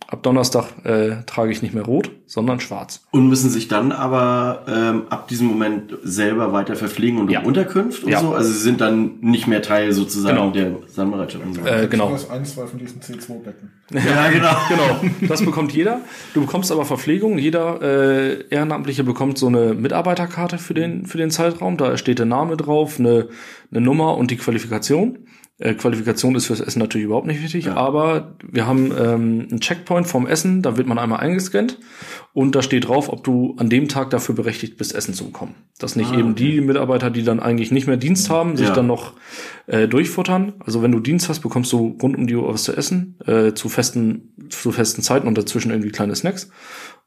ab 0.08 0.22
Donnerstag 0.22 0.66
äh, 0.84 1.24
trage 1.26 1.50
ich 1.50 1.62
nicht 1.62 1.74
mehr 1.74 1.82
rot, 1.84 2.12
sondern 2.26 2.60
schwarz. 2.60 3.04
Und 3.10 3.28
müssen 3.28 3.50
sich 3.50 3.66
dann 3.66 3.90
aber 3.90 4.62
ähm, 4.68 5.02
ab 5.10 5.26
diesem 5.26 5.48
Moment 5.48 5.96
selber 6.04 6.52
weiter 6.52 6.76
verpflegen 6.76 7.18
und 7.18 7.28
Ja. 7.30 7.40
um 7.40 7.46
Unterkunft 7.46 8.04
und 8.04 8.10
Ja. 8.12 8.20
so? 8.20 8.32
Also 8.32 8.52
sie 8.52 8.58
sind 8.60 8.80
dann 8.80 9.18
nicht 9.20 9.48
mehr 9.48 9.62
Teil 9.62 9.92
sozusagen 9.92 10.36
Genau. 10.36 10.50
der 10.50 10.76
Sandbereitschaft 10.88 11.44
und 11.44 11.54
so. 11.54 11.60
Äh, 11.62 11.88
genau. 11.88 12.10
Das 12.10 12.22
ist 12.22 12.30
ein, 12.30 12.44
zwei 12.44 12.66
von 12.68 12.78
diesen 12.78 13.00
C2-Betten. 13.00 13.72
ja, 13.92 14.28
genau. 14.30 14.56
Genau, 14.68 15.28
das 15.28 15.44
bekommt 15.44 15.72
jeder. 15.72 16.00
Du 16.34 16.40
bekommst 16.40 16.70
aber 16.70 16.84
Verpflegung. 16.84 17.36
Jeder 17.38 17.82
äh, 17.82 18.44
Ehrenamtliche 18.48 19.02
bekommt 19.02 19.38
so 19.38 19.48
eine 19.48 19.74
Mitarbeiterkarte 19.74 20.58
für 20.58 20.74
den, 20.74 21.06
für 21.06 21.18
den 21.18 21.30
Zeitraum. 21.32 21.76
Da 21.76 21.96
steht 21.96 22.18
der 22.20 22.26
Name 22.26 22.56
drauf, 22.56 23.00
eine, 23.00 23.28
eine 23.72 23.80
Nummer 23.80 24.16
und 24.16 24.30
die 24.30 24.36
Qualifikation. 24.36 25.18
Äh, 25.58 25.72
Qualifikation 25.74 26.34
ist 26.34 26.46
fürs 26.46 26.60
Essen 26.60 26.80
natürlich 26.80 27.06
überhaupt 27.06 27.26
nicht 27.26 27.42
wichtig, 27.42 27.70
aber 27.70 28.36
wir 28.46 28.66
haben 28.66 28.92
ähm, 28.92 29.46
einen 29.50 29.60
Checkpoint 29.60 30.06
vom 30.06 30.26
Essen, 30.26 30.60
da 30.60 30.76
wird 30.76 30.86
man 30.86 30.98
einmal 30.98 31.20
eingescannt 31.20 31.78
und 32.34 32.54
da 32.54 32.60
steht 32.60 32.88
drauf, 32.88 33.08
ob 33.08 33.24
du 33.24 33.54
an 33.56 33.70
dem 33.70 33.88
Tag 33.88 34.10
dafür 34.10 34.34
berechtigt 34.34 34.76
bist, 34.76 34.94
Essen 34.94 35.14
zu 35.14 35.24
bekommen. 35.24 35.54
Dass 35.78 35.96
nicht 35.96 36.12
eben 36.12 36.34
die 36.34 36.60
Mitarbeiter, 36.60 37.10
die 37.10 37.22
dann 37.22 37.40
eigentlich 37.40 37.70
nicht 37.70 37.86
mehr 37.86 37.96
Dienst 37.96 38.28
haben, 38.28 38.58
sich 38.58 38.68
Ja. 38.68 38.74
dann 38.74 38.86
noch 38.86 39.14
äh, 39.66 39.88
durchfuttern. 39.88 40.52
Also 40.60 40.82
wenn 40.82 40.92
du 40.92 41.00
Dienst 41.00 41.30
hast, 41.30 41.40
bekommst 41.40 41.72
du 41.72 41.96
rund 42.02 42.18
um 42.18 42.26
die 42.26 42.34
Uhr 42.36 42.52
was 42.52 42.64
zu 42.64 42.76
essen, 42.76 43.18
äh, 43.26 43.54
zu 43.54 43.70
festen, 43.70 44.34
zu 44.50 44.72
festen 44.72 45.00
Zeiten 45.00 45.26
und 45.26 45.38
dazwischen 45.38 45.70
irgendwie 45.70 45.90
kleine 45.90 46.14
Snacks. 46.14 46.50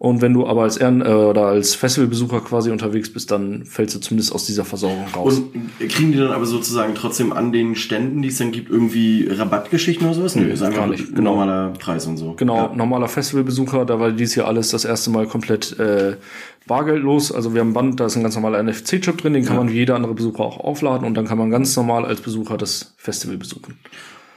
Und 0.01 0.21
wenn 0.21 0.33
du 0.33 0.47
aber 0.47 0.63
als 0.63 0.77
Ehren 0.77 1.01
äh, 1.01 1.09
oder 1.09 1.47
als 1.47 1.75
Festivalbesucher 1.75 2.39
quasi 2.39 2.71
unterwegs 2.71 3.11
bist, 3.11 3.31
dann 3.31 3.65
fällst 3.65 3.95
du 3.95 3.99
zumindest 3.99 4.33
aus 4.33 4.45
dieser 4.45 4.63
Versorgung 4.63 5.03
raus. 5.13 5.39
Und 5.39 5.77
kriegen 5.89 6.13
die 6.13 6.17
dann 6.17 6.31
aber 6.31 6.45
sozusagen 6.45 6.95
trotzdem 6.95 7.33
an 7.33 7.51
den 7.51 7.75
Ständen, 7.75 8.21
die 8.21 8.29
es 8.29 8.37
dann 8.37 8.51
gibt, 8.53 8.69
irgendwie 8.69 9.27
Rabattgeschichten 9.29 10.07
oder 10.07 10.15
sowas? 10.15 10.37
Nö, 10.37 10.45
ist 10.45 10.61
einfach 10.61 10.79
gar 10.79 10.87
nicht, 10.87 11.13
genau. 11.13 11.31
normaler 11.31 11.73
Preis 11.77 12.07
und 12.07 12.15
so. 12.15 12.31
Genau, 12.35 12.55
Ja. 12.55 12.73
normaler 12.73 13.09
Festivalbesucher, 13.09 13.83
da 13.83 13.99
war 13.99 14.11
dieses 14.11 14.35
Jahr 14.35 14.47
alles 14.47 14.69
das 14.69 14.85
erste 14.85 15.09
Mal 15.09 15.27
komplett 15.27 15.77
äh, 15.79 16.15
bargeldlos. 16.65 17.33
Also 17.33 17.53
wir 17.53 17.59
haben 17.59 17.71
ein 17.71 17.73
Band, 17.73 17.99
da 17.99 18.05
ist 18.05 18.15
ein 18.15 18.23
ganz 18.23 18.35
normaler 18.35 18.63
NFC-Chip 18.63 19.17
drin, 19.17 19.33
den 19.33 19.43
kann 19.43 19.57
man 19.57 19.69
wie 19.69 19.73
jeder 19.73 19.95
andere 19.95 20.13
Besucher 20.13 20.45
auch 20.45 20.61
aufladen 20.61 21.05
und 21.05 21.15
dann 21.15 21.25
kann 21.27 21.37
man 21.37 21.49
ganz 21.49 21.75
normal 21.75 22.05
als 22.05 22.21
Besucher 22.21 22.55
das 22.55 22.93
Festival 22.95 23.35
besuchen. 23.35 23.77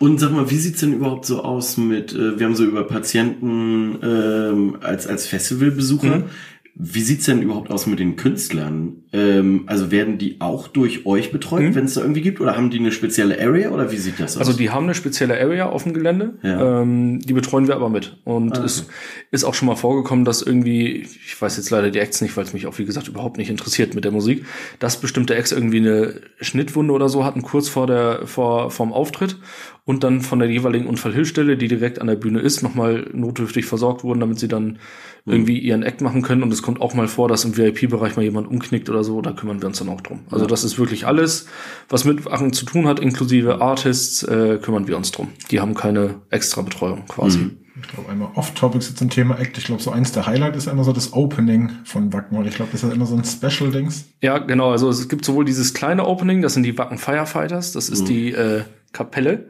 Und 0.02 0.18
sag 0.18 0.32
mal, 0.32 0.50
wie 0.50 0.56
sieht's 0.56 0.80
denn 0.80 0.94
überhaupt 0.94 1.26
so 1.26 1.44
aus 1.44 1.76
mit, 1.76 2.12
äh, 2.12 2.36
wir 2.36 2.46
haben 2.46 2.56
so 2.56 2.64
über 2.64 2.82
Patienten 2.82 4.00
ähm, 4.02 4.78
als, 4.80 5.06
als 5.06 5.28
Festivalbesucher. 5.28 6.24
Wie 6.74 7.02
sieht's 7.02 7.26
denn 7.26 7.42
überhaupt 7.42 7.70
aus 7.70 7.86
mit 7.86 7.98
den 7.98 8.16
Künstlern? 8.16 9.02
Ähm, 9.12 9.64
also 9.66 9.90
werden 9.90 10.16
die 10.16 10.40
auch 10.40 10.68
durch 10.68 11.04
euch 11.04 11.30
betreut, 11.30 11.60
Mhm. 11.62 11.74
wenn 11.74 11.84
es 11.84 11.94
da 11.94 12.00
irgendwie 12.00 12.22
gibt? 12.22 12.40
Oder 12.40 12.56
haben 12.56 12.70
die 12.70 12.78
eine 12.78 12.92
spezielle 12.92 13.38
Area? 13.38 13.70
Oder 13.70 13.92
wie 13.92 13.98
sieht 13.98 14.18
das 14.18 14.36
aus? 14.38 14.46
Also 14.46 14.58
die 14.58 14.70
haben 14.70 14.84
eine 14.84 14.94
spezielle 14.94 15.38
Area 15.38 15.66
auf 15.68 15.82
dem 15.82 15.92
Gelände, 15.92 16.38
Ja. 16.42 16.80
ähm, 16.80 17.18
die 17.20 17.34
betreuen 17.34 17.68
wir 17.68 17.76
aber 17.76 17.90
mit. 17.90 18.16
Und 18.24 18.58
Ah, 18.58 18.64
es 18.64 18.86
ist 19.30 19.44
auch 19.44 19.52
schon 19.52 19.66
mal 19.66 19.76
vorgekommen, 19.76 20.24
dass 20.24 20.40
irgendwie, 20.40 21.02
ich 21.26 21.40
weiß 21.40 21.58
jetzt 21.58 21.68
leider 21.68 21.90
die 21.90 21.98
Acts 21.98 22.22
nicht, 22.22 22.36
weil 22.38 22.44
es 22.44 22.54
mich 22.54 22.66
auch 22.66 22.78
wie 22.78 22.86
gesagt 22.86 23.06
überhaupt 23.06 23.36
nicht 23.36 23.50
interessiert 23.50 23.94
mit 23.94 24.04
der 24.04 24.12
Musik, 24.12 24.46
dass 24.78 24.98
bestimmte 24.98 25.34
Acts 25.34 25.52
irgendwie 25.52 25.78
eine 25.80 26.14
Schnittwunde 26.40 26.94
oder 26.94 27.10
so 27.10 27.22
hatten, 27.22 27.42
kurz 27.42 27.68
vor 27.68 27.86
der, 27.86 28.26
vor, 28.26 28.70
vorm 28.70 28.94
Auftritt 28.94 29.36
und 29.84 30.04
dann 30.04 30.22
von 30.22 30.38
der 30.38 30.48
jeweiligen 30.48 30.86
Unfallhilfstelle, 30.86 31.58
die 31.58 31.68
direkt 31.68 32.00
an 32.00 32.06
der 32.06 32.16
Bühne 32.16 32.40
ist, 32.40 32.62
nochmal 32.62 33.10
notdürftig 33.12 33.66
versorgt 33.66 34.04
wurden, 34.04 34.20
damit 34.20 34.38
sie 34.38 34.48
dann 34.48 34.78
irgendwie 35.24 35.58
ihren 35.58 35.82
Act 35.82 36.00
machen 36.00 36.22
können. 36.22 36.42
Und 36.42 36.52
es 36.52 36.62
kommt 36.62 36.80
auch 36.80 36.94
mal 36.94 37.06
vor, 37.06 37.28
dass 37.28 37.44
im 37.44 37.56
VIP-Bereich 37.56 38.16
mal 38.16 38.22
jemand 38.22 38.48
umknickt 38.48 38.90
oder 38.90 39.04
so, 39.04 39.20
da 39.22 39.32
kümmern 39.32 39.60
wir 39.60 39.68
uns 39.68 39.78
dann 39.78 39.88
auch 39.88 40.00
drum. 40.00 40.20
Also 40.30 40.46
das 40.46 40.64
ist 40.64 40.78
wirklich 40.78 41.06
alles, 41.06 41.46
was 41.88 42.04
mit 42.04 42.24
Wachen 42.24 42.52
zu 42.52 42.64
tun 42.64 42.88
hat, 42.88 42.98
inklusive 42.98 43.60
Artists, 43.60 44.22
äh, 44.24 44.58
kümmern 44.60 44.88
wir 44.88 44.96
uns 44.96 45.12
drum. 45.12 45.28
Die 45.50 45.60
haben 45.60 45.74
keine 45.74 46.16
extra 46.30 46.62
Betreuung 46.62 47.06
quasi. 47.06 47.50
Ich 47.80 47.88
glaube, 47.88 48.10
einmal 48.10 48.28
off-topic 48.34 48.78
ist 48.78 48.90
jetzt 48.90 49.00
ein 49.00 49.10
Thema 49.10 49.38
Act. 49.38 49.58
Ich 49.58 49.64
glaube, 49.64 49.82
so 49.82 49.90
eins 49.90 50.12
der 50.12 50.26
Highlight 50.26 50.56
ist 50.56 50.66
immer 50.66 50.84
so 50.84 50.92
das 50.92 51.12
Opening 51.14 51.70
von 51.84 52.12
Wacken, 52.12 52.38
weil 52.38 52.46
ich 52.46 52.54
glaube, 52.54 52.70
das 52.72 52.82
ist 52.82 52.92
immer 52.92 53.06
so 53.06 53.16
ein 53.16 53.24
Special-Dings. 53.24 54.04
Ja, 54.20 54.38
genau. 54.38 54.70
Also 54.70 54.88
es 54.88 55.08
gibt 55.08 55.24
sowohl 55.24 55.44
dieses 55.44 55.72
kleine 55.72 56.06
Opening, 56.06 56.42
das 56.42 56.54
sind 56.54 56.64
die 56.64 56.76
Wacken 56.76 56.98
Firefighters, 56.98 57.72
das 57.72 57.88
ist 57.88 58.08
die 58.08 58.32
äh, 58.32 58.62
Kapelle 58.92 59.48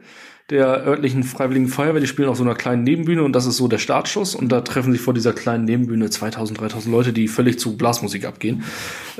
der 0.53 0.85
örtlichen 0.85 1.23
Freiwilligen 1.23 1.67
Feuerwehr. 1.67 1.99
Die 1.99 2.07
spielen 2.07 2.29
auf 2.29 2.37
so 2.37 2.43
einer 2.43 2.53
kleinen 2.53 2.83
Nebenbühne 2.83 3.23
und 3.23 3.33
das 3.33 3.47
ist 3.47 3.57
so 3.57 3.67
der 3.67 3.79
Startschuss. 3.79 4.35
Und 4.35 4.51
da 4.51 4.61
treffen 4.61 4.91
sich 4.91 5.01
vor 5.01 5.13
dieser 5.13 5.33
kleinen 5.33 5.65
Nebenbühne 5.65 6.09
2000, 6.09 6.61
3000 6.61 6.93
Leute, 6.93 7.11
die 7.11 7.27
völlig 7.27 7.57
zu 7.59 7.75
Blasmusik 7.75 8.25
abgehen. 8.25 8.63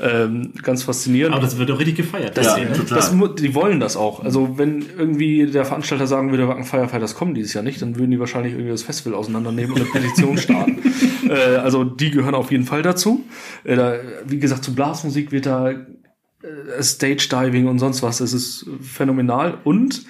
Ähm, 0.00 0.52
ganz 0.62 0.84
faszinierend. 0.84 1.34
Aber 1.34 1.44
das 1.44 1.58
wird 1.58 1.68
doch 1.70 1.78
richtig 1.80 1.96
gefeiert. 1.96 2.36
Ja, 2.36 2.42
Das- 2.56 2.78
total. 2.78 2.96
Das, 2.98 3.34
die 3.36 3.54
wollen 3.54 3.80
das 3.80 3.96
auch. 3.96 4.22
Also 4.24 4.56
wenn 4.58 4.84
irgendwie 4.96 5.46
der 5.46 5.64
Veranstalter 5.64 6.06
sagen 6.06 6.30
würde, 6.30 6.46
Wacken 6.46 6.64
Firefighters 6.64 7.16
kommen 7.16 7.34
dieses 7.34 7.52
Jahr 7.52 7.64
nicht, 7.64 7.82
dann 7.82 7.96
würden 7.98 8.12
die 8.12 8.20
wahrscheinlich 8.20 8.52
irgendwie 8.52 8.70
das 8.70 8.82
Festival 8.84 9.18
auseinandernehmen 9.18 9.72
und 9.72 9.80
eine 9.82 9.90
Petition 9.90 10.38
starten. 10.38 10.78
äh, 11.28 11.56
also 11.56 11.82
die 11.82 12.10
gehören 12.12 12.34
auf 12.36 12.52
jeden 12.52 12.64
Fall 12.64 12.82
dazu. 12.82 13.24
Äh, 13.64 13.74
da, 13.76 13.94
wie 14.26 14.38
gesagt, 14.38 14.62
zu 14.64 14.72
Blasmusik 14.72 15.32
wird 15.32 15.46
da 15.46 15.70
äh, 15.70 16.82
Stage 16.82 17.26
Diving 17.28 17.66
und 17.66 17.80
sonst 17.80 18.02
was. 18.04 18.18
Das 18.18 18.32
ist 18.32 18.66
phänomenal. 18.80 19.58
Und 19.64 20.04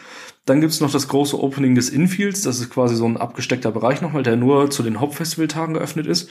dann 0.44 0.60
gibt's 0.60 0.80
noch 0.80 0.92
das 0.92 1.08
große 1.08 1.40
Opening 1.40 1.74
des 1.74 1.88
Infields. 1.88 2.42
Das 2.42 2.60
ist 2.60 2.70
quasi 2.70 2.96
so 2.96 3.06
ein 3.06 3.16
abgesteckter 3.16 3.72
Bereich 3.72 4.02
nochmal, 4.02 4.22
der 4.22 4.36
nur 4.36 4.70
zu 4.70 4.82
den 4.82 5.00
Hauptfestivaltagen 5.00 5.74
geöffnet 5.74 6.06
ist. 6.06 6.30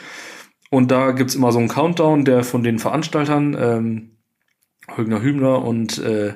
Und 0.69 0.91
da 0.91 1.12
gibt's 1.12 1.36
immer 1.36 1.52
so 1.52 1.60
einen 1.60 1.67
Countdown, 1.67 2.26
der 2.26 2.43
von 2.43 2.63
den 2.63 2.80
Veranstaltern, 2.80 3.56
ähm, 3.60 4.17
Högner 4.95 5.21
Hübner 5.21 5.63
und 5.63 5.97
äh, 5.99 6.34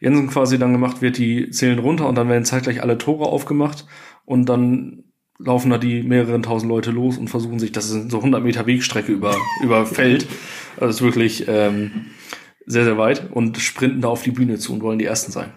Jensen 0.00 0.28
quasi 0.28 0.58
dann 0.58 0.72
gemacht 0.72 1.02
wird, 1.02 1.18
die 1.18 1.50
zählen 1.50 1.78
runter 1.78 2.08
und 2.08 2.14
dann 2.14 2.28
werden 2.28 2.44
zeitgleich 2.44 2.82
alle 2.82 2.98
Tore 2.98 3.26
aufgemacht 3.26 3.86
und 4.24 4.48
dann 4.48 5.04
laufen 5.38 5.70
da 5.70 5.78
die 5.78 6.02
mehreren 6.02 6.42
tausend 6.42 6.70
Leute 6.70 6.90
los 6.90 7.18
und 7.18 7.28
versuchen 7.28 7.58
sich, 7.58 7.72
das 7.72 7.90
ist 7.90 8.10
so 8.10 8.18
100 8.18 8.42
Meter 8.42 8.66
Wegstrecke 8.66 9.12
über, 9.12 9.34
über 9.62 9.86
Feld, 9.86 10.26
also 10.76 10.90
ist 10.90 11.02
wirklich 11.02 11.46
ähm, 11.48 12.06
sehr, 12.66 12.84
sehr 12.84 12.98
weit 12.98 13.30
und 13.30 13.58
sprinten 13.58 14.00
da 14.00 14.08
auf 14.08 14.22
die 14.22 14.30
Bühne 14.30 14.58
zu 14.58 14.72
und 14.72 14.82
wollen 14.82 14.98
die 14.98 15.04
Ersten 15.04 15.32
sein. 15.32 15.52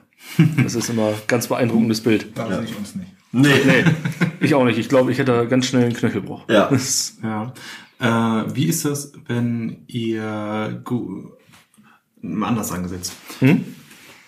Das 0.64 0.76
ist 0.76 0.90
immer 0.90 1.10
ein 1.10 1.16
ganz 1.28 1.48
beeindruckendes 1.48 2.02
Bild. 2.02 2.28
Da 2.36 2.48
sehe 2.48 2.64
ich 2.66 2.76
uns 2.78 2.96
nicht. 2.96 3.12
nee. 3.32 3.50
Nee, 3.66 3.86
ich 4.40 4.56
auch 4.56 4.66
nicht. 4.66 4.78
Ich 4.80 4.90
glaube, 4.90 5.12
ich 5.12 5.18
hätte 5.20 5.32
da 5.32 5.46
ganz 5.46 5.68
schnell 5.68 5.84
einen 5.86 5.94
Knöchelbruch. 5.94 6.44
Ja. 6.50 6.70
Ja. 7.24 7.54
Äh, 8.00 8.56
wie 8.56 8.66
ist 8.66 8.86
das, 8.86 9.14
wenn 9.28 9.84
ihr 9.88 10.82
mal 12.22 12.48
anders 12.48 12.72
angesetzt? 12.72 13.14
hm? 13.40 13.64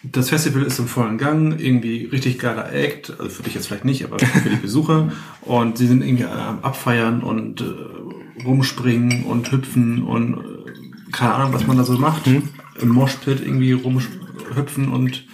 Das 0.04 0.30
Festival 0.30 0.62
ist 0.62 0.78
im 0.78 0.88
vollen 0.88 1.18
Gang, 1.18 1.60
irgendwie 1.60 2.06
richtig 2.06 2.38
geiler 2.38 2.72
Act, 2.72 3.10
also 3.20 3.28
für 3.28 3.42
dich 3.44 3.56
jetzt 3.56 3.66
vielleicht 3.68 3.86
nicht, 3.86 4.04
aber 4.06 4.20
für 4.20 4.50
die 4.50 4.56
Besucher. 4.58 5.12
Und 5.42 5.80
sie 5.80 5.88
sind 5.88 6.04
irgendwie 6.04 6.26
am 6.26 6.60
Abfeiern 6.62 7.22
und 7.24 7.62
äh, 7.62 8.44
rumspringen 8.44 9.24
und 9.24 9.52
hüpfen 9.52 10.04
und 10.04 10.38
äh, 10.38 11.12
keine 11.12 11.34
Ahnung, 11.34 11.54
was 11.54 11.66
man 11.66 11.78
da 11.78 11.84
so 11.84 11.98
macht. 11.98 12.28
Im 12.28 12.90
Moshpit 12.90 13.42
irgendwie 13.42 13.72
rumhüpfen 13.72 14.90
und 14.90 15.26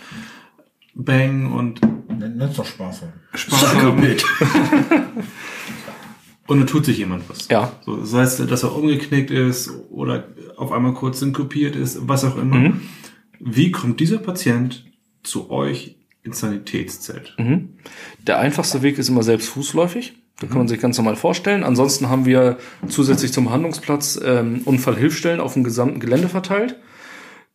bang 0.93 1.51
und 1.51 1.81
Nenn 2.21 2.41
es 2.41 2.55
doch 2.55 2.65
Spaß. 2.65 3.01
haben. 3.01 3.13
Spaß 3.33 3.75
haben. 3.75 3.99
Mit. 3.99 4.23
Und 6.47 6.59
dann 6.59 6.67
tut 6.67 6.85
sich 6.85 6.97
jemand 6.97 7.29
was. 7.29 7.47
Ja. 7.47 7.71
So, 7.85 8.03
sei 8.03 8.23
es, 8.23 8.35
dass 8.37 8.63
er 8.63 8.75
umgeknickt 8.75 9.31
ist 9.31 9.71
oder 9.89 10.25
auf 10.57 10.73
einmal 10.73 10.93
kurz 10.93 11.19
synkopiert 11.19 11.77
ist, 11.77 12.09
was 12.09 12.25
auch 12.25 12.37
immer. 12.37 12.73
Wie 13.39 13.71
kommt 13.71 14.01
dieser 14.01 14.17
Patient 14.17 14.85
zu 15.23 15.49
euch 15.49 15.95
ins 16.23 16.39
Sanitätszelt? 16.41 17.37
Der 18.27 18.39
einfachste 18.39 18.81
Weg 18.81 18.97
ist 18.97 19.07
immer 19.07 19.23
selbst 19.23 19.47
fußläufig. 19.49 20.13
Da 20.41 20.47
kann 20.47 20.57
man 20.57 20.67
sich 20.67 20.81
ganz 20.81 20.97
normal 20.97 21.15
vorstellen. 21.15 21.63
Ansonsten 21.63 22.09
haben 22.09 22.25
wir 22.25 22.57
zusätzlich 22.89 23.31
zum 23.31 23.51
Handlungsplatz 23.51 24.19
ähm, 24.21 24.61
Unfallhilfstellen 24.65 25.39
auf 25.39 25.53
dem 25.53 25.63
gesamten 25.63 25.99
Gelände 25.99 26.27
verteilt. 26.27 26.75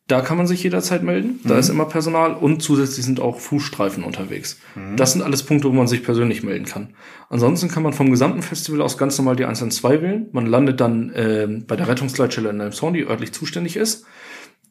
Da 0.07 0.21
kann 0.21 0.37
man 0.37 0.47
sich 0.47 0.63
jederzeit 0.63 1.03
melden. 1.03 1.41
Da 1.43 1.59
ist 1.59 1.67
immer 1.67 1.83
Personal 1.83 2.33
und 2.33 2.61
zusätzlich 2.61 3.05
sind 3.05 3.19
auch 3.19 3.41
Fußstreifen 3.41 4.05
unterwegs. 4.05 4.57
Das 4.95 5.11
sind 5.11 5.21
alles 5.21 5.43
Punkte, 5.43 5.67
wo 5.67 5.73
man 5.73 5.87
sich 5.87 6.01
persönlich 6.01 6.43
melden 6.43 6.63
kann. 6.63 6.93
Ansonsten 7.29 7.67
kann 7.67 7.83
man 7.83 7.91
vom 7.91 8.09
gesamten 8.09 8.41
Festival 8.41 8.81
aus 8.81 8.97
ganz 8.97 9.17
normal 9.17 9.35
die 9.35 9.43
112 9.43 10.01
wählen. 10.01 10.27
Man 10.31 10.45
landet 10.45 10.79
dann 10.79 11.11
ähm, 11.13 11.65
bei 11.67 11.75
der 11.75 11.89
Rettungsleitstelle 11.89 12.49
in 12.49 12.59
Elmshorn, 12.61 12.93
die 12.93 13.05
örtlich 13.05 13.33
zuständig 13.33 13.75
ist. 13.75 14.05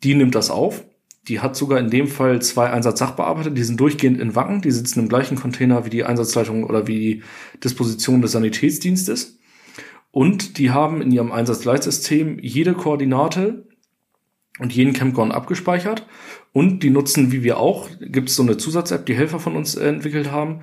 Die 0.03 0.15
nimmt 0.15 0.35
das 0.35 0.51
auf. 0.51 0.85
Die 1.29 1.41
hat 1.41 1.55
sogar 1.55 1.81
in 1.81 1.91
dem 1.91 2.07
Fall 2.07 2.41
zwei 2.41 2.71
Einsatzsachbearbeiter, 2.71 3.51
die 3.51 3.65
sind 3.65 3.79
durchgehend 3.79 4.21
in 4.21 4.37
Wacken, 4.37 4.63
die 4.63 4.71
sitzen 4.71 5.01
im 5.01 5.09
gleichen 5.09 5.37
Container 5.37 5.85
wie 5.85 5.91
die 5.91 6.05
Einsatzleitung 6.05 6.65
oder 6.65 6.87
wie 6.87 6.99
die 6.99 7.23
Disposition 7.63 8.23
des 8.23 8.33
Sanitätsdienstes. 8.33 9.39
Und 10.13 10.57
die 10.57 10.71
haben 10.71 11.03
in 11.03 11.11
ihrem 11.11 11.33
Einsatzleitsystem 11.33 12.39
jede 12.39 12.73
Koordinate 12.73 13.67
und 14.59 14.73
jeden 14.73 14.93
Campground 14.93 15.33
abgespeichert. 15.33 16.07
Und 16.53 16.83
die 16.83 16.91
nutzen, 16.91 17.33
wie 17.33 17.43
wir 17.43 17.59
auch, 17.59 17.89
gibt 18.01 18.31
es 18.31 18.37
so 18.37 18.43
eine 18.43 18.57
Zusatz-App, 18.57 19.05
die 19.07 19.15
Helfer 19.15 19.39
von 19.39 19.57
uns 19.57 19.75
äh, 19.75 19.89
entwickelt 19.89 20.33
haben. 20.33 20.61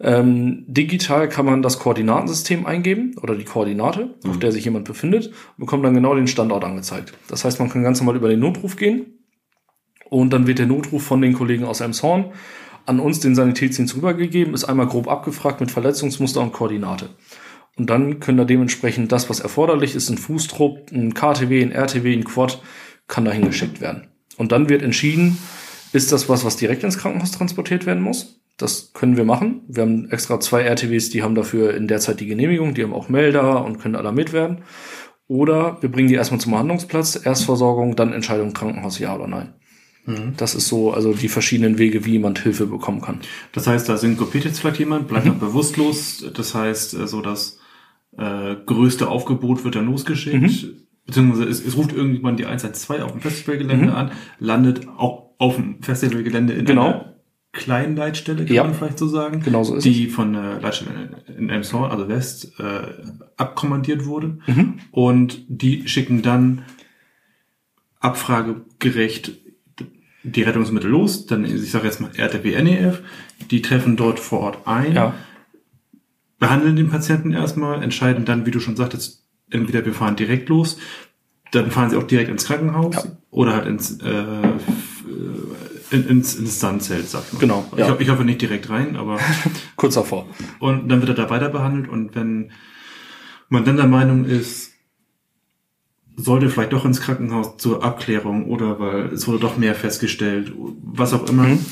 Ähm, 0.00 0.64
digital 0.66 1.28
kann 1.28 1.46
man 1.46 1.62
das 1.62 1.78
Koordinatensystem 1.78 2.66
eingeben 2.66 3.14
oder 3.22 3.34
die 3.34 3.44
Koordinate, 3.44 4.14
auf 4.26 4.38
der 4.38 4.52
sich 4.52 4.64
jemand 4.64 4.84
befindet, 4.86 5.28
und 5.28 5.58
bekommt 5.58 5.84
dann 5.84 5.94
genau 5.94 6.14
den 6.14 6.26
Standort 6.26 6.64
angezeigt. 6.64 7.14
Das 7.28 7.44
heißt, 7.44 7.60
man 7.60 7.70
kann 7.70 7.82
ganz 7.82 8.00
normal 8.00 8.16
über 8.16 8.28
den 8.28 8.40
Notruf 8.40 8.76
gehen 8.76 9.06
und 10.10 10.32
dann 10.32 10.46
wird 10.46 10.58
der 10.58 10.66
Notruf 10.66 11.02
von 11.02 11.22
den 11.22 11.32
Kollegen 11.32 11.64
aus 11.64 11.80
Elmshorn 11.80 12.32
an 12.84 13.00
uns, 13.00 13.20
den 13.20 13.34
Sanitätsdienst, 13.34 13.96
rübergegeben, 13.96 14.54
ist 14.54 14.64
einmal 14.64 14.86
grob 14.86 15.08
abgefragt 15.08 15.60
mit 15.60 15.70
Verletzungsmuster 15.70 16.40
und 16.40 16.52
Koordinate. 16.52 17.08
Und 17.76 17.90
dann 17.90 18.20
können 18.20 18.38
da 18.38 18.44
dementsprechend 18.44 19.12
das, 19.12 19.28
was 19.28 19.40
erforderlich 19.40 19.94
ist, 19.94 20.08
ein 20.08 20.18
Fußtrupp, 20.18 20.92
ein 20.92 21.14
KTW, 21.14 21.62
ein 21.62 21.72
RTW, 21.72 22.12
ein 22.12 22.24
Quad, 22.24 22.62
kann 23.08 23.24
dahin 23.24 23.46
geschickt 23.46 23.80
werden. 23.80 24.08
Und 24.36 24.52
dann 24.52 24.68
wird 24.68 24.82
entschieden, 24.82 25.38
ist 25.92 26.12
das 26.12 26.28
was, 26.28 26.44
was 26.44 26.56
direkt 26.56 26.84
ins 26.84 26.98
Krankenhaus 26.98 27.32
transportiert 27.32 27.86
werden 27.86 28.02
muss? 28.02 28.40
Das 28.56 28.92
können 28.94 29.16
wir 29.16 29.24
machen. 29.24 29.62
Wir 29.68 29.82
haben 29.82 30.10
extra 30.10 30.40
zwei 30.40 30.62
RTWs, 30.62 31.10
die 31.10 31.22
haben 31.22 31.34
dafür 31.34 31.74
in 31.74 31.88
der 31.88 32.00
Zeit 32.00 32.20
die 32.20 32.26
Genehmigung, 32.26 32.74
die 32.74 32.82
haben 32.82 32.94
auch 32.94 33.08
Melder 33.08 33.64
und 33.64 33.78
können 33.78 33.96
alarmiert 33.96 34.32
werden. 34.32 34.62
Oder 35.28 35.78
wir 35.80 35.90
bringen 35.90 36.08
die 36.08 36.14
erstmal 36.14 36.40
zum 36.40 36.56
Handlungsplatz, 36.56 37.20
Erstversorgung, 37.22 37.96
dann 37.96 38.12
Entscheidung 38.12 38.52
Krankenhaus, 38.52 38.98
ja 38.98 39.14
oder 39.14 39.26
nein. 39.26 39.54
Das 40.36 40.54
ist 40.54 40.68
so, 40.68 40.92
also 40.92 41.14
die 41.14 41.28
verschiedenen 41.28 41.78
Wege, 41.78 42.04
wie 42.04 42.12
jemand 42.12 42.38
Hilfe 42.38 42.66
bekommen 42.66 43.00
kann. 43.00 43.20
Das 43.52 43.66
heißt, 43.66 43.88
da 43.88 43.96
synkopiert 43.96 44.44
jetzt 44.44 44.60
vielleicht 44.60 44.78
jemand, 44.78 45.08
bleibt 45.08 45.26
noch 45.26 45.34
bewusstlos. 45.34 46.24
Das 46.32 46.54
heißt, 46.54 46.94
äh, 46.94 47.06
so 47.08 47.20
das 47.20 47.58
äh, 48.16 48.54
größte 48.64 49.08
Aufgebot 49.08 49.64
wird 49.64 49.74
dann 49.74 49.86
losgeschickt. 49.86 50.66
Beziehungsweise 51.06 51.48
es, 51.48 51.64
es 51.64 51.76
ruft 51.76 51.92
irgendjemand 51.92 52.38
die 52.40 52.46
112 52.46 53.02
auf 53.02 53.12
dem 53.12 53.20
Festivalgelände 53.20 53.94
an, 53.94 54.10
landet 54.40 54.88
auch 54.88 55.30
auf 55.38 55.56
dem 55.56 55.82
Festivalgelände 55.82 56.52
in 56.54 56.64
Genau. 56.64 56.86
einer 56.86 57.12
kleinen 57.52 57.96
Leitstelle, 57.96 58.44
kann 58.44 58.54
Ja. 58.54 58.64
man 58.64 58.74
vielleicht 58.74 58.98
so 58.98 59.06
sagen. 59.06 59.40
Genau 59.40 59.62
so 59.62 59.76
ist 59.76 59.84
Die 59.84 60.08
von 60.08 60.32
der 60.32 60.60
Leitstelle 60.60 61.22
in 61.38 61.48
Elmshorn, 61.48 61.90
also 61.90 62.08
West, 62.08 62.52
äh, 62.58 62.88
abkommandiert 63.36 64.04
wurde. 64.04 64.38
Mhm. 64.46 64.74
Und 64.90 65.42
die 65.48 65.86
schicken 65.88 66.22
dann 66.22 66.62
abfragegerecht 68.00 69.32
die 70.22 70.42
Rettungsmittel 70.42 70.90
los, 70.90 71.26
dann, 71.26 71.44
ich 71.44 71.70
sage 71.70 71.86
jetzt 71.86 72.00
mal 72.00 72.10
RTW, 72.16 72.60
NEF, 72.62 73.02
die 73.50 73.62
treffen 73.62 73.96
dort 73.96 74.18
vor 74.18 74.40
Ort 74.40 74.66
ein, 74.66 74.92
Ja, 74.92 75.14
behandeln 76.40 76.74
den 76.76 76.88
Patienten 76.90 77.32
erstmal, 77.32 77.82
entscheiden 77.82 78.24
dann, 78.24 78.44
wie 78.44 78.50
du 78.50 78.58
schon 78.60 78.74
sagtest, 78.76 79.24
entweder 79.50 79.84
wir 79.86 79.92
fahren 79.94 80.16
direkt 80.16 80.48
los, 80.48 80.78
dann 81.56 81.70
fahren 81.70 81.90
sie 81.90 81.96
auch 81.96 82.04
direkt 82.04 82.30
ins 82.30 82.44
Krankenhaus 82.46 82.94
Ja. 82.96 83.02
oder 83.30 83.54
halt 83.54 83.66
ins, 83.66 84.00
äh, 84.00 84.08
äh, 84.10 84.52
in, 85.90 86.06
ins, 86.08 86.34
ins 86.34 86.58
Sandzelt, 86.60 87.08
sag 87.08 87.22
ich 87.26 87.32
mal. 87.34 87.38
Genau, 87.40 87.64
Ich, 87.72 87.78
ja. 87.78 87.90
ho- 87.90 87.96
ich 87.98 88.08
hoffe 88.08 88.24
nicht 88.24 88.40
direkt 88.42 88.68
rein, 88.70 88.96
aber 88.96 89.18
kurz 89.76 89.94
davor. 89.94 90.26
und 90.60 90.88
dann 90.88 91.00
wird 91.00 91.10
er 91.10 91.24
da 91.24 91.30
weiter 91.30 91.48
behandelt 91.48 91.88
und 91.88 92.14
wenn 92.14 92.50
man 93.48 93.64
dann 93.64 93.76
der 93.76 93.86
Meinung 93.86 94.24
ist, 94.24 94.72
sollte 96.16 96.48
vielleicht 96.48 96.72
doch 96.72 96.84
ins 96.84 97.00
Krankenhaus 97.00 97.58
zur 97.58 97.84
Abklärung 97.84 98.46
oder 98.50 98.80
weil 98.80 99.06
es 99.12 99.28
wurde 99.28 99.38
doch 99.38 99.56
mehr 99.58 99.74
festgestellt, 99.74 100.52
was 100.82 101.12
auch 101.12 101.28
immer. 101.28 101.44
Mhm. 101.44 101.64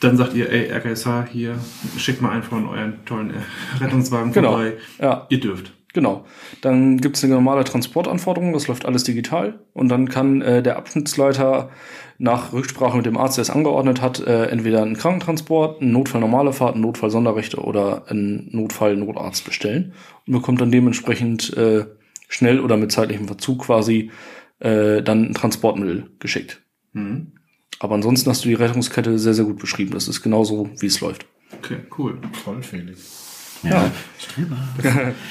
Dann 0.00 0.16
sagt 0.16 0.34
ihr, 0.34 0.48
ey, 0.50 0.70
RKSH, 0.70 1.26
hier, 1.32 1.58
schickt 1.96 2.22
mal 2.22 2.30
einen 2.30 2.42
von 2.44 2.68
euren 2.68 3.04
tollen 3.04 3.30
äh, 3.30 3.38
Rettungswagen 3.82 4.32
Genau. 4.32 4.50
vorbei. 4.52 4.74
Ja. 5.00 5.26
Ihr 5.30 5.40
dürft. 5.40 5.72
Genau. 5.94 6.26
Dann 6.60 6.98
gibt's 6.98 7.24
eine 7.24 7.34
normale 7.34 7.64
Transportanforderung, 7.64 8.52
das 8.52 8.68
läuft 8.68 8.84
alles 8.84 9.04
digital. 9.04 9.60
Und 9.72 9.88
dann 9.88 10.08
kann 10.08 10.42
äh, 10.42 10.62
der 10.62 10.76
Abschnittsleiter 10.76 11.70
nach 12.18 12.52
Rücksprache 12.52 12.96
mit 12.96 13.06
dem 13.06 13.16
Arzt, 13.16 13.38
der 13.38 13.42
es 13.42 13.50
angeordnet 13.50 14.02
hat, 14.02 14.20
äh, 14.20 14.46
entweder 14.46 14.82
einen 14.82 14.96
Krankentransport, 14.96 15.80
einen 15.80 15.92
Notfall 15.92 16.20
normale 16.20 16.52
Fahrt, 16.52 16.74
einen 16.74 16.82
Notfall 16.82 17.10
Sonderrechte 17.10 17.58
oder 17.58 18.10
einen 18.10 18.48
Notfall 18.52 18.96
Notarzt 18.96 19.44
bestellen 19.44 19.92
und 20.26 20.34
bekommt 20.34 20.60
dann 20.60 20.72
dementsprechend 20.72 21.56
äh, 21.56 21.86
schnell 22.28 22.60
oder 22.60 22.76
mit 22.76 22.92
zeitlichem 22.92 23.26
Verzug 23.26 23.60
quasi 23.62 24.10
äh, 24.58 25.02
dann 25.02 25.26
ein 25.26 25.34
Transportmittel 25.34 26.10
geschickt. 26.18 26.60
Mhm. 26.92 27.32
Aber 27.78 27.94
ansonsten 27.94 28.28
hast 28.28 28.44
du 28.44 28.48
die 28.48 28.54
Rettungskette 28.54 29.18
sehr, 29.18 29.34
sehr 29.34 29.44
gut 29.44 29.58
beschrieben. 29.58 29.92
Das 29.92 30.08
ist 30.08 30.20
genauso, 30.20 30.68
wie 30.78 30.86
es 30.86 31.00
läuft. 31.00 31.26
Okay, 31.56 31.78
cool. 31.96 32.18
Toll, 32.44 32.62
Felix. 32.62 33.27
Ja. 33.62 33.90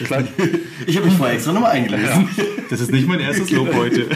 Klein, 0.05 0.27
Ich 0.85 0.95
habe 0.97 1.07
mich 1.07 1.15
vorher 1.15 1.35
extra 1.35 1.53
nochmal 1.53 1.71
eingelesen. 1.71 2.29
Das 2.69 2.81
ist 2.81 2.91
nicht 2.91 3.07
mein 3.07 3.19
erstes 3.19 3.51
Lob 3.51 3.73
heute. 3.73 4.07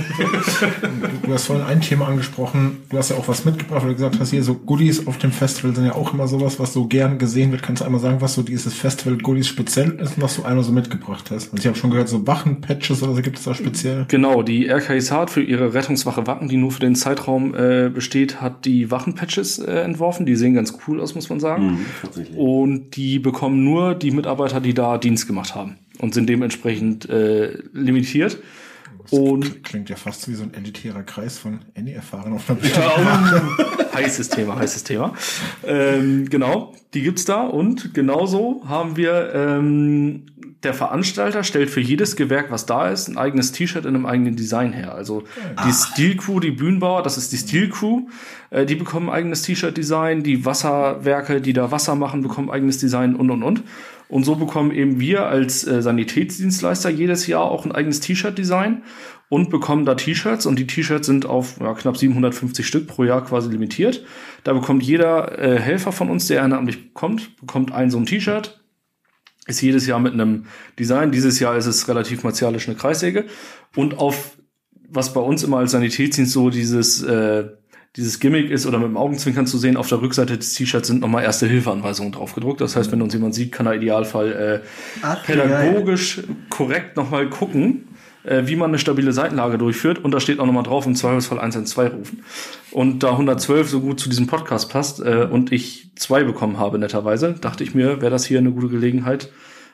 Du, 1.23 1.33
hast 1.33 1.45
vorhin 1.45 1.65
ein 1.65 1.81
Thema 1.81 2.07
angesprochen. 2.07 2.79
Du 2.89 2.97
hast 2.97 3.09
ja 3.09 3.15
auch 3.15 3.27
was 3.27 3.45
mitgebracht, 3.45 3.81
weil 3.83 3.89
du 3.89 3.95
gesagt 3.95 4.19
hast, 4.19 4.31
hier 4.31 4.43
so 4.43 4.55
Goodies 4.55 5.07
auf 5.07 5.17
dem 5.17 5.31
Festival 5.31 5.75
sind 5.75 5.85
ja 5.85 5.95
auch 5.95 6.13
immer 6.13 6.27
sowas, 6.27 6.59
was 6.59 6.73
so 6.73 6.85
gern 6.85 7.17
gesehen 7.17 7.51
wird. 7.51 7.63
Kannst 7.63 7.81
du 7.81 7.85
einmal 7.85 8.01
sagen, 8.01 8.21
was 8.21 8.33
so 8.33 8.43
dieses 8.43 8.73
Festival 8.73 9.17
Goodies 9.17 9.47
speziell 9.47 9.91
ist 10.01 10.17
und 10.17 10.23
was 10.23 10.35
du 10.35 10.43
einmal 10.43 10.63
so 10.63 10.71
mitgebracht 10.71 11.31
hast? 11.31 11.51
Also 11.51 11.57
ich 11.57 11.67
habe 11.67 11.77
schon 11.77 11.91
gehört, 11.91 12.09
so 12.09 12.25
Wachen-Patches 12.27 13.03
oder 13.03 13.13
so 13.15 13.21
gibt 13.21 13.37
es 13.37 13.43
da 13.45 13.53
speziell. 13.53 14.05
Genau, 14.07 14.43
die 14.43 14.67
RKIS 14.67 15.11
hat 15.11 15.29
für 15.29 15.41
ihre 15.41 15.73
Rettungswache 15.73 16.27
Wacken, 16.27 16.49
die 16.49 16.57
nur 16.57 16.71
für 16.71 16.81
den 16.81 16.95
Zeitraum 16.95 17.55
äh, 17.55 17.89
besteht, 17.89 18.41
hat 18.41 18.65
die 18.65 18.91
Wachenpatches 18.91 19.59
äh, 19.59 19.71
entworfen. 19.71 20.25
Die 20.25 20.35
sehen 20.35 20.53
ganz 20.53 20.77
cool 20.87 20.99
aus, 20.99 21.15
muss 21.15 21.29
man 21.29 21.39
sagen. 21.39 21.85
Mhm. 22.15 22.37
Und 22.37 22.95
die 22.95 23.19
bekommen 23.19 23.63
nur 23.63 23.95
die 24.01 24.11
Mitarbeiter, 24.11 24.59
die 24.59 24.73
da 24.73 24.97
Dienst 24.97 25.27
gemacht 25.27 25.55
haben 25.55 25.77
und 25.99 26.13
sind 26.13 26.27
dementsprechend 26.27 27.09
äh, 27.09 27.57
limitiert. 27.73 28.37
Und 29.09 29.63
Klingt 29.63 29.89
ja 29.89 29.95
fast 29.95 30.29
wie 30.29 30.35
so 30.35 30.43
ein 30.43 30.53
elitärer 30.53 31.03
Kreis 31.03 31.37
von 31.37 31.59
Any-Erfahrenen 31.75 32.35
auf 32.35 32.49
einer 32.49 32.59
bestimmten 32.59 33.93
heißes 33.93 34.29
Thema, 34.29 34.55
heißes 34.57 34.83
Thema. 34.83 35.13
Ähm, 35.65 36.29
genau, 36.29 36.73
die 36.93 37.01
gibt's 37.01 37.25
da 37.25 37.41
und 37.41 37.93
genauso 37.93 38.63
haben 38.67 38.97
wir 38.97 39.31
ähm, 39.33 40.25
der 40.63 40.73
Veranstalter 40.73 41.43
stellt 41.43 41.69
für 41.69 41.79
jedes 41.79 42.15
Gewerk, 42.15 42.51
was 42.51 42.65
da 42.65 42.89
ist, 42.89 43.07
ein 43.07 43.17
eigenes 43.17 43.51
T-Shirt 43.51 43.85
in 43.85 43.95
einem 43.95 44.05
eigenen 44.05 44.35
Design 44.35 44.73
her. 44.73 44.93
Also 44.93 45.23
die 45.65 45.71
Steel 45.71 46.17
Crew, 46.17 46.39
die 46.39 46.51
Bühnenbauer, 46.51 47.01
das 47.01 47.17
ist 47.17 47.31
die 47.31 47.37
Steel 47.37 47.69
Crew, 47.69 48.03
äh, 48.51 48.65
die 48.65 48.75
bekommen 48.75 49.09
ein 49.09 49.15
eigenes 49.15 49.41
T-Shirt-Design. 49.41 50.23
Die 50.23 50.45
Wasserwerke, 50.45 51.41
die 51.41 51.53
da 51.53 51.71
Wasser 51.71 51.95
machen, 51.95 52.21
bekommen 52.21 52.49
ein 52.49 52.55
eigenes 52.55 52.77
Design 52.77 53.15
und 53.15 53.31
und 53.31 53.41
und. 53.41 53.63
Und 54.07 54.23
so 54.23 54.35
bekommen 54.35 54.71
eben 54.71 54.99
wir 54.99 55.25
als 55.25 55.65
äh, 55.65 55.81
Sanitätsdienstleister 55.81 56.89
jedes 56.89 57.27
Jahr 57.27 57.43
auch 57.43 57.65
ein 57.65 57.71
eigenes 57.71 58.01
T-Shirt-Design 58.01 58.83
und 59.29 59.49
bekommen 59.49 59.85
da 59.85 59.95
T-Shirts 59.95 60.45
und 60.45 60.59
die 60.59 60.67
T-Shirts 60.67 61.07
sind 61.07 61.25
auf 61.25 61.59
ja, 61.61 61.73
knapp 61.73 61.95
750 61.95 62.67
Stück 62.67 62.87
pro 62.87 63.05
Jahr 63.05 63.23
quasi 63.23 63.49
limitiert. 63.49 64.05
Da 64.43 64.51
bekommt 64.51 64.83
jeder 64.83 65.39
äh, 65.39 65.57
Helfer 65.57 65.93
von 65.93 66.09
uns, 66.09 66.27
der 66.27 66.37
ehrenamtlich 66.37 66.93
kommt, 66.93 67.37
bekommt 67.37 67.71
ein 67.71 67.89
so 67.89 67.97
ein 67.97 68.05
T-Shirt. 68.05 68.60
Ist 69.47 69.61
jedes 69.61 69.87
Jahr 69.87 69.99
mit 69.99 70.13
einem 70.13 70.45
Design. 70.77 71.11
Dieses 71.11 71.39
Jahr 71.39 71.57
ist 71.57 71.65
es 71.65 71.87
relativ 71.87 72.23
martialisch 72.23 72.67
eine 72.67 72.77
Kreissäge. 72.77 73.25
Und 73.75 73.97
auf 73.97 74.37
was 74.87 75.13
bei 75.13 75.21
uns 75.21 75.43
immer 75.43 75.57
als 75.57 75.71
Sanitätsdienst 75.71 76.31
so 76.31 76.49
dieses 76.49 77.01
äh, 77.01 77.45
dieses 77.97 78.21
Gimmick 78.21 78.49
ist 78.49 78.65
oder 78.65 78.77
mit 78.77 78.87
dem 78.87 78.95
Augenzwinkern 78.95 79.45
zu 79.45 79.57
sehen, 79.57 79.75
auf 79.75 79.89
der 79.89 80.01
Rückseite 80.01 80.37
des 80.37 80.53
T-Shirts 80.53 80.87
sind 80.87 81.01
nochmal 81.01 81.23
erste 81.23 81.45
Hilfeanweisungen 81.45 82.13
drauf 82.13 82.33
gedruckt. 82.33 82.61
Das 82.61 82.77
heißt, 82.77 82.89
wenn 82.91 83.01
uns 83.01 83.13
jemand 83.13 83.35
sieht, 83.35 83.51
kann 83.51 83.65
er 83.65 83.75
idealfall 83.75 84.61
äh, 84.63 84.67
Ach, 85.01 85.25
pädagogisch 85.25 86.21
korrekt 86.49 86.95
nochmal 86.95 87.29
gucken, 87.29 87.89
äh, 88.23 88.43
wie 88.45 88.55
man 88.55 88.71
eine 88.71 88.79
stabile 88.79 89.13
Seitenlage 89.13 89.57
durchführt. 89.57 90.03
Und 90.03 90.11
da 90.11 90.19
steht 90.19 90.39
auch 90.39 90.45
nochmal 90.45 90.63
drauf, 90.63 90.85
im 90.85 90.95
Zweifelsfall 90.95 91.39
112 91.39 91.93
rufen. 91.93 92.23
Und 92.71 93.03
da 93.03 93.11
112 93.11 93.69
so 93.69 93.81
gut 93.81 93.99
zu 93.99 94.09
diesem 94.09 94.27
Podcast 94.27 94.69
passt 94.69 94.99
äh, 94.99 95.27
und 95.29 95.51
ich 95.51 95.91
zwei 95.95 96.23
bekommen 96.23 96.57
habe, 96.57 96.79
netterweise, 96.79 97.35
dachte 97.39 97.63
ich 97.63 97.75
mir, 97.75 98.01
wäre 98.01 98.11
das 98.11 98.25
hier 98.25 98.39
eine 98.39 98.51
gute 98.51 98.69
Gelegenheit, 98.69 99.29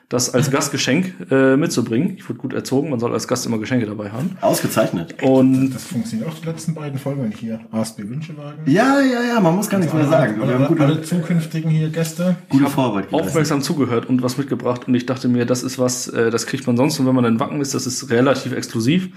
das 0.08 0.32
als 0.32 0.50
Gastgeschenk 0.50 1.12
äh, 1.30 1.56
mitzubringen. 1.56 2.16
Ich 2.16 2.26
wurde 2.28 2.38
gut 2.38 2.54
erzogen, 2.54 2.88
man 2.88 2.98
soll 2.98 3.12
als 3.12 3.28
Gast 3.28 3.44
immer 3.44 3.58
Geschenke 3.58 3.84
dabei 3.84 4.10
haben. 4.10 4.38
Ausgezeichnet. 4.40 5.22
Und 5.22 5.70
Das 5.74 5.84
funktioniert 5.84 6.28
auch 6.30 6.38
die 6.38 6.46
letzten 6.46 6.72
beiden 6.74 6.98
Folgen, 6.98 7.24
wenn 7.24 7.32
ich 7.32 7.38
hier 7.40 7.60
ASB 7.72 8.08
Wünschewagen. 8.08 8.60
Ja, 8.64 9.00
ja, 9.02 9.22
ja, 9.22 9.40
man 9.40 9.54
muss 9.54 9.68
gar 9.68 9.78
nichts 9.78 9.92
mehr 9.92 10.06
sagen. 10.08 10.36
Wir 10.36 10.44
Alle, 10.44 10.54
haben 10.54 10.64
alle, 10.74 10.80
alle 10.84 10.94
gute, 10.96 11.06
zukünftigen 11.06 11.70
hier 11.70 11.90
Gäste. 11.90 12.36
gute 12.48 12.66
Vorarbeit 12.70 13.12
aufmerksam 13.12 13.60
zugehört 13.60 14.06
und 14.06 14.22
was 14.22 14.38
mitgebracht. 14.38 14.88
Und 14.88 14.94
ich 14.94 15.04
dachte 15.04 15.28
mir, 15.28 15.44
das 15.44 15.62
ist 15.62 15.78
was, 15.78 16.08
äh, 16.08 16.30
das 16.30 16.46
kriegt 16.46 16.66
man 16.66 16.78
sonst 16.78 16.98
nur, 16.98 17.06
wenn 17.08 17.14
man 17.14 17.26
in 17.26 17.38
Wacken 17.38 17.60
ist. 17.60 17.74
Das 17.74 17.86
ist 17.86 18.08
relativ 18.08 18.52
exklusiv. 18.52 19.10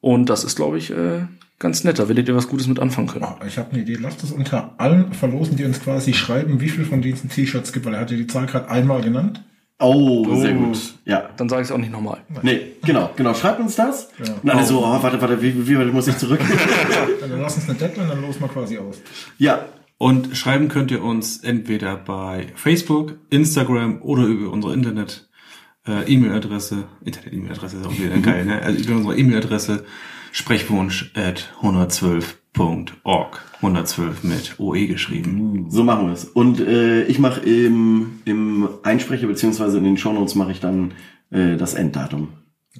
Und 0.00 0.30
das 0.30 0.42
ist, 0.44 0.56
glaube 0.56 0.78
ich, 0.78 0.90
äh, 0.90 1.26
ganz 1.58 1.84
nett. 1.84 1.98
Da 1.98 2.08
werdet 2.08 2.28
ihr 2.28 2.34
was 2.36 2.48
Gutes 2.48 2.66
mit 2.66 2.78
anfangen 2.78 3.08
können. 3.08 3.26
Oh, 3.28 3.44
ich 3.46 3.58
habe 3.58 3.72
eine 3.72 3.82
Idee. 3.82 3.98
Lasst 4.00 4.24
es 4.24 4.32
unter 4.32 4.74
allen 4.78 5.12
verlosen, 5.12 5.56
die 5.56 5.64
uns 5.64 5.82
quasi 5.82 6.14
schreiben, 6.14 6.62
wie 6.62 6.70
viel 6.70 6.86
von 6.86 7.02
diesen 7.02 7.28
T-Shirts 7.28 7.74
gibt, 7.74 7.84
weil 7.84 7.92
er 7.92 8.00
hat 8.00 8.10
ja 8.10 8.16
die 8.16 8.26
Zahl 8.26 8.46
gerade 8.46 8.70
einmal 8.70 9.02
genannt. 9.02 9.42
Oh, 9.80 10.36
sehr 10.36 10.52
gut. 10.52 10.78
Ja. 11.04 11.30
Dann 11.36 11.48
sage 11.48 11.62
ich 11.62 11.68
es 11.68 11.72
auch 11.72 11.78
nicht 11.78 11.90
nochmal. 11.92 12.18
Nee, 12.42 12.72
genau, 12.84 13.10
genau. 13.16 13.34
Schreibt 13.34 13.58
uns 13.60 13.74
das. 13.74 14.08
Ja. 14.24 14.34
Und 14.42 14.50
alle 14.50 14.64
so, 14.64 14.78
oh, 14.80 15.02
warte, 15.02 15.20
warte, 15.20 15.42
wie, 15.42 15.66
wie 15.66 15.78
weit 15.78 15.92
muss 15.92 16.06
ich 16.06 16.16
zurück? 16.16 16.40
Dann 17.20 17.40
lass 17.40 17.56
uns 17.56 17.68
eine 17.68 17.76
Deadline, 17.78 18.08
dann 18.08 18.22
losen 18.22 18.40
wir 18.40 18.48
quasi 18.48 18.78
aus. 18.78 19.00
ja, 19.38 19.64
Und 19.98 20.36
schreiben 20.36 20.68
könnt 20.68 20.90
ihr 20.90 21.02
uns 21.02 21.38
entweder 21.38 21.96
bei 21.96 22.46
Facebook, 22.54 23.16
Instagram 23.30 24.00
oder 24.02 24.24
über 24.24 24.52
unsere 24.52 24.74
Internet 24.74 25.28
äh, 25.86 26.04
E-Mail-Adresse. 26.12 26.84
Internet-E-Mail-Adresse 27.04 27.78
ist 27.78 27.86
auch 27.86 27.98
wieder 27.98 28.16
geil, 28.18 28.44
ne? 28.44 28.62
Also 28.62 28.78
über 28.84 28.96
unsere 28.96 29.16
E-Mail-Adresse 29.18 29.84
sprechwunsch 30.32 31.12
at 31.14 31.52
112.org. 32.54 33.42
112 33.56 34.24
mit 34.24 34.60
OE 34.60 34.86
geschrieben. 34.86 35.66
so 35.70 35.84
machen 35.84 36.06
wir 36.06 36.12
es. 36.12 36.24
Und 36.24 36.60
äh, 36.60 37.04
ich 37.04 37.18
mache 37.18 37.40
im, 37.40 38.20
im 38.24 38.68
Einsprecher 38.82 39.26
beziehungsweise 39.26 39.78
in 39.78 39.84
den 39.84 39.96
Shownotes 39.96 40.34
mache 40.34 40.52
ich 40.52 40.60
dann 40.60 40.92
äh, 41.30 41.56
das 41.56 41.74
Enddatum 41.74 42.28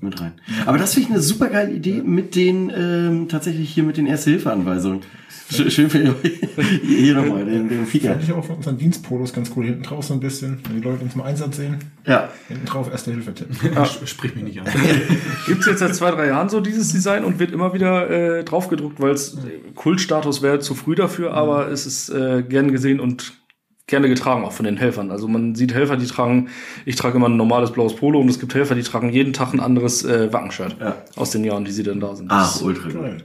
mit 0.00 0.20
rein. 0.20 0.32
Aber 0.66 0.78
das 0.78 0.94
finde 0.94 1.08
ich 1.08 1.14
eine 1.14 1.22
super 1.22 1.48
geile 1.48 1.72
Idee 1.72 2.02
mit 2.04 2.34
den 2.34 2.70
ähm, 2.76 3.28
tatsächlich 3.28 3.70
hier 3.70 3.84
mit 3.84 3.96
den 3.96 4.06
Erste-Hilfe-Anweisungen. 4.06 5.00
Sch- 5.52 5.70
Schön 5.70 5.90
für 5.90 5.98
hier 6.82 7.14
nochmal 7.14 7.44
den, 7.44 7.68
den 7.68 7.86
Fika. 7.86 8.08
Fand 8.10 8.22
ich 8.22 8.32
auch 8.32 8.44
von 8.44 8.56
unseren 8.56 8.78
Dienstpolos 8.78 9.32
ganz 9.32 9.50
cool. 9.54 9.66
Hinten 9.66 9.82
drauf 9.82 10.04
so 10.04 10.14
ein 10.14 10.20
bisschen, 10.20 10.58
wenn 10.66 10.80
die 10.80 10.82
Leute 10.82 11.02
uns 11.04 11.14
im 11.14 11.20
Einsatz 11.22 11.56
sehen. 11.58 11.76
Ja, 12.06 12.30
Hinten 12.48 12.64
drauf 12.66 12.90
erste 12.90 13.12
Hilfe-Tipp. 13.12 13.48
Sprich 14.06 14.34
mich 14.34 14.44
nicht 14.44 14.60
an. 14.60 14.66
Gibt's 15.46 15.66
jetzt 15.66 15.80
seit 15.80 15.94
zwei, 15.94 16.10
drei 16.10 16.28
Jahren 16.28 16.48
so 16.48 16.60
dieses 16.60 16.92
Design 16.92 17.24
und 17.24 17.38
wird 17.38 17.52
immer 17.52 17.74
wieder 17.74 18.10
äh, 18.38 18.42
draufgedruckt, 18.44 19.00
weil 19.00 19.12
es 19.12 19.36
Kultstatus 19.74 20.40
wäre 20.42 20.60
zu 20.60 20.74
früh 20.74 20.94
dafür, 20.94 21.34
aber 21.34 21.68
es 21.70 21.84
ist 21.86 22.08
äh, 22.08 22.42
gern 22.42 22.72
gesehen 22.72 22.98
und 22.98 23.34
gerne 23.86 24.08
getragen, 24.08 24.44
auch 24.44 24.52
von 24.52 24.64
den 24.64 24.76
Helfern. 24.76 25.10
Also 25.10 25.28
man 25.28 25.54
sieht 25.54 25.74
Helfer, 25.74 25.96
die 25.96 26.06
tragen, 26.06 26.48
ich 26.86 26.96
trage 26.96 27.16
immer 27.16 27.28
ein 27.28 27.36
normales 27.36 27.70
blaues 27.72 27.94
Polo 27.94 28.20
und 28.20 28.28
es 28.28 28.40
gibt 28.40 28.54
Helfer, 28.54 28.74
die 28.74 28.82
tragen 28.82 29.10
jeden 29.10 29.32
Tag 29.32 29.52
ein 29.52 29.60
anderes 29.60 30.04
äh, 30.04 30.32
Wackenshirt 30.32 30.76
Ja. 30.80 30.96
aus 31.16 31.30
den 31.30 31.44
Jahren, 31.44 31.64
die 31.64 31.72
sie 31.72 31.82
dann 31.82 32.00
da 32.00 32.14
sind. 32.16 32.30
ah, 32.30 32.50
ultra. 32.62 32.88
Geil. 32.88 33.24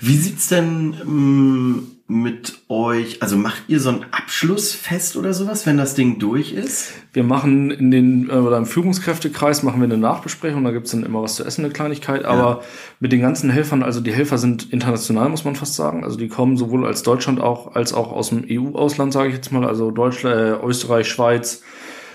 Wie 0.00 0.16
sieht's 0.16 0.48
denn 0.48 0.94
ähm, 1.02 1.86
mit 2.08 2.58
euch, 2.68 3.22
also 3.22 3.36
macht 3.36 3.62
ihr 3.68 3.80
so 3.80 3.90
ein 3.90 4.04
Abschlussfest 4.10 5.16
oder 5.16 5.32
sowas, 5.32 5.66
wenn 5.66 5.76
das 5.76 5.94
Ding 5.94 6.18
durch 6.18 6.52
ist? 6.52 6.92
Wir 7.12 7.22
machen 7.22 7.70
in 7.70 7.90
den, 7.90 8.28
äh, 8.28 8.34
oder 8.34 8.58
im 8.58 8.66
Führungskräftekreis 8.66 9.62
machen 9.62 9.80
wir 9.80 9.84
eine 9.84 9.96
Nachbesprechung, 9.96 10.64
da 10.64 10.72
gibt's 10.72 10.90
dann 10.90 11.04
immer 11.04 11.22
was 11.22 11.36
zu 11.36 11.44
essen, 11.44 11.64
eine 11.64 11.72
Kleinigkeit, 11.72 12.24
aber 12.24 12.62
mit 13.00 13.12
den 13.12 13.20
ganzen 13.20 13.50
Helfern, 13.50 13.82
also 13.82 14.00
die 14.00 14.12
Helfer 14.12 14.38
sind 14.38 14.72
international, 14.72 15.28
muss 15.28 15.44
man 15.44 15.56
fast 15.56 15.74
sagen. 15.74 16.04
Also 16.04 16.18
die 16.18 16.28
kommen 16.28 16.56
sowohl 16.56 16.86
als 16.86 17.02
Deutschland 17.02 17.40
auch, 17.40 17.74
als 17.74 17.94
auch 17.94 18.12
aus 18.12 18.28
dem 18.28 18.44
EU-Ausland, 18.48 19.12
sage 19.12 19.28
ich 19.28 19.34
jetzt 19.34 19.52
mal, 19.52 19.64
also 19.64 19.90
Deutschland, 19.90 20.36
äh, 20.36 20.66
Österreich, 20.66 21.08
Schweiz, 21.08 21.62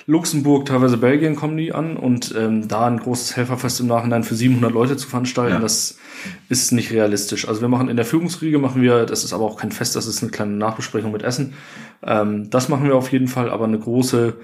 Luxemburg, 0.09 0.65
teilweise 0.65 0.97
Belgien 0.97 1.35
kommen 1.35 1.57
die 1.57 1.73
an 1.73 1.97
und 1.97 2.33
ähm, 2.37 2.69
da 2.69 2.87
ein 2.87 2.97
großes 2.97 3.35
Helferfest 3.35 3.81
im 3.81 3.87
Nachhinein 3.87 4.23
für 4.23 4.35
700 4.35 4.71
Leute 4.71 4.95
zu 4.95 5.05
veranstalten, 5.07 5.55
Ja. 5.55 5.59
das 5.59 5.97
ist 6.47 6.71
nicht 6.71 6.91
realistisch. 6.91 7.45
Also 7.45 7.59
wir 7.59 7.67
machen 7.67 7.89
in 7.89 7.97
der 7.97 8.05
Führungsriege 8.05 8.57
machen 8.57 8.81
wir, 8.81 9.05
das 9.05 9.25
ist 9.25 9.33
aber 9.33 9.43
auch 9.43 9.57
kein 9.57 9.73
Fest, 9.73 9.97
das 9.97 10.07
ist 10.07 10.21
eine 10.23 10.31
kleine 10.31 10.53
Nachbesprechung 10.53 11.11
mit 11.11 11.23
Essen. 11.23 11.55
Ähm, 12.03 12.49
das 12.49 12.69
machen 12.69 12.85
wir 12.87 12.95
auf 12.95 13.11
jeden 13.11 13.27
Fall, 13.27 13.49
aber 13.49 13.65
eine 13.65 13.79
große, 13.79 14.35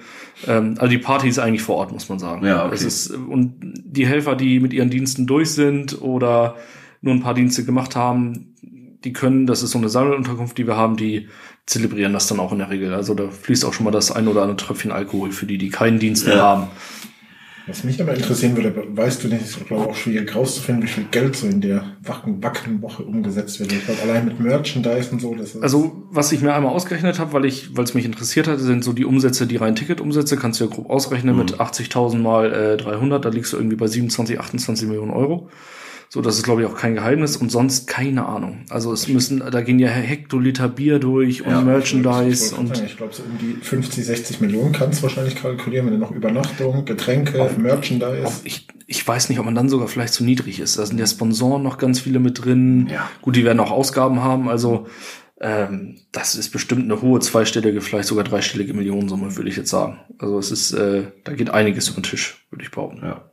ähm, 0.48 0.76
also 0.80 0.88
die 0.90 0.98
Party 0.98 1.30
ist 1.30 1.40
eigentlich 1.40 1.64
vor 1.64 1.78
Ort, 1.78 1.94
muss 1.94 2.10
man 2.10 2.20
sagen. 2.20 2.46
Ja, 2.46 2.66
okay. 2.66 2.76
Es 2.76 2.84
ist, 2.84 3.12
und 3.12 3.54
die 3.62 4.06
Helfer, 4.06 4.36
die 4.36 4.60
mit 4.60 4.74
ihren 4.74 4.90
Diensten 4.90 5.28
durch 5.28 5.52
sind 5.52 6.02
oder 6.02 6.56
nur 7.02 7.14
ein 7.14 7.22
paar 7.22 7.36
Dienste 7.36 7.64
gemacht 7.64 7.96
haben, 7.96 8.53
die 9.04 9.14
können, 9.14 9.48
das 9.48 9.64
ist 9.64 9.72
so 9.72 9.78
eine 9.78 9.90
Sammelunterkunft, 9.90 10.58
die 10.58 10.68
wir 10.68 10.78
haben, 10.78 10.98
die 10.98 11.28
zelebrieren 11.66 12.14
das 12.14 12.28
dann 12.28 12.40
auch 12.40 12.52
in 12.52 12.60
der 12.60 12.70
Regel. 12.70 12.94
Also 12.94 13.14
da 13.14 13.30
fließt 13.30 13.66
auch 13.66 13.74
schon 13.74 13.86
mal 13.86 13.92
das 13.92 14.12
ein 14.12 14.28
oder 14.28 14.42
andere 14.42 14.58
Tröpfchen 14.58 14.92
Alkohol 14.92 15.32
für 15.32 15.46
die, 15.46 15.58
die 15.58 15.70
keinen 15.70 16.00
Dienst 16.00 16.26
mehr 16.26 16.38
Ja. 16.38 16.44
haben. 16.44 16.68
Was 17.66 17.86
mich 17.86 18.02
aber 18.02 18.14
interessieren 18.14 18.58
würde, 18.58 18.76
weißt 18.90 19.24
du 19.24 19.30
nicht, 19.30 19.42
ist 19.42 19.66
glaube 19.66 19.88
auch 19.88 19.96
schwierig 19.96 20.36
rauszufinden, 20.36 20.84
wie 20.84 20.88
viel 20.90 21.06
Geld 21.12 21.38
so 21.38 21.48
in 21.48 21.62
der 21.62 21.94
Wacken 22.04 22.44
Wackenwoche 22.44 23.04
umgesetzt 23.04 23.62
wird. 23.62 23.72
Ich 23.72 23.86
glaube, 23.86 24.02
allein 24.02 24.26
mit 24.26 24.38
Merchandise 24.42 25.12
und 25.12 25.22
so, 25.22 25.34
das 25.34 25.56
ist 25.56 25.64
Also, 25.64 26.04
was 26.12 26.34
ich 26.34 26.42
mir 26.42 26.54
einmal 26.54 26.74
ausgerechnet 26.74 27.20
habe, 27.20 27.32
weil 27.32 27.46
ich, 27.46 27.78
weil 27.78 27.86
es 27.86 27.94
mich 27.94 28.04
interessiert 28.04 28.50
hat, 28.50 28.60
sind 28.60 28.84
so 28.84 28.92
die 28.92 29.06
Umsätze, 29.06 29.48
die 29.48 29.56
rein 29.56 29.76
Ticketumsätze, 29.76 30.36
kannst 30.36 30.60
du 30.60 30.66
ja 30.66 30.70
grob 30.70 30.90
ausrechnen 30.90 31.38
mit 31.38 31.62
80.000 31.62 32.18
mal 32.18 32.52
äh, 32.52 32.76
300, 32.76 33.24
da 33.24 33.30
liegst 33.30 33.54
du 33.54 33.58
irgendwie 33.58 33.78
bei 33.78 33.88
27, 33.88 34.42
28 34.42 34.86
Millionen 34.90 35.12
Euro. 35.12 35.50
So, 36.14 36.22
das 36.22 36.36
ist 36.36 36.44
glaube 36.44 36.62
ich 36.62 36.68
auch 36.68 36.76
kein 36.76 36.94
Geheimnis 36.94 37.38
und 37.38 37.50
sonst 37.50 37.88
keine 37.88 38.28
Ahnung. 38.28 38.66
Also 38.70 38.94
es 38.94 39.08
müssen, 39.08 39.40
da 39.40 39.62
gehen 39.62 39.80
ja 39.80 39.90
Hektoliter 39.90 40.70
Bier 40.70 41.00
durch 41.00 41.44
und 41.44 41.50
Ja, 41.50 41.62
Merchandise 41.62 42.46
Ich, 42.46 42.52
wollte 42.52 42.56
und 42.62 42.68
gerade 42.68 42.76
sagen, 42.76 42.88
ich 42.88 42.98
glaube, 42.98 43.14
so 43.16 43.24
um 43.24 43.38
die 43.40 43.54
50, 43.60 44.06
60 44.06 44.42
Millionen 44.42 44.74
kannst 44.74 45.00
du 45.00 45.04
wahrscheinlich 45.06 45.34
kalkulieren, 45.34 45.88
wenn 45.88 45.94
du 45.94 46.00
noch 46.00 46.12
Übernachtung, 46.12 46.86
Getränke, 46.86 47.50
Merchandise. 47.58 48.42
ich, 48.44 48.68
ich 48.86 49.08
weiß 49.08 49.30
nicht, 49.30 49.40
ob 49.40 49.46
man 49.46 49.56
dann 49.56 49.70
sogar 49.70 49.88
vielleicht 49.88 50.14
zu 50.14 50.24
niedrig 50.24 50.60
ist. 50.60 50.78
Da 50.78 50.86
sind 50.86 51.00
ja 51.00 51.08
Sponsoren 51.08 51.64
noch 51.64 51.80
ganz 51.80 52.02
viele 52.02 52.20
mit 52.20 52.46
drin. 52.46 52.90
Ja. 52.92 53.10
Gut, 53.24 53.36
die 53.36 53.44
werden 53.44 53.60
auch 53.60 53.72
Ausgaben 53.72 54.22
haben. 54.22 54.50
Also 54.50 54.86
ähm, 55.42 55.98
das 56.12 56.36
ist 56.36 56.52
bestimmt 56.52 56.84
eine 56.84 57.02
hohe 57.02 57.22
zweistellige, 57.22 57.82
vielleicht 57.82 58.08
sogar 58.08 58.24
dreistellige 58.24 58.76
Millionensumme, 58.76 59.36
würde 59.36 59.50
ich 59.50 59.58
jetzt 59.58 59.72
sagen. 59.72 59.98
Also 60.20 60.38
es 60.38 60.52
ist, 60.52 60.74
äh, 60.74 61.06
da 61.24 61.34
geht 61.34 61.50
einiges 61.50 61.88
über 61.88 62.02
den 62.02 62.04
Tisch, 62.04 62.46
würde 62.52 62.64
ich 62.64 62.70
behaupten. 62.70 63.04
Ja. 63.04 63.33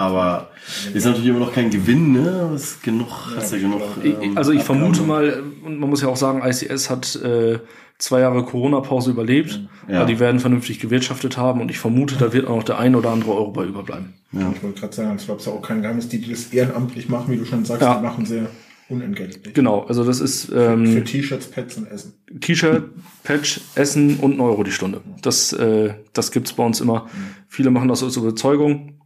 Aber 0.00 0.50
ist 0.94 1.04
natürlich 1.06 1.26
immer 1.26 1.40
noch 1.40 1.52
kein 1.52 1.70
Gewinn, 1.70 2.12
ne? 2.12 2.42
Aber 2.44 2.54
ist 2.54 2.82
genug, 2.84 3.08
hast 3.34 3.52
ja 3.52 3.58
genug. 3.58 3.82
ähm, 4.04 4.38
Also 4.38 4.52
ich 4.52 4.62
vermute 4.62 5.00
Abgaben. 5.00 5.08
mal, 5.08 5.42
und 5.64 5.80
man 5.80 5.90
muss 5.90 6.02
ja 6.02 6.08
auch 6.08 6.16
sagen, 6.16 6.40
ICS 6.48 6.88
hat 6.88 7.16
äh, 7.16 7.58
zwei 7.98 8.20
Jahre 8.20 8.44
Corona-Pause 8.44 9.10
überlebt. 9.10 9.60
Ja. 9.88 9.94
Ja. 9.94 10.04
Die 10.04 10.20
werden 10.20 10.38
vernünftig 10.38 10.78
gewirtschaftet 10.78 11.36
haben 11.36 11.60
und 11.60 11.68
ich 11.72 11.80
vermute, 11.80 12.14
da 12.16 12.32
wird 12.32 12.46
auch 12.46 12.54
noch 12.58 12.62
der 12.62 12.78
ein 12.78 12.94
oder 12.94 13.10
andere 13.10 13.32
Euro 13.32 13.50
bei 13.50 13.64
überbleiben. 13.64 14.14
Ich 14.30 14.62
wollte 14.62 14.78
gerade 14.78 14.94
sagen, 14.94 15.16
ich 15.18 15.24
glaube, 15.24 15.40
es 15.40 15.46
ist 15.48 15.52
auch 15.52 15.62
kein 15.62 15.82
Geheimnis, 15.82 16.08
die, 16.08 16.20
die 16.20 16.30
das 16.30 16.46
ehrenamtlich 16.52 17.08
machen, 17.08 17.32
wie 17.32 17.36
du 17.38 17.44
schon 17.44 17.64
sagst, 17.64 17.82
Ja. 17.82 17.96
die 17.96 18.02
machen 18.04 18.24
sehr 18.24 18.46
unentgeltlich. 18.88 19.52
Genau, 19.52 19.80
also 19.82 20.04
das 20.04 20.20
ist 20.20 20.46
Für 20.46 20.72
ähm, 20.74 21.04
T-Shirts, 21.04 21.48
Pets 21.48 21.76
und 21.76 21.90
Essen. 21.90 22.12
T-Shirt, 22.40 22.84
Patch, 23.24 23.60
Essen 23.74 24.18
und 24.20 24.34
ein 24.36 24.40
Euro 24.40 24.62
die 24.62 24.70
Stunde. 24.70 25.00
Das, 25.22 25.52
äh, 25.54 25.94
das 26.12 26.30
gibt's 26.30 26.52
bei 26.52 26.64
uns 26.64 26.80
immer. 26.80 27.08
Viele 27.48 27.70
machen 27.70 27.88
das 27.88 28.02
aus 28.04 28.16
Überzeugung. 28.16 28.97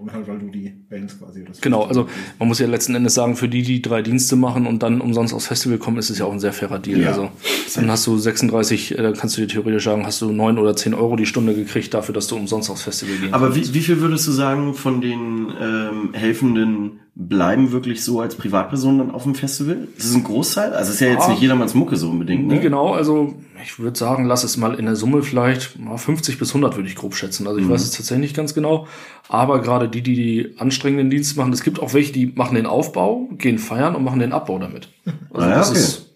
Und 0.00 0.14
halt, 0.14 0.26
weil 0.28 0.38
du 0.38 0.48
die 0.48 0.72
Bands 0.88 1.18
quasi 1.18 1.44
das 1.44 1.60
Genau, 1.60 1.84
also 1.84 2.08
man 2.38 2.48
muss 2.48 2.58
ja 2.58 2.66
letzten 2.66 2.94
Endes 2.94 3.12
sagen, 3.12 3.36
für 3.36 3.48
die, 3.50 3.62
die 3.62 3.82
drei 3.82 4.00
Dienste 4.00 4.34
machen 4.34 4.66
und 4.66 4.82
dann 4.82 5.02
umsonst 5.02 5.34
aufs 5.34 5.46
Festival 5.46 5.76
kommen, 5.76 5.98
ist 5.98 6.08
es 6.08 6.18
ja 6.18 6.24
auch 6.24 6.32
ein 6.32 6.40
sehr 6.40 6.54
fairer 6.54 6.78
Deal. 6.78 7.00
Ja. 7.00 7.08
Also 7.08 7.28
dann 7.74 7.90
hast 7.90 8.06
du 8.06 8.16
36, 8.16 8.92
äh, 8.92 9.02
dann 9.02 9.14
kannst 9.14 9.36
du 9.36 9.42
dir 9.42 9.48
theoretisch 9.48 9.84
sagen, 9.84 10.06
hast 10.06 10.22
du 10.22 10.32
neun 10.32 10.58
oder 10.58 10.74
zehn 10.74 10.94
Euro 10.94 11.16
die 11.16 11.26
Stunde 11.26 11.54
gekriegt 11.54 11.92
dafür, 11.92 12.14
dass 12.14 12.28
du 12.28 12.36
umsonst 12.36 12.70
aufs 12.70 12.82
Festival 12.82 13.16
gehen 13.16 13.34
Aber 13.34 13.50
kannst. 13.50 13.74
wie, 13.74 13.74
wie 13.74 13.82
viel 13.82 14.00
würdest 14.00 14.26
du 14.26 14.32
sagen, 14.32 14.72
von 14.72 15.02
den 15.02 15.52
ähm, 15.60 16.14
Helfenden 16.14 17.00
bleiben 17.28 17.70
wirklich 17.70 18.02
so 18.02 18.20
als 18.20 18.34
Privatpersonen 18.34 18.98
dann 18.98 19.10
auf 19.10 19.24
dem 19.24 19.34
Festival? 19.34 19.88
Ist 19.96 20.06
es 20.06 20.14
ein 20.14 20.24
Großteil? 20.24 20.72
Also 20.72 20.92
ist 20.92 21.00
ja 21.00 21.08
jetzt 21.08 21.24
Ja. 21.24 21.30
nicht 21.30 21.42
jedermanns 21.42 21.74
Mucke 21.74 21.96
so 21.96 22.08
unbedingt, 22.08 22.46
Nee, 22.46 22.54
ne? 22.54 22.60
genau, 22.60 22.94
also 22.94 23.34
ich 23.62 23.78
würde 23.78 23.98
sagen, 23.98 24.24
lass 24.24 24.42
es 24.42 24.56
mal 24.56 24.74
in 24.74 24.86
der 24.86 24.96
Summe 24.96 25.22
vielleicht 25.22 25.78
mal 25.78 25.98
50 25.98 26.38
bis 26.38 26.48
100 26.50 26.76
würde 26.76 26.88
ich 26.88 26.96
grob 26.96 27.14
schätzen. 27.14 27.46
Also 27.46 27.58
ich 27.60 27.68
weiß 27.68 27.82
es 27.82 27.90
tatsächlich 27.90 28.22
nicht 28.28 28.36
ganz 28.36 28.54
genau. 28.54 28.86
Aber 29.28 29.60
gerade 29.60 29.88
die, 29.88 30.00
die 30.00 30.14
die 30.14 30.54
anstrengenden 30.58 31.10
Dienste 31.10 31.36
machen, 31.38 31.52
es 31.52 31.62
gibt 31.62 31.78
auch 31.78 31.92
welche, 31.92 32.12
die 32.12 32.26
machen 32.34 32.54
den 32.54 32.64
Aufbau, 32.66 33.28
gehen 33.36 33.58
feiern 33.58 33.94
und 33.94 34.02
machen 34.02 34.18
den 34.20 34.32
Abbau 34.32 34.58
damit. 34.58 34.88
Also 35.32 35.46
Ah 35.46 35.50
ja, 35.50 35.56
das 35.58 35.70
okay. 35.70 35.78
ist 35.78 36.06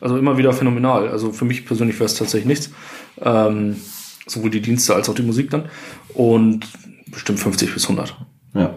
also 0.00 0.16
immer 0.16 0.38
wieder 0.38 0.52
phänomenal. 0.54 1.08
Also 1.08 1.32
für 1.32 1.44
mich 1.44 1.66
persönlich 1.66 1.96
wäre 1.96 2.06
es 2.06 2.14
tatsächlich 2.14 2.46
nichts. 2.46 2.70
Ähm, 3.20 3.76
sowohl 4.26 4.50
die 4.50 4.62
Dienste 4.62 4.94
als 4.94 5.08
auch 5.10 5.14
die 5.14 5.22
Musik 5.22 5.50
dann. 5.50 5.64
Und 6.14 6.66
bestimmt 7.10 7.38
50 7.40 7.72
bis 7.74 7.84
100. 7.84 8.16
Ja. 8.54 8.74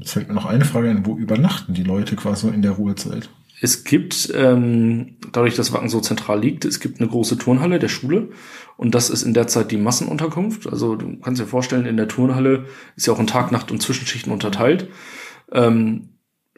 Jetzt 0.00 0.12
fällt 0.12 0.28
mir 0.28 0.34
noch 0.34 0.46
eine 0.46 0.64
Frage 0.64 0.88
ein, 0.88 1.06
wo 1.06 1.16
übernachten 1.16 1.74
die 1.74 1.82
Leute 1.82 2.16
quasi 2.16 2.48
in 2.48 2.62
der 2.62 2.72
Ruhezeit? 2.72 3.28
Es 3.60 3.84
gibt, 3.84 4.32
ähm, 4.34 5.16
dadurch, 5.32 5.54
dass 5.54 5.72
Wacken 5.72 5.90
so 5.90 6.00
zentral 6.00 6.40
liegt, 6.40 6.64
es 6.64 6.80
gibt 6.80 7.00
eine 7.00 7.10
große 7.10 7.36
Turnhalle 7.36 7.78
der 7.78 7.88
Schule 7.88 8.30
und 8.78 8.94
das 8.94 9.10
ist 9.10 9.22
in 9.22 9.34
der 9.34 9.46
Zeit 9.46 9.70
die 9.70 9.76
Massenunterkunft. 9.76 10.66
Also 10.66 10.96
du 10.96 11.18
kannst 11.18 11.42
dir 11.42 11.46
vorstellen, 11.46 11.84
in 11.84 11.98
der 11.98 12.08
Turnhalle 12.08 12.64
ist 12.96 13.06
ja 13.06 13.12
auch 13.12 13.20
in 13.20 13.26
Tag, 13.26 13.52
Nacht 13.52 13.70
und 13.70 13.82
Zwischenschichten 13.82 14.32
unterteilt. 14.32 14.88
Ähm, 15.52 16.08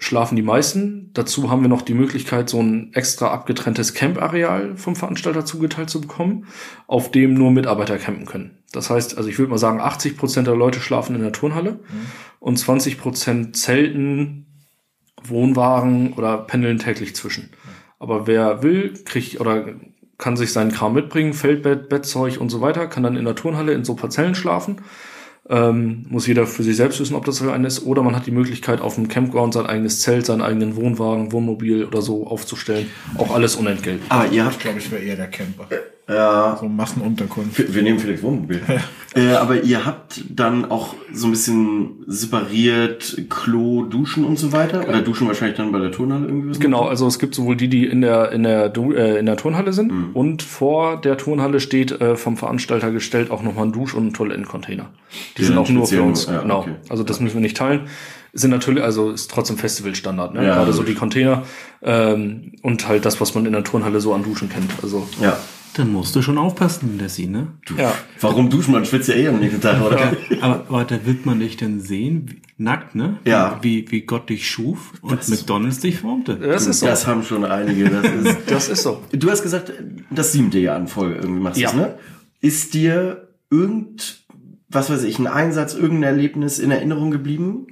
schlafen 0.03 0.35
die 0.35 0.43
meisten. 0.43 1.11
Dazu 1.15 1.51
haben 1.51 1.63
wir 1.63 1.69
noch 1.69 1.83
die 1.83 1.95
Möglichkeit, 1.95 2.49
so 2.49 2.61
ein 2.61 2.93
extra 2.93 3.29
abgetrenntes 3.31 3.95
Campareal 3.95 4.77
vom 4.77 4.97
Veranstalter 4.97 5.45
zugeteilt 5.45 5.91
zu 5.91 6.01
bekommen, 6.01 6.47
auf 6.89 7.13
dem 7.13 7.35
nur 7.35 7.53
Mitarbeiter 7.53 7.99
campen 7.99 8.27
können. 8.27 8.59
Das 8.73 8.91
heißt, 8.91 9.17
also 9.17 9.29
ich 9.29 9.39
würde 9.39 9.51
mal 9.51 9.59
sagen, 9.59 9.81
80 9.81 10.17
Prozent 10.17 10.49
der 10.49 10.57
Leute 10.57 10.81
schlafen 10.81 11.15
in 11.15 11.23
der 11.23 11.33
Turnhalle 11.33 11.81
und 12.41 12.59
20 12.59 12.99
Prozent 12.99 13.57
zelten, 13.57 14.47
Wohnwagen 15.23 16.15
oder 16.15 16.39
pendeln 16.39 16.79
täglich 16.79 17.15
zwischen. 17.15 17.51
Aber 18.01 18.27
wer 18.27 18.65
will, 18.65 18.95
kriegt 19.05 19.41
oder 19.41 19.67
kann 20.19 20.37
sich 20.37 20.53
seinen 20.53 20.73
Kram 20.73 20.95
mitbringen, 20.95 21.33
Feldbett, 21.33 21.89
Bettzeug 21.89 22.41
und 22.41 22.49
so 22.49 22.61
weiter, 22.61 22.89
kann 22.89 23.05
dann 23.05 23.17
in 23.17 23.25
der 23.25 23.37
Turnhalle 23.37 23.73
in 23.73 23.85
so 23.85 23.95
Parzellen 23.95 24.35
schlafen. 24.35 24.81
Ähm, 25.49 26.07
muss 26.09 26.27
jeder 26.27 26.47
für 26.47 26.63
sich 26.63 26.77
selbst 26.77 27.01
wissen, 27.01 27.17
ob 27.17 27.25
das 27.25 27.39
für 27.39 27.53
einen 27.53 27.65
ist. 27.65 27.85
Oder 27.85 28.03
man 28.03 28.15
hat 28.15 28.27
die 28.27 28.31
Möglichkeit, 28.31 28.81
auf 28.81 28.95
dem 28.95 29.09
Campground 29.09 29.55
sein 29.55 29.67
eigenes 29.67 30.01
Zelt, 30.01 30.27
seinen 30.27 30.41
eigenen 30.41 30.77
Wohnwagen, 30.77 31.33
Wohnmobil 31.33 31.85
oder 31.85 32.01
so 32.01 32.27
aufzustellen. 32.27 32.89
Auch 33.19 33.35
alles 33.35 33.57
unentgeltlich. 33.57 34.11
Aber 34.11 34.31
ihr 34.31 34.49
Ich 34.49 34.59
glaube, 34.59 34.79
ich 34.79 34.91
wäre 34.91 35.03
eher 35.03 35.17
der 35.17 35.29
Camper. 35.29 35.67
Ja, 36.09 36.57
So 36.61 36.69
Massenunterkunft. 36.69 37.59
wir 37.59 37.75
wir 37.75 37.83
nehmen 37.83 37.99
vielleicht 37.99 38.23
Wohnmobil. 38.23 38.61
äh, 39.15 39.29
aber 39.35 39.63
ihr 39.63 39.85
habt 39.87 40.23
dann 40.29 40.71
auch 40.71 40.95
so 41.13 41.27
ein 41.29 41.31
bisschen 41.31 41.91
separiert 42.07 43.23
Klo, 43.31 43.85
Duschen 43.85 44.25
und 44.25 44.39
so 44.39 44.53
weiter? 44.53 44.87
Oder 44.89 45.03
duschen 45.03 45.27
wahrscheinlich 45.29 45.57
dann 45.57 45.71
bei 45.73 45.79
der 45.79 45.93
Turnhalle 45.93 46.27
irgendwie? 46.27 46.59
Genau, 46.59 46.83
also 46.87 47.07
es 47.07 47.19
gibt 47.19 47.35
sowohl 47.35 47.57
die, 47.57 47.69
die 47.69 47.87
in 47.87 48.01
der 48.01 48.33
in 48.33 48.43
der 48.43 48.69
Du- 48.69 48.93
äh, 48.93 49.19
in 49.19 49.27
der 49.27 49.37
Turnhalle 49.37 49.73
sind 49.73 49.93
und 50.15 50.43
vor 50.43 51.01
der 51.01 51.17
Turnhalle 51.17 51.61
steht 51.61 51.93
äh, 52.01 52.17
vom 52.17 52.37
Veranstalter 52.37 52.91
gestellt 52.91 53.31
auch 53.31 53.43
nochmal 53.43 53.67
ein 53.67 53.73
Dusch- 53.73 53.95
und 53.95 54.09
ein 54.09 54.13
Toilettencontainer. 54.13 54.91
Die 55.37 55.39
Die 55.39 55.45
sind 55.45 55.55
sind 55.55 55.59
auch 55.65 55.69
nur 55.69 55.87
für 55.87 56.03
uns. 56.03 56.27
ja, 56.27 56.41
genau. 56.43 56.61
okay. 56.61 56.75
Also 56.89 57.05
das 57.05 57.21
müssen 57.21 57.35
wir 57.35 57.43
nicht 57.43 57.57
teilen. 57.57 57.83
Sind 58.35 58.51
natürlich, 58.51 58.83
also 58.83 59.11
ist 59.11 59.31
trotzdem 59.31 59.59
Festivalstandard, 59.59 60.33
ne? 60.35 60.47
Ja, 60.47 60.55
Gerade 60.55 60.73
so 60.73 60.83
die 60.83 60.95
Container 60.95 61.43
ähm, 61.83 62.53
und 62.63 62.89
halt 62.89 63.05
das, 63.05 63.21
was 63.21 63.35
man 63.35 63.45
in 63.45 63.53
der 63.53 63.63
Turnhalle 63.63 64.01
so 64.01 64.15
an 64.15 64.23
Duschen 64.23 64.49
kennt. 64.49 64.71
Also 64.83 65.07
Ja. 65.21 65.37
Dann 65.75 65.91
musst 65.91 66.15
du 66.15 66.21
schon 66.23 66.37
aufpassen, 66.37 66.99
Lassie, 67.01 67.27
ne? 67.27 67.49
ja. 67.79 67.95
Warum 68.21 68.51
duschen? 68.51 68.73
Man 68.73 68.85
schwitzt 68.85 69.09
ja 69.09 69.15
eh 69.15 69.29
am 69.29 69.41
nächsten 69.41 69.61
Tag, 69.61 69.81
oder? 69.81 70.13
Aber, 70.43 70.65
aber 70.69 70.85
da 70.85 71.07
wird 71.07 71.25
man 71.25 71.41
dich 71.41 71.57
denn 71.57 71.81
sehen, 71.81 72.27
wie- 72.31 72.43
nackt, 72.63 72.95
ne? 72.95 73.17
Ja. 73.25 73.59
Wie, 73.63 73.91
wie 73.91 74.03
Gott 74.03 74.29
dich 74.29 74.49
schuf 74.49 74.93
und 75.01 75.27
McDonalds 75.29 75.81
dich 75.81 75.99
formte. 75.99 76.37
Das 76.37 76.67
ist 76.67 76.81
so. 76.81 76.87
Das 76.87 77.07
haben 77.07 77.23
schon 77.25 77.45
einige. 77.45 77.89
Das 77.91 78.05
ist, 78.05 78.37
Das 78.47 78.69
ist 78.69 78.83
so. 78.83 79.03
Du 79.13 79.31
hast 79.31 79.43
gesagt, 79.43 79.73
das 80.11 80.33
siebte 80.33 80.59
Jahr 80.59 80.79
in 80.79 80.87
Folge 80.87 81.17
irgendwie 81.17 81.41
machst 81.41 81.57
du 81.57 81.63
Ja. 81.63 81.71
es, 81.71 81.75
ne? 81.75 81.95
Ist 82.41 82.75
dir 82.75 83.29
irgend, 83.51 84.25
was 84.69 84.91
weiß 84.91 85.03
ich, 85.05 85.19
ein 85.19 85.27
Einsatz, 85.27 85.75
irgendein 85.75 86.15
Erlebnis 86.15 86.59
in 86.59 86.71
Erinnerung 86.71 87.11
geblieben? 87.11 87.67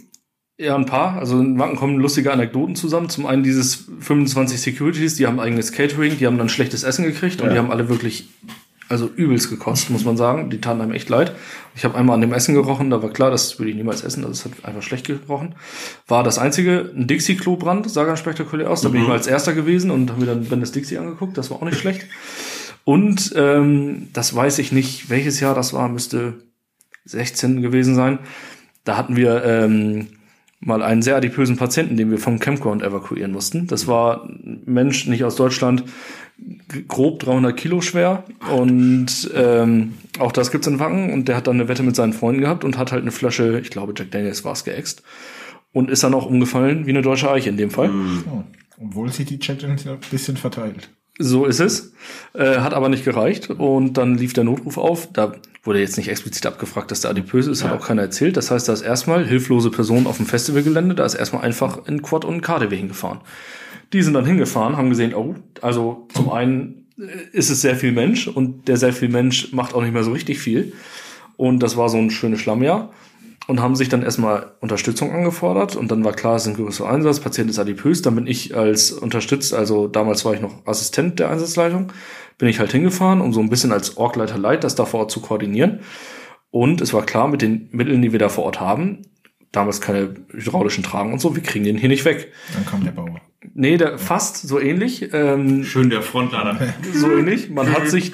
Ja, 0.61 0.77
ein 0.77 0.85
paar. 0.85 1.17
Also 1.19 1.41
in 1.41 1.59
Wacken 1.59 1.77
kommen 1.77 1.97
lustige 1.99 2.31
Anekdoten 2.33 2.77
zusammen. 2.77 3.09
Zum 3.09 3.25
einen 3.25 3.43
dieses 3.43 3.87
25 4.01 4.61
Securities, 4.61 5.15
die 5.17 5.27
haben 5.27 5.41
eigenes 5.41 5.73
Catering, 5.73 6.19
die 6.19 6.27
haben 6.27 6.37
dann 6.37 6.51
schlechtes 6.51 6.83
Essen 6.83 7.07
gekriegt 7.07 7.41
und 7.41 7.47
Ja. 7.47 7.53
die 7.55 7.59
haben 7.59 7.71
alle 7.71 7.89
wirklich, 7.89 8.29
also 8.91 9.09
übelst 9.09 9.49
gekostet, 9.49 9.89
muss 9.89 10.05
man 10.05 10.19
sagen. 10.19 10.51
Die 10.51 10.61
taten 10.61 10.83
einem 10.83 10.93
echt 10.93 11.09
leid. 11.09 11.33
Ich 11.75 11.85
habe 11.87 11.97
einmal 11.97 12.15
an 12.15 12.21
dem 12.21 12.35
Essen 12.35 12.55
gerochen, 12.55 12.91
da 12.91 13.03
war 13.03 13.09
klar, 13.09 13.31
das 13.31 13.59
würde 13.59 13.71
ich 13.71 13.77
niemals 13.77 14.05
essen, 14.05 14.21
das 14.23 14.45
hat 14.45 14.53
einfach 14.65 14.83
schlecht 14.83 15.07
gerochen. 15.07 15.55
War 16.07 16.23
das 16.25 16.39
einzige, 16.39 16.93
ein 16.95 17.07
Dixie-Klo-Brand, 17.07 17.89
sah 17.91 18.05
ganz 18.05 18.19
spektakulär 18.19 18.69
aus. 18.71 18.83
Da 18.83 18.91
bin 18.91 19.01
ich 19.01 19.09
mal 19.09 19.15
als 19.15 19.27
erster 19.29 19.55
gewesen 19.55 19.91
und 19.91 20.11
habe 20.11 20.21
mir 20.21 20.27
dann 20.27 20.45
Bendes 20.45 20.73
Dixie 20.73 20.99
angeguckt, 20.99 21.39
das 21.39 21.51
war 21.51 21.57
auch 21.57 21.65
nicht 21.65 21.79
schlecht. 21.79 22.07
Und 22.85 23.33
ähm, 23.35 24.09
das 24.13 24.35
weiß 24.37 24.59
ich 24.59 24.73
nicht, 24.73 25.09
welches 25.09 25.41
Jahr 25.41 25.55
das 25.55 25.73
war, 25.73 25.89
müsste 25.89 26.35
16 27.07 27.63
gewesen 27.63 27.95
sein. 27.95 28.19
Da 28.85 28.99
hatten 28.99 29.17
wir 29.17 29.43
ähm, 29.45 30.09
mal 30.61 30.83
einen 30.83 31.01
sehr 31.03 31.17
adipösen 31.17 31.57
Patienten, 31.57 31.97
den 31.97 32.11
wir 32.11 32.19
vom 32.19 32.39
Campground 32.39 32.83
evakuieren 32.83 33.33
mussten. 33.33 33.67
Das 33.67 33.87
war 33.87 34.25
ein 34.25 34.63
Mensch, 34.67 35.07
nicht 35.07 35.25
aus 35.25 35.35
Deutschland, 35.35 35.85
grob 36.87 37.21
300 37.21 37.57
Kilo 37.57 37.81
schwer 37.81 38.25
und 38.55 39.31
ähm, 39.35 39.95
auch 40.19 40.33
das 40.33 40.51
gibt's 40.51 40.67
in 40.67 40.79
Wacken 40.79 41.13
und 41.13 41.29
der 41.29 41.37
hat 41.37 41.47
dann 41.47 41.57
eine 41.57 41.69
Wette 41.69 41.83
mit 41.83 41.97
seinen 41.97 42.13
Freunden 42.13 42.43
gehabt 42.43 42.65
und 42.65 42.79
hat 42.79 42.93
halt 42.93 43.03
eine 43.03 43.11
Flasche, 43.11 43.59
ich 43.61 43.71
glaube 43.71 43.95
Jack 43.97 44.11
Daniels 44.11 44.45
war 44.45 44.53
es 44.53 44.65
geäxt 44.65 45.03
und 45.73 45.91
ist 45.91 46.03
dann 46.05 46.15
auch 46.15 46.27
umgefallen 46.27 46.87
wie 46.87 46.91
eine 46.91 47.03
deutsche 47.03 47.31
Eiche 47.31 47.49
in 47.49 47.57
dem 47.57 47.71
Fall. 47.71 47.91
Oh. 48.31 48.45
Obwohl 48.83 49.13
sich 49.13 49.27
die 49.27 49.39
Chat-Ins 49.39 49.85
ja 49.85 49.93
ein 49.93 50.01
bisschen 50.11 50.37
verteilt. 50.37 50.91
So 51.23 51.45
ist 51.45 51.61
es. 51.61 51.93
Äh, 52.33 52.61
hat 52.61 52.73
aber 52.73 52.89
nicht 52.89 53.05
gereicht. 53.05 53.51
Und 53.51 53.95
dann 53.99 54.17
lief 54.17 54.33
der 54.33 54.45
Notruf 54.45 54.79
auf. 54.79 55.13
Da 55.13 55.35
wurde 55.63 55.81
jetzt 55.81 55.99
nicht 55.99 56.09
explizit 56.09 56.47
abgefragt, 56.47 56.91
dass 56.91 57.03
der 57.03 57.11
adipös 57.11 57.47
ist, 57.47 57.63
hat 57.63 57.73
auch 57.73 57.87
keiner 57.87 58.03
erzählt. 58.03 58.39
Das 58.39 58.51
heißt, 58.51 58.69
da 58.69 58.73
ist 58.73 58.81
erstmal 58.81 59.27
hilflose 59.27 59.71
Person 59.71 60.07
auf 60.07 60.17
dem 60.17 60.25
Festivalgelände, 60.25 60.95
da 60.95 61.05
ist 61.05 61.15
erstmal 61.15 61.43
einfach 61.43 61.87
ein 61.87 62.01
Quad 62.01 62.25
und 62.25 62.41
KDW 62.41 62.75
hingefahren. 62.75 63.21
Die 63.93 64.03
sind 64.03 64.15
dann 64.15 64.25
hingefahren, 64.25 64.79
haben 64.79 64.89
gesehen, 64.89 65.15
oh, 65.15 65.35
also 65.61 66.07
zum 66.15 66.31
einen 66.31 66.87
äh, 66.99 67.03
ist 67.33 67.51
es 67.51 67.61
sehr 67.61 67.77
viel 67.77 67.93
Mensch 67.93 68.27
und 68.27 68.69
der 68.69 68.79
sehr 68.79 68.95
viel 68.95 69.11
Mensch 69.11 69.53
macht 69.53 69.75
auch 69.75 69.83
nicht 69.83 69.93
mehr 69.93 70.05
so 70.05 70.13
richtig 70.13 70.39
viel. 70.39 70.73
Und 71.37 71.63
das 71.63 71.77
war 71.77 71.91
so 71.91 71.99
ein 71.99 72.11
schönes 72.11 72.41
Schlammjahr. 72.41 72.93
Und 73.51 73.61
haben 73.61 73.75
sich 73.75 73.89
dann 73.89 74.05
erstmal 74.05 74.53
Unterstützung 74.61 75.11
angefordert 75.11 75.75
und 75.75 75.91
dann 75.91 76.05
war 76.05 76.13
klar, 76.13 76.37
es 76.37 76.43
ist 76.43 76.49
ein 76.49 76.55
größerer 76.55 76.89
Einsatz, 76.89 77.19
Patient 77.19 77.51
ist 77.51 77.59
adipös, 77.59 78.01
dann 78.01 78.15
bin 78.15 78.29
ich 78.29 78.57
als 78.57 78.93
unterstützt, 78.93 79.53
also 79.53 79.89
damals 79.89 80.25
war 80.25 80.35
ich 80.35 80.41
noch 80.41 80.65
Assistent 80.67 81.19
der 81.19 81.31
Einsatzleitung, 81.31 81.93
bin 82.39 82.49
ich 82.49 82.61
halt 82.61 82.71
hingefahren, 82.71 83.21
um 83.21 83.33
so 83.33 83.41
ein 83.41 83.51
bisschen 83.51 83.73
als 83.73 83.97
Orgleiter 83.97 84.39
Leit 84.39 84.63
das 84.63 84.77
da 84.77 84.85
vor 84.85 85.01
Ort 85.01 85.11
zu 85.11 85.21
koordinieren. 85.21 85.81
Und 86.53 86.81
es 86.81 86.95
war 86.95 87.05
klar, 87.05 87.27
mit 87.27 87.43
den 87.43 87.69
Mitteln, 87.73 88.01
die 88.03 88.13
wir 88.13 88.21
da 88.21 88.29
vor 88.29 88.45
Ort 88.45 88.61
haben, 88.61 89.03
damals 89.51 89.81
keine 89.81 90.15
hydraulischen 90.31 90.85
Tragen 90.85 91.13
und 91.13 91.19
so, 91.19 91.35
wir 91.35 91.43
kriegen 91.43 91.65
den 91.65 91.77
hier 91.77 91.89
nicht 91.89 92.05
weg. 92.05 92.33
Dann 92.55 92.65
kam 92.65 92.85
der 92.85 92.93
Bauer. 92.93 93.21
Nee, 93.53 93.79
der, 93.79 93.99
fast 93.99 94.47
so 94.47 94.61
ähnlich. 94.61 95.13
Ähm, 95.13 95.65
Schön 95.65 95.91
der 95.91 96.03
Frontlader. 96.03 96.57
so 96.95 97.11
ähnlich. 97.11 97.51
Man 97.51 97.73
hat 97.73 97.89
sich 97.89 98.13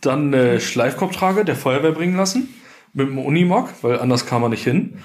dann 0.00 0.32
eine 0.32 0.60
Schleifkorbtrage 0.60 1.44
der 1.44 1.56
Feuerwehr 1.56 1.90
bringen 1.90 2.16
lassen 2.16 2.48
mit 2.92 3.08
dem 3.08 3.18
Unimog, 3.18 3.68
weil 3.82 3.98
anders 3.98 4.26
kam 4.26 4.42
man 4.42 4.50
nicht 4.50 4.64
hin. 4.64 4.98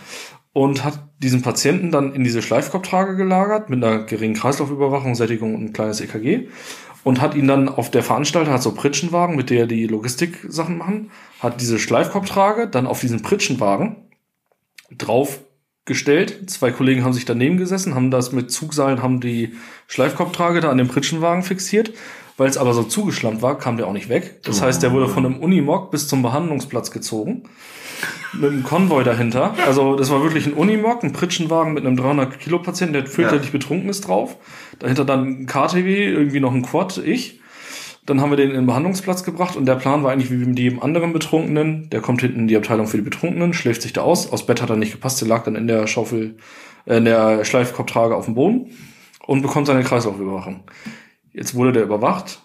Und 0.53 0.86
hat 0.86 1.09
diesen 1.21 1.41
Patienten 1.41 1.91
dann 1.91 2.13
in 2.13 2.23
diese 2.23 2.41
Schleifkorbtrage 2.41 3.17
gelagert 3.17 3.69
mit 3.69 3.83
einer 3.83 4.03
geringen 4.03 4.36
Kreislaufüberwachung, 4.36 5.15
Sättigung 5.15 5.53
und 5.53 5.65
ein 5.65 5.73
kleines 5.73 5.99
EKG. 5.99 6.47
Und 7.03 7.21
hat 7.21 7.36
ihn 7.36 7.47
dann 7.47 7.69
auf 7.69 7.91
der 7.91 8.03
Veranstalter, 8.03 8.51
hat 8.51 8.63
so 8.63 8.73
Pritschenwagen, 8.73 9.36
mit 9.36 9.49
der 9.49 9.67
die 9.67 9.86
Logistik-Sachen 9.86 10.77
machen, 10.77 11.11
hat 11.39 11.61
diese 11.61 11.77
Schleifkorbtrage 11.77 12.67
dann 12.67 12.88
auf 12.88 12.99
diesen 13.01 13.21
Pritschenwagen 13.21 13.97
draufgestellt. 14.91 16.49
Zwei 16.49 16.71
Kollegen 16.71 17.03
haben 17.03 17.13
sich 17.13 17.25
daneben 17.25 17.57
gesessen, 17.57 17.93
haben 17.93 18.09
das 18.09 18.31
mit 18.31 18.49
Zugseilen, 18.49 19.03
haben 19.03 19.19
die 19.19 19.53
Schleifkorbtrage 19.88 20.61
da 20.61 20.71
an 20.71 20.77
dem 20.77 20.88
Pritschenwagen 20.88 21.43
fixiert. 21.43 21.93
Weil 22.38 22.49
es 22.49 22.57
aber 22.57 22.73
so 22.73 22.83
zugeschlammt 22.83 23.41
war, 23.41 23.57
kam 23.57 23.77
der 23.77 23.88
auch 23.88 23.93
nicht 23.93 24.09
weg. 24.09 24.41
Das 24.43 24.61
heißt, 24.61 24.83
der 24.83 24.91
wurde 24.91 25.07
von 25.07 25.25
einem 25.25 25.38
Unimog 25.38 25.89
bis 25.91 26.07
zum 26.07 26.21
Behandlungsplatz 26.21 26.91
gezogen. 26.91 27.43
Mit 28.33 28.51
einem 28.51 28.63
Konvoi 28.63 29.03
dahinter. 29.03 29.55
Also 29.65 29.95
das 29.95 30.09
war 30.09 30.21
wirklich 30.21 30.45
ein 30.45 30.53
Unimog, 30.53 31.03
ein 31.03 31.13
Pritschenwagen 31.13 31.73
mit 31.73 31.86
einem 31.86 31.95
300 31.95 32.38
Kilo 32.39 32.59
Patienten, 32.59 32.93
der 32.93 33.05
fürchterlich 33.05 33.51
betrunken 33.51 33.88
ist 33.89 34.01
drauf. 34.01 34.36
Dahinter 34.79 35.05
dann 35.05 35.43
ein 35.43 35.45
KTW, 35.45 36.11
irgendwie 36.11 36.41
noch 36.41 36.53
ein 36.53 36.63
Quad, 36.63 36.97
ich. 36.97 37.39
Dann 38.05 38.21
haben 38.21 38.29
wir 38.29 38.38
den 38.38 38.49
in 38.49 38.55
den 38.55 38.65
Behandlungsplatz 38.67 39.23
gebracht 39.23 39.55
und 39.55 39.65
der 39.65 39.75
Plan 39.75 40.03
war 40.03 40.11
eigentlich 40.11 40.29
wie 40.29 40.45
mit 40.45 40.59
jedem 40.59 40.81
anderen 40.81 41.13
Betrunkenen. 41.13 41.89
Der 41.89 42.01
kommt 42.01 42.21
hinten 42.21 42.41
in 42.41 42.47
die 42.47 42.57
Abteilung 42.57 42.88
für 42.88 42.97
die 42.97 43.03
Betrunkenen, 43.03 43.53
schläft 43.53 43.81
sich 43.81 43.93
da 43.93 44.01
aus. 44.01 44.31
Aus 44.31 44.45
Bett 44.45 44.61
hat 44.61 44.69
er 44.69 44.75
nicht 44.75 44.91
gepasst, 44.91 45.21
der 45.21 45.27
lag 45.29 45.43
dann 45.43 45.55
in 45.55 45.67
der 45.67 45.88
Schaufel, 45.88 46.36
äh, 46.86 46.97
in 46.97 47.05
der 47.05 47.45
Schleifkorbtrage 47.45 48.15
auf 48.15 48.25
dem 48.25 48.36
Boden 48.36 48.71
und 49.25 49.41
bekommt 49.41 49.67
seine 49.67 49.83
Kreislaufüberwachung. 49.83 50.65
Jetzt 51.36 51.53
wurde 51.53 51.73
der 51.73 51.83
überwacht. 51.83 52.39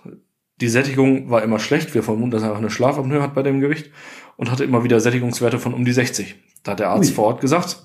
Die 0.61 0.69
Sättigung 0.69 1.31
war 1.31 1.43
immer 1.43 1.61
schlecht. 1.61 1.95
Wir 1.95 2.03
vermuten, 2.03 2.33
dass 2.33 2.43
er 2.43 2.49
einfach 2.49 2.61
eine 2.61 2.71
Schlafapnoe 2.71 3.23
hat 3.23 3.35
bei 3.35 3.43
dem 3.43 3.61
Gewicht 3.61 3.91
und 4.37 4.51
hatte 4.51 4.65
immer 4.65 4.83
wieder 4.83 5.01
Sättigungswerte 5.01 5.59
von 5.61 5.75
um 5.75 5.85
die 5.85 5.93
60. 5.93 6.35
Da 6.65 6.73
hat 6.73 6.81
der 6.81 6.91
Arzt 6.91 7.13
vor 7.13 7.27
Ort 7.27 7.41
gesagt, 7.41 7.85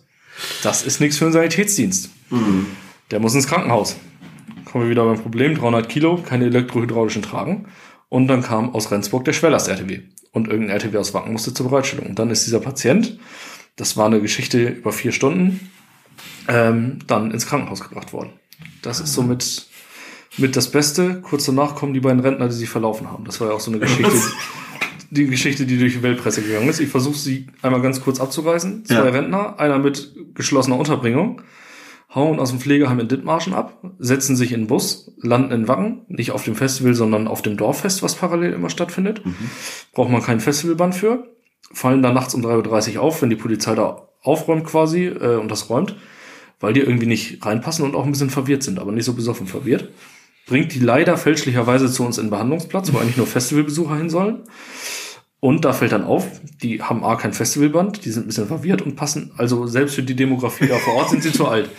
das 0.63 0.83
ist 0.83 0.99
nichts 0.99 1.17
für 1.17 1.25
einen 1.25 1.33
Sanitätsdienst. 1.33 2.09
Der 3.11 3.19
muss 3.19 3.35
ins 3.35 3.47
Krankenhaus. 3.47 3.97
Kommen 4.65 4.85
wir 4.85 4.89
wieder 4.89 5.05
beim 5.05 5.21
Problem, 5.21 5.55
300 5.55 5.87
Kilo, 5.87 6.17
keine 6.17 6.45
elektrohydraulischen 6.45 7.21
Tragen. 7.21 7.67
Und 8.09 8.27
dann 8.27 8.41
kam 8.41 8.73
aus 8.73 8.91
Rendsburg 8.91 9.25
der 9.25 9.33
Schwellast-RTW. 9.33 10.01
Und 10.31 10.47
irgendein 10.47 10.77
RTW 10.77 10.97
aus 10.97 11.13
Wacken 11.13 11.33
musste 11.33 11.53
zur 11.53 11.69
Bereitstellung. 11.69 12.07
Und 12.07 12.19
dann 12.19 12.31
ist 12.31 12.45
dieser 12.45 12.59
Patient, 12.59 13.19
das 13.75 13.95
war 13.95 14.07
eine 14.07 14.21
Geschichte 14.21 14.69
über 14.69 14.91
vier 14.91 15.11
Stunden, 15.11 15.71
ähm, 16.47 16.99
dann 17.07 17.31
ins 17.31 17.45
Krankenhaus 17.45 17.81
gebracht 17.81 18.11
worden. 18.11 18.31
Das 18.81 18.99
ist 18.99 19.13
somit 19.13 19.67
mit 20.37 20.55
das 20.55 20.69
Beste. 20.71 21.21
Kurz 21.21 21.45
danach 21.45 21.75
kommen 21.75 21.93
die 21.93 21.99
beiden 21.99 22.19
Rentner, 22.19 22.47
die 22.47 22.53
sich 22.55 22.69
verlaufen 22.69 23.09
haben. 23.11 23.25
Das 23.25 23.39
war 23.41 23.49
ja 23.49 23.53
auch 23.53 23.59
so 23.59 23.71
eine 23.71 23.79
Geschichte, 23.79 24.11
die 25.11 25.27
Geschichte, 25.27 25.65
die 25.65 25.77
durch 25.77 25.93
die 25.93 26.03
Weltpresse 26.03 26.41
gegangen 26.41 26.67
ist. 26.69 26.79
Ich 26.79 26.89
versuche 26.89 27.17
sie 27.17 27.47
einmal 27.61 27.81
ganz 27.81 28.01
kurz 28.01 28.19
abzureißen. 28.19 28.85
Zwei 28.85 28.93
Ja. 28.95 29.01
Rentner, 29.03 29.59
einer 29.59 29.79
mit 29.79 30.13
geschlossener 30.33 30.77
Unterbringung, 30.77 31.41
hauen 32.13 32.39
aus 32.39 32.49
dem 32.49 32.59
Pflegeheim 32.59 32.99
in 32.99 33.07
Dithmarschen 33.07 33.53
ab, 33.53 33.79
setzen 33.99 34.35
sich 34.35 34.51
in 34.53 34.61
den 34.61 34.67
Bus, 34.67 35.11
landen 35.21 35.51
in 35.51 35.67
Wacken, 35.67 36.01
nicht 36.07 36.31
auf 36.31 36.43
dem 36.43 36.55
Festival, 36.55 36.93
sondern 36.93 37.27
auf 37.27 37.41
dem 37.41 37.57
Dorffest, 37.57 38.03
was 38.03 38.15
parallel 38.15 38.53
immer 38.53 38.69
stattfindet. 38.69 39.21
Braucht 39.93 40.09
man 40.11 40.21
kein 40.21 40.39
Festivalband 40.39 40.95
für. 40.95 41.27
Fallen 41.73 42.01
dann 42.01 42.13
nachts 42.13 42.33
um 42.33 42.41
3.30 42.45 42.95
Uhr 42.95 43.01
auf, 43.01 43.21
wenn 43.21 43.29
die 43.29 43.35
Polizei 43.35 43.75
da 43.75 44.07
aufräumt 44.21 44.65
quasi 44.65 45.05
äh, 45.07 45.35
und 45.35 45.49
das 45.51 45.69
räumt, 45.69 45.95
weil 46.59 46.73
die 46.73 46.79
irgendwie 46.79 47.05
nicht 47.05 47.45
reinpassen 47.45 47.83
und 47.85 47.95
auch 47.95 48.05
ein 48.05 48.11
bisschen 48.11 48.29
verwirrt 48.29 48.63
sind, 48.63 48.79
aber 48.79 48.91
nicht 48.91 49.05
so 49.05 49.13
besoffen 49.13 49.45
verwirrt. 49.47 49.89
Bringt 50.47 50.73
die 50.73 50.79
leider 50.79 51.17
fälschlicherweise 51.17 51.91
zu 51.91 52.03
uns 52.03 52.17
in 52.17 52.25
den 52.25 52.31
Behandlungsplatz, 52.31 52.93
wo 52.93 52.99
eigentlich 52.99 53.17
nur 53.17 53.27
Festivalbesucher 53.27 53.97
hin 53.97 54.09
sollen. 54.09 54.43
Und 55.39 55.65
da 55.65 55.73
fällt 55.73 55.91
dann 55.91 56.03
auf, 56.03 56.25
die 56.63 56.81
haben 56.81 57.03
A 57.03 57.15
kein 57.15 57.33
Festivalband, 57.33 58.03
die 58.05 58.09
sind 58.09 58.23
ein 58.23 58.27
bisschen 58.27 58.47
verwirrt 58.47 58.81
und 58.81 58.95
passen, 58.95 59.31
also 59.37 59.67
selbst 59.67 59.95
für 59.95 60.01
die 60.01 60.15
Demografie 60.15 60.67
da 60.67 60.77
vor 60.77 60.95
Ort 60.95 61.09
sind 61.11 61.21
sie 61.21 61.31
zu 61.31 61.47
alt. 61.47 61.69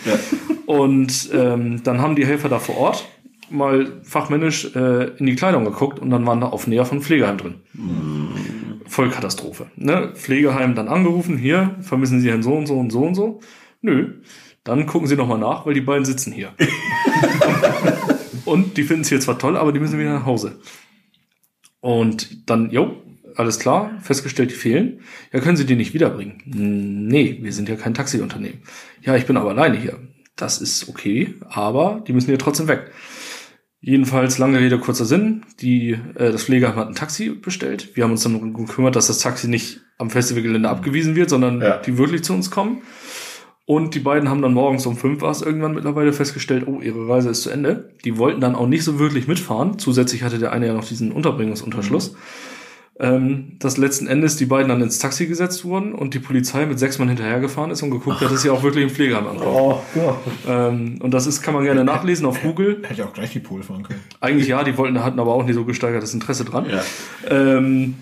Und 0.66 1.30
ähm, 1.32 1.82
dann 1.82 2.00
haben 2.00 2.16
die 2.16 2.26
Helfer 2.26 2.48
da 2.48 2.58
vor 2.58 2.76
Ort 2.76 3.08
mal 3.50 4.00
fachmännisch 4.02 4.74
äh, 4.74 5.16
in 5.18 5.26
die 5.26 5.36
Kleidung 5.36 5.64
geguckt 5.64 5.98
und 5.98 6.10
dann 6.10 6.26
waren 6.26 6.40
da 6.40 6.48
Aufnäher 6.48 6.84
von 6.84 7.00
Pflegeheim 7.00 7.38
drin. 7.38 7.54
Vollkatastrophe. 8.86 9.66
Ne? 9.76 10.12
Pflegeheim 10.14 10.74
dann 10.74 10.88
angerufen, 10.88 11.36
hier, 11.36 11.76
vermissen 11.80 12.20
Sie 12.20 12.30
Herrn 12.30 12.42
so 12.42 12.54
und 12.54 12.66
so 12.66 12.78
und 12.78 12.90
so 12.90 13.02
und 13.02 13.14
so. 13.14 13.40
Nö. 13.80 14.20
Dann 14.64 14.86
gucken 14.86 15.06
Sie 15.06 15.16
nochmal 15.16 15.38
nach, 15.38 15.66
weil 15.66 15.74
die 15.74 15.80
beiden 15.80 16.04
sitzen 16.04 16.32
hier. 16.32 16.52
und 18.47 18.76
die 18.76 18.82
finden 18.84 19.03
es 19.03 19.09
hier 19.09 19.20
zwar 19.20 19.38
toll, 19.38 19.57
aber 19.57 19.72
die 19.72 19.80
müssen 19.80 19.99
wieder 19.99 20.14
nach 20.14 20.26
Hause. 20.26 20.59
Und 21.80 22.49
dann, 22.51 22.70
jo, 22.70 23.03
alles 23.36 23.59
klar, 23.59 23.90
festgestellt, 24.01 24.51
die 24.51 24.55
fehlen. 24.55 25.01
Ja, 25.32 25.40
können 25.40 25.57
Sie 25.57 25.66
die 25.66 25.76
nicht 25.76 25.94
wiederbringen? 25.94 26.42
Nee, 26.47 27.38
wir 27.42 27.53
sind 27.53 27.68
ja 27.68 27.76
kein 27.76 27.94
Taxiunternehmen. 27.94 28.61
Ja, 29.03 29.14
ich 29.16 29.26
bin 29.26 29.36
aber 29.36 29.51
alleine 29.51 29.76
hier. 29.76 29.99
Das 30.36 30.59
ist 30.61 30.88
okay, 30.88 31.34
aber 31.49 32.03
die 32.07 32.12
müssen 32.12 32.28
hier 32.28 32.38
trotzdem 32.38 32.68
weg. 32.68 32.90
Jedenfalls, 33.80 34.38
lange 34.38 34.59
Rede, 34.59 34.78
kurzer 34.78 35.05
Sinn. 35.05 35.42
Die, 35.61 35.90
äh, 36.14 36.32
das 36.32 36.44
Pflegeheim 36.44 36.76
hat 36.76 36.88
ein 36.88 36.94
Taxi 36.94 37.30
bestellt. 37.30 37.94
Wir 37.94 38.05
haben 38.05 38.11
uns 38.11 38.22
dann 38.22 38.32
darum 38.32 38.53
gekümmert, 38.53 38.97
dass 38.97 39.07
das 39.07 39.18
Taxi 39.20 39.49
nicht 39.49 39.80
am 39.99 40.11
Festivalgelände 40.11 40.68
abgewiesen 40.68 41.14
wird, 41.14 41.30
sondern 41.30 41.61
Ja. 41.61 41.76
die 41.78 41.97
wirklich 41.97 42.24
zu 42.24 42.32
uns 42.34 42.51
kommen. 42.51 42.82
Und 43.66 43.96
die 43.96 44.00
beiden 44.00 44.30
haben 44.30 44.42
dann 44.42 44.54
morgens 44.54 44.86
um 44.86 44.96
fünf 44.96 45.20
war 45.22 45.32
es 45.32 45.42
irgendwann 45.42 45.74
mittlerweile 45.74 46.12
festgestellt, 46.12 46.68
oh, 46.68 46.80
ihre 46.80 47.08
Reise 47.08 47.30
ist 47.30 47.42
zu 47.42 47.50
Ende. 47.50 47.90
Die 48.04 48.16
wollten 48.16 48.40
dann 48.40 48.54
auch 48.54 48.68
nicht 48.68 48.84
so 48.84 49.00
wirklich 49.00 49.26
mitfahren. 49.26 49.80
Zusätzlich 49.80 50.22
hatte 50.22 50.38
der 50.38 50.52
eine 50.52 50.68
ja 50.68 50.72
noch 50.72 50.84
diesen 50.84 51.10
Unterbringungsunterschluss. 51.10 52.14
Ähm, 52.98 53.56
dass 53.58 53.76
letzten 53.76 54.06
Endes 54.06 54.36
die 54.36 54.46
beiden 54.46 54.68
dann 54.68 54.80
ins 54.80 55.00
Taxi 55.00 55.26
gesetzt 55.26 55.64
wurden 55.64 55.94
und 55.94 56.14
die 56.14 56.18
Polizei 56.20 56.64
mit 56.64 56.78
sechs 56.78 56.98
Mann 56.98 57.08
hinterhergefahren 57.08 57.70
ist 57.70 57.82
und 57.82 57.90
geguckt 57.90 58.20
hat, 58.20 58.30
dass 58.30 58.40
sie 58.40 58.50
auch 58.50 58.62
wirklich 58.62 58.84
im 58.84 58.90
Pflegeheim 58.90 59.26
ankommen. 59.26 59.50
Oh 59.52 59.80
Gott. 59.94 60.16
Ähm, 60.48 60.98
und 61.02 61.12
das 61.12 61.26
ist, 61.26 61.42
kann 61.42 61.52
man 61.52 61.64
gerne 61.64 61.84
nachlesen 61.84 62.24
auf 62.24 62.40
Google. 62.40 62.82
Hätte 62.88 63.04
auch 63.04 63.12
gleich 63.12 63.32
die 63.32 63.40
Pol 63.40 63.64
fahren 63.64 63.82
können. 63.82 64.00
Eigentlich 64.20 64.48
ja, 64.48 64.62
die 64.64 64.78
wollten, 64.78 65.02
hatten 65.04 65.18
aber 65.18 65.34
auch 65.34 65.44
nicht 65.44 65.56
so 65.56 65.64
gesteigertes 65.64 66.14
Interesse 66.14 66.44
dran. 66.44 66.66
Ja. 66.70 66.82
Ähm, 67.28 67.96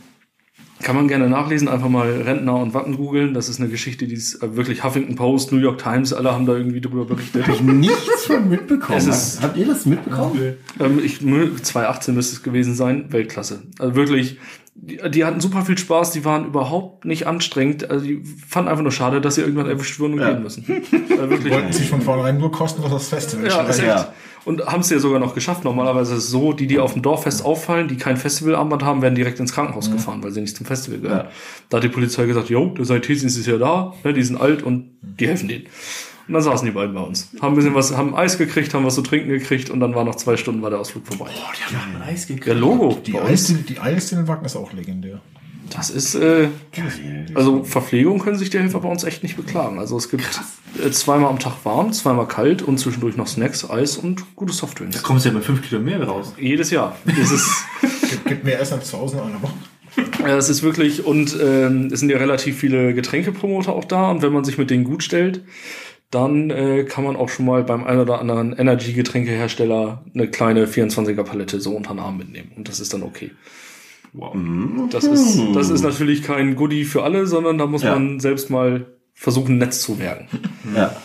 kann 0.84 0.94
man 0.94 1.08
gerne 1.08 1.28
nachlesen, 1.28 1.66
einfach 1.66 1.88
mal 1.88 2.08
Rentner 2.08 2.54
und 2.56 2.74
Wacken 2.74 2.96
googeln. 2.96 3.34
Das 3.34 3.48
ist 3.48 3.58
eine 3.58 3.68
Geschichte, 3.68 4.06
die 4.06 4.14
ist 4.14 4.42
äh, 4.42 4.54
wirklich 4.56 4.84
Huffington 4.84 5.16
Post, 5.16 5.50
New 5.50 5.58
York 5.58 5.78
Times, 5.82 6.12
alle 6.12 6.32
haben 6.32 6.46
da 6.46 6.54
irgendwie 6.54 6.80
drüber 6.80 7.04
berichtet. 7.06 7.46
Hab 7.48 7.54
ich 7.54 7.60
nichts 7.62 8.26
von 8.26 8.48
mitbekommen. 8.48 8.98
Es 8.98 9.06
ist- 9.06 9.42
Habt 9.42 9.56
ihr 9.56 9.66
das 9.66 9.86
mitbekommen? 9.86 10.54
Ähm, 10.78 11.00
ich, 11.02 11.18
2018 11.20 12.14
müsste 12.14 12.36
es 12.36 12.42
gewesen 12.42 12.74
sein, 12.74 13.06
Weltklasse. 13.12 13.62
Also 13.78 13.94
wirklich, 13.96 14.38
die, 14.76 14.98
die 15.10 15.24
hatten 15.24 15.40
super 15.40 15.62
viel 15.64 15.78
Spaß, 15.78 16.10
die 16.12 16.24
waren 16.24 16.46
überhaupt 16.46 17.04
nicht 17.04 17.26
anstrengend. 17.26 17.90
Also 17.90 18.04
die 18.06 18.22
fanden 18.46 18.68
einfach 18.68 18.82
nur 18.82 18.92
schade, 18.92 19.20
dass 19.20 19.36
sie 19.36 19.40
irgendwann 19.40 19.66
erwischt 19.68 19.98
wurden 20.00 20.14
und 20.14 20.20
Ja. 20.20 20.32
gehen 20.32 20.42
müssen. 20.42 20.64
Also 21.10 21.30
wirklich. 21.30 21.52
Wollten 21.52 21.72
sich 21.72 21.88
von 21.88 22.00
vornherein 22.02 22.38
nur 22.38 22.52
kostenlos 22.52 22.90
das 22.90 23.08
Festival 23.08 23.46
Ja, 23.48 23.66
echt. 23.68 24.08
Und 24.44 24.66
haben 24.66 24.80
es 24.80 24.90
ja 24.90 24.98
sogar 24.98 25.20
noch 25.20 25.34
geschafft. 25.34 25.64
Normalerweise 25.64 26.14
ist 26.14 26.24
es 26.24 26.30
so, 26.30 26.52
die, 26.52 26.66
die 26.66 26.78
auf 26.78 26.92
dem 26.92 27.02
Dorffest 27.02 27.44
auffallen, 27.44 27.88
die 27.88 27.96
kein 27.96 28.16
Festivalarmband 28.16 28.82
haben, 28.82 29.02
werden 29.02 29.14
direkt 29.14 29.40
ins 29.40 29.52
Krankenhaus 29.52 29.90
gefahren, 29.90 30.22
weil 30.22 30.32
sie 30.32 30.40
nicht 30.40 30.56
zum 30.56 30.66
Festival 30.66 31.00
gehören. 31.00 31.26
Ja. 31.26 31.30
Da 31.70 31.78
hat 31.78 31.84
die 31.84 31.88
Polizei 31.88 32.26
gesagt, 32.26 32.50
jo, 32.50 32.66
der 32.66 32.84
Sanitätsdienst 32.84 33.38
ist 33.38 33.46
ja 33.46 33.56
da, 33.56 33.94
ne, 34.04 34.12
die 34.12 34.22
sind 34.22 34.38
alt 34.38 34.62
und 34.62 34.90
die 35.00 35.26
helfen 35.26 35.48
denen. 35.48 35.64
Und 36.26 36.34
dann 36.34 36.42
saßen 36.42 36.64
die 36.64 36.72
beiden 36.72 36.94
bei 36.94 37.00
uns. 37.00 37.30
Haben 37.40 37.52
ein 37.52 37.56
bisschen 37.56 37.74
was, 37.74 37.94
haben 37.94 38.14
Eis 38.14 38.38
gekriegt, 38.38 38.72
haben 38.72 38.84
was 38.84 38.94
zu 38.94 39.02
trinken 39.02 39.28
gekriegt 39.28 39.68
und 39.68 39.80
dann 39.80 39.94
war 39.94 40.04
nach 40.04 40.14
zwei 40.14 40.36
Stunden 40.36 40.62
war 40.62 40.70
der 40.70 40.78
Ausflug 40.80 41.06
vorbei. 41.06 41.30
Die 41.70 41.76
haben 41.76 42.02
Eis 42.02 42.26
gekriegt. 42.26 42.46
Der 42.46 42.54
Logo. 42.54 42.98
Die. 43.04 43.18
Eis, 43.18 43.52
die 43.68 43.78
Eis 43.78 44.10
in 44.12 44.18
den 44.18 44.28
Wacken 44.28 44.46
ist 44.46 44.56
auch 44.56 44.72
legendär. 44.72 45.20
Das 45.70 45.90
ist, 45.90 46.14
äh, 46.14 46.48
Geil. 46.72 47.26
also 47.34 47.64
Verpflegung 47.64 48.18
können 48.18 48.36
sich 48.38 48.50
die 48.50 48.58
Helfer 48.58 48.80
bei 48.80 48.88
uns 48.88 49.04
echt 49.04 49.22
nicht 49.22 49.36
beklagen. 49.36 49.78
Also 49.78 49.96
es 49.96 50.08
gibt 50.08 50.24
äh, 50.82 50.90
zweimal 50.90 51.30
am 51.30 51.38
Tag 51.38 51.64
warm, 51.64 51.92
zweimal 51.92 52.28
kalt 52.28 52.62
und 52.62 52.78
zwischendurch 52.78 53.16
noch 53.16 53.26
Snacks, 53.26 53.68
Eis 53.68 53.96
und 53.96 54.36
gute 54.36 54.52
Softdrinks. 54.52 54.96
Da 54.96 55.02
kommst 55.02 55.24
du 55.24 55.30
ja 55.30 55.34
mit 55.34 55.44
fünf 55.44 55.62
Kilo 55.62 55.80
mehr 55.80 56.02
raus. 56.02 56.34
Jedes 56.38 56.70
Jahr. 56.70 56.96
Das 57.04 57.30
ist, 57.30 57.50
mehr 58.44 58.60
Essen 58.60 58.74
als 58.74 58.90
zu 58.90 58.98
Hause 58.98 59.16
in 59.16 59.22
einer 59.22 59.42
Woche. 59.42 59.54
ja, 60.20 60.36
es 60.36 60.48
ist 60.48 60.62
wirklich, 60.62 61.04
und 61.04 61.36
ähm, 61.40 61.90
es 61.92 62.00
sind 62.00 62.10
ja 62.10 62.18
relativ 62.18 62.58
viele 62.58 62.94
Getränkepromoter 62.94 63.72
auch 63.72 63.84
da 63.84 64.10
und 64.10 64.22
wenn 64.22 64.32
man 64.32 64.44
sich 64.44 64.58
mit 64.58 64.70
denen 64.70 64.84
gut 64.84 65.02
stellt, 65.02 65.42
dann 66.10 66.50
äh, 66.50 66.84
kann 66.84 67.04
man 67.04 67.16
auch 67.16 67.28
schon 67.28 67.46
mal 67.46 67.64
beim 67.64 67.84
ein 67.84 67.98
oder 67.98 68.20
anderen 68.20 68.52
Energy-Getränkehersteller 68.52 70.04
eine 70.14 70.28
kleine 70.28 70.66
24er 70.66 71.24
Palette 71.24 71.60
so 71.60 71.74
unter 71.74 71.94
den 71.94 71.98
Arm 71.98 72.18
mitnehmen. 72.18 72.52
Und 72.56 72.68
das 72.68 72.78
ist 72.78 72.94
dann 72.94 73.02
okay. 73.02 73.32
Wow. 74.16 74.34
Das 74.90 75.04
ist, 75.04 75.38
das 75.54 75.70
ist 75.70 75.82
natürlich 75.82 76.22
kein 76.22 76.54
Goodie 76.54 76.84
für 76.84 77.02
alle, 77.02 77.26
sondern 77.26 77.58
da 77.58 77.66
muss 77.66 77.82
Ja. 77.82 77.94
man 77.94 78.20
selbst 78.20 78.48
mal 78.48 78.86
versuchen, 79.12 79.58
nett 79.58 79.74
zu 79.74 79.98
werden. 79.98 80.28
Ja, 80.74 80.96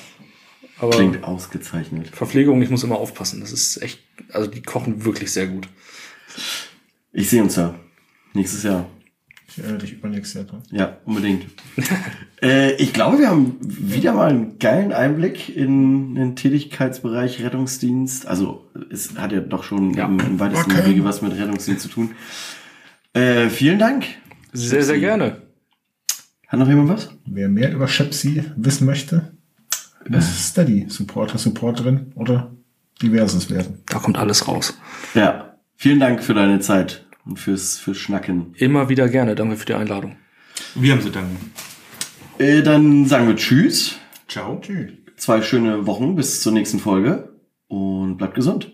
Aber 0.79 0.91
klingt 0.91 1.23
ausgezeichnet. 1.23 2.09
Verpflegung, 2.09 2.61
ich 2.61 2.69
muss 2.69 2.83
immer 2.83 2.97
aufpassen. 2.97 3.39
Das 3.41 3.51
ist 3.51 3.81
echt, 3.81 3.99
also 4.31 4.49
die 4.49 4.61
kochen 4.61 5.05
wirklich 5.05 5.31
sehr 5.31 5.47
gut. 5.47 5.67
Ich 7.11 7.29
sehe 7.29 7.41
uns 7.41 7.55
da. 7.55 7.75
Nächstes 8.33 8.61
Jahr. 8.63 8.85
Ich 9.47 9.57
erinnere 9.57 9.79
dich 9.79 9.93
übernächstes 9.93 10.35
Jahr 10.35 10.43
dran. 10.43 10.61
Ja, 10.69 10.97
unbedingt. 11.05 11.47
äh, 12.43 12.73
ich 12.75 12.93
glaube, 12.93 13.17
wir 13.17 13.29
haben 13.29 13.55
wieder 13.61 14.13
mal 14.13 14.29
einen 14.29 14.59
geilen 14.59 14.93
Einblick 14.93 15.55
in 15.55 16.13
den 16.13 16.35
Tätigkeitsbereich 16.35 17.41
Rettungsdienst. 17.41 18.27
Also 18.27 18.67
es 18.91 19.17
hat 19.17 19.31
ja 19.31 19.39
doch 19.39 19.63
schon 19.63 19.95
Ja. 19.95 20.05
im, 20.05 20.19
im 20.19 20.39
weitesten 20.39 20.71
Okay. 20.71 20.85
Wege 20.91 21.03
was 21.03 21.23
mit 21.23 21.33
Rettungsdienst 21.33 21.81
zu 21.81 21.89
tun. 21.89 22.11
Äh, 23.13 23.49
vielen 23.49 23.79
Dank. 23.79 24.05
Sehr, 24.53 24.83
sehr 24.83 24.99
gerne. 24.99 25.41
Hat 26.47 26.59
noch 26.59 26.67
jemand 26.67 26.89
was? 26.89 27.09
Wer 27.25 27.47
mehr 27.47 27.71
über 27.71 27.87
Shepsy 27.87 28.43
wissen 28.55 28.85
möchte, 28.85 29.33
muss 30.07 30.49
Steady 30.49 30.85
Supporter, 30.89 31.37
Supporterin 31.37 32.11
oder 32.15 32.51
diverses 33.01 33.49
werden. 33.49 33.79
Da 33.87 33.99
kommt 33.99 34.17
alles 34.17 34.47
raus. 34.47 34.79
Ja, 35.13 35.57
vielen 35.75 35.99
Dank 35.99 36.23
für 36.23 36.33
deine 36.33 36.59
Zeit 36.59 37.05
und 37.25 37.39
fürs, 37.39 37.77
fürs 37.77 37.97
Schnacken. 37.97 38.53
Immer 38.55 38.89
wieder 38.89 39.07
gerne. 39.09 39.35
Danke 39.35 39.57
für 39.57 39.65
die 39.65 39.75
Einladung. 39.75 40.15
Wir 40.75 40.93
haben 40.93 41.01
zu 41.01 41.11
danken. 41.11 41.51
Äh, 42.39 42.63
dann 42.63 43.05
sagen 43.05 43.27
wir 43.27 43.35
Tschüss. 43.35 43.97
Ciao. 44.27 44.59
Tschüss. 44.59 44.91
Zwei 45.17 45.41
schöne 45.41 45.85
Wochen 45.85 46.15
bis 46.15 46.41
zur 46.41 46.53
nächsten 46.53 46.79
Folge 46.79 47.37
und 47.67 48.17
bleibt 48.17 48.35
gesund. 48.35 48.71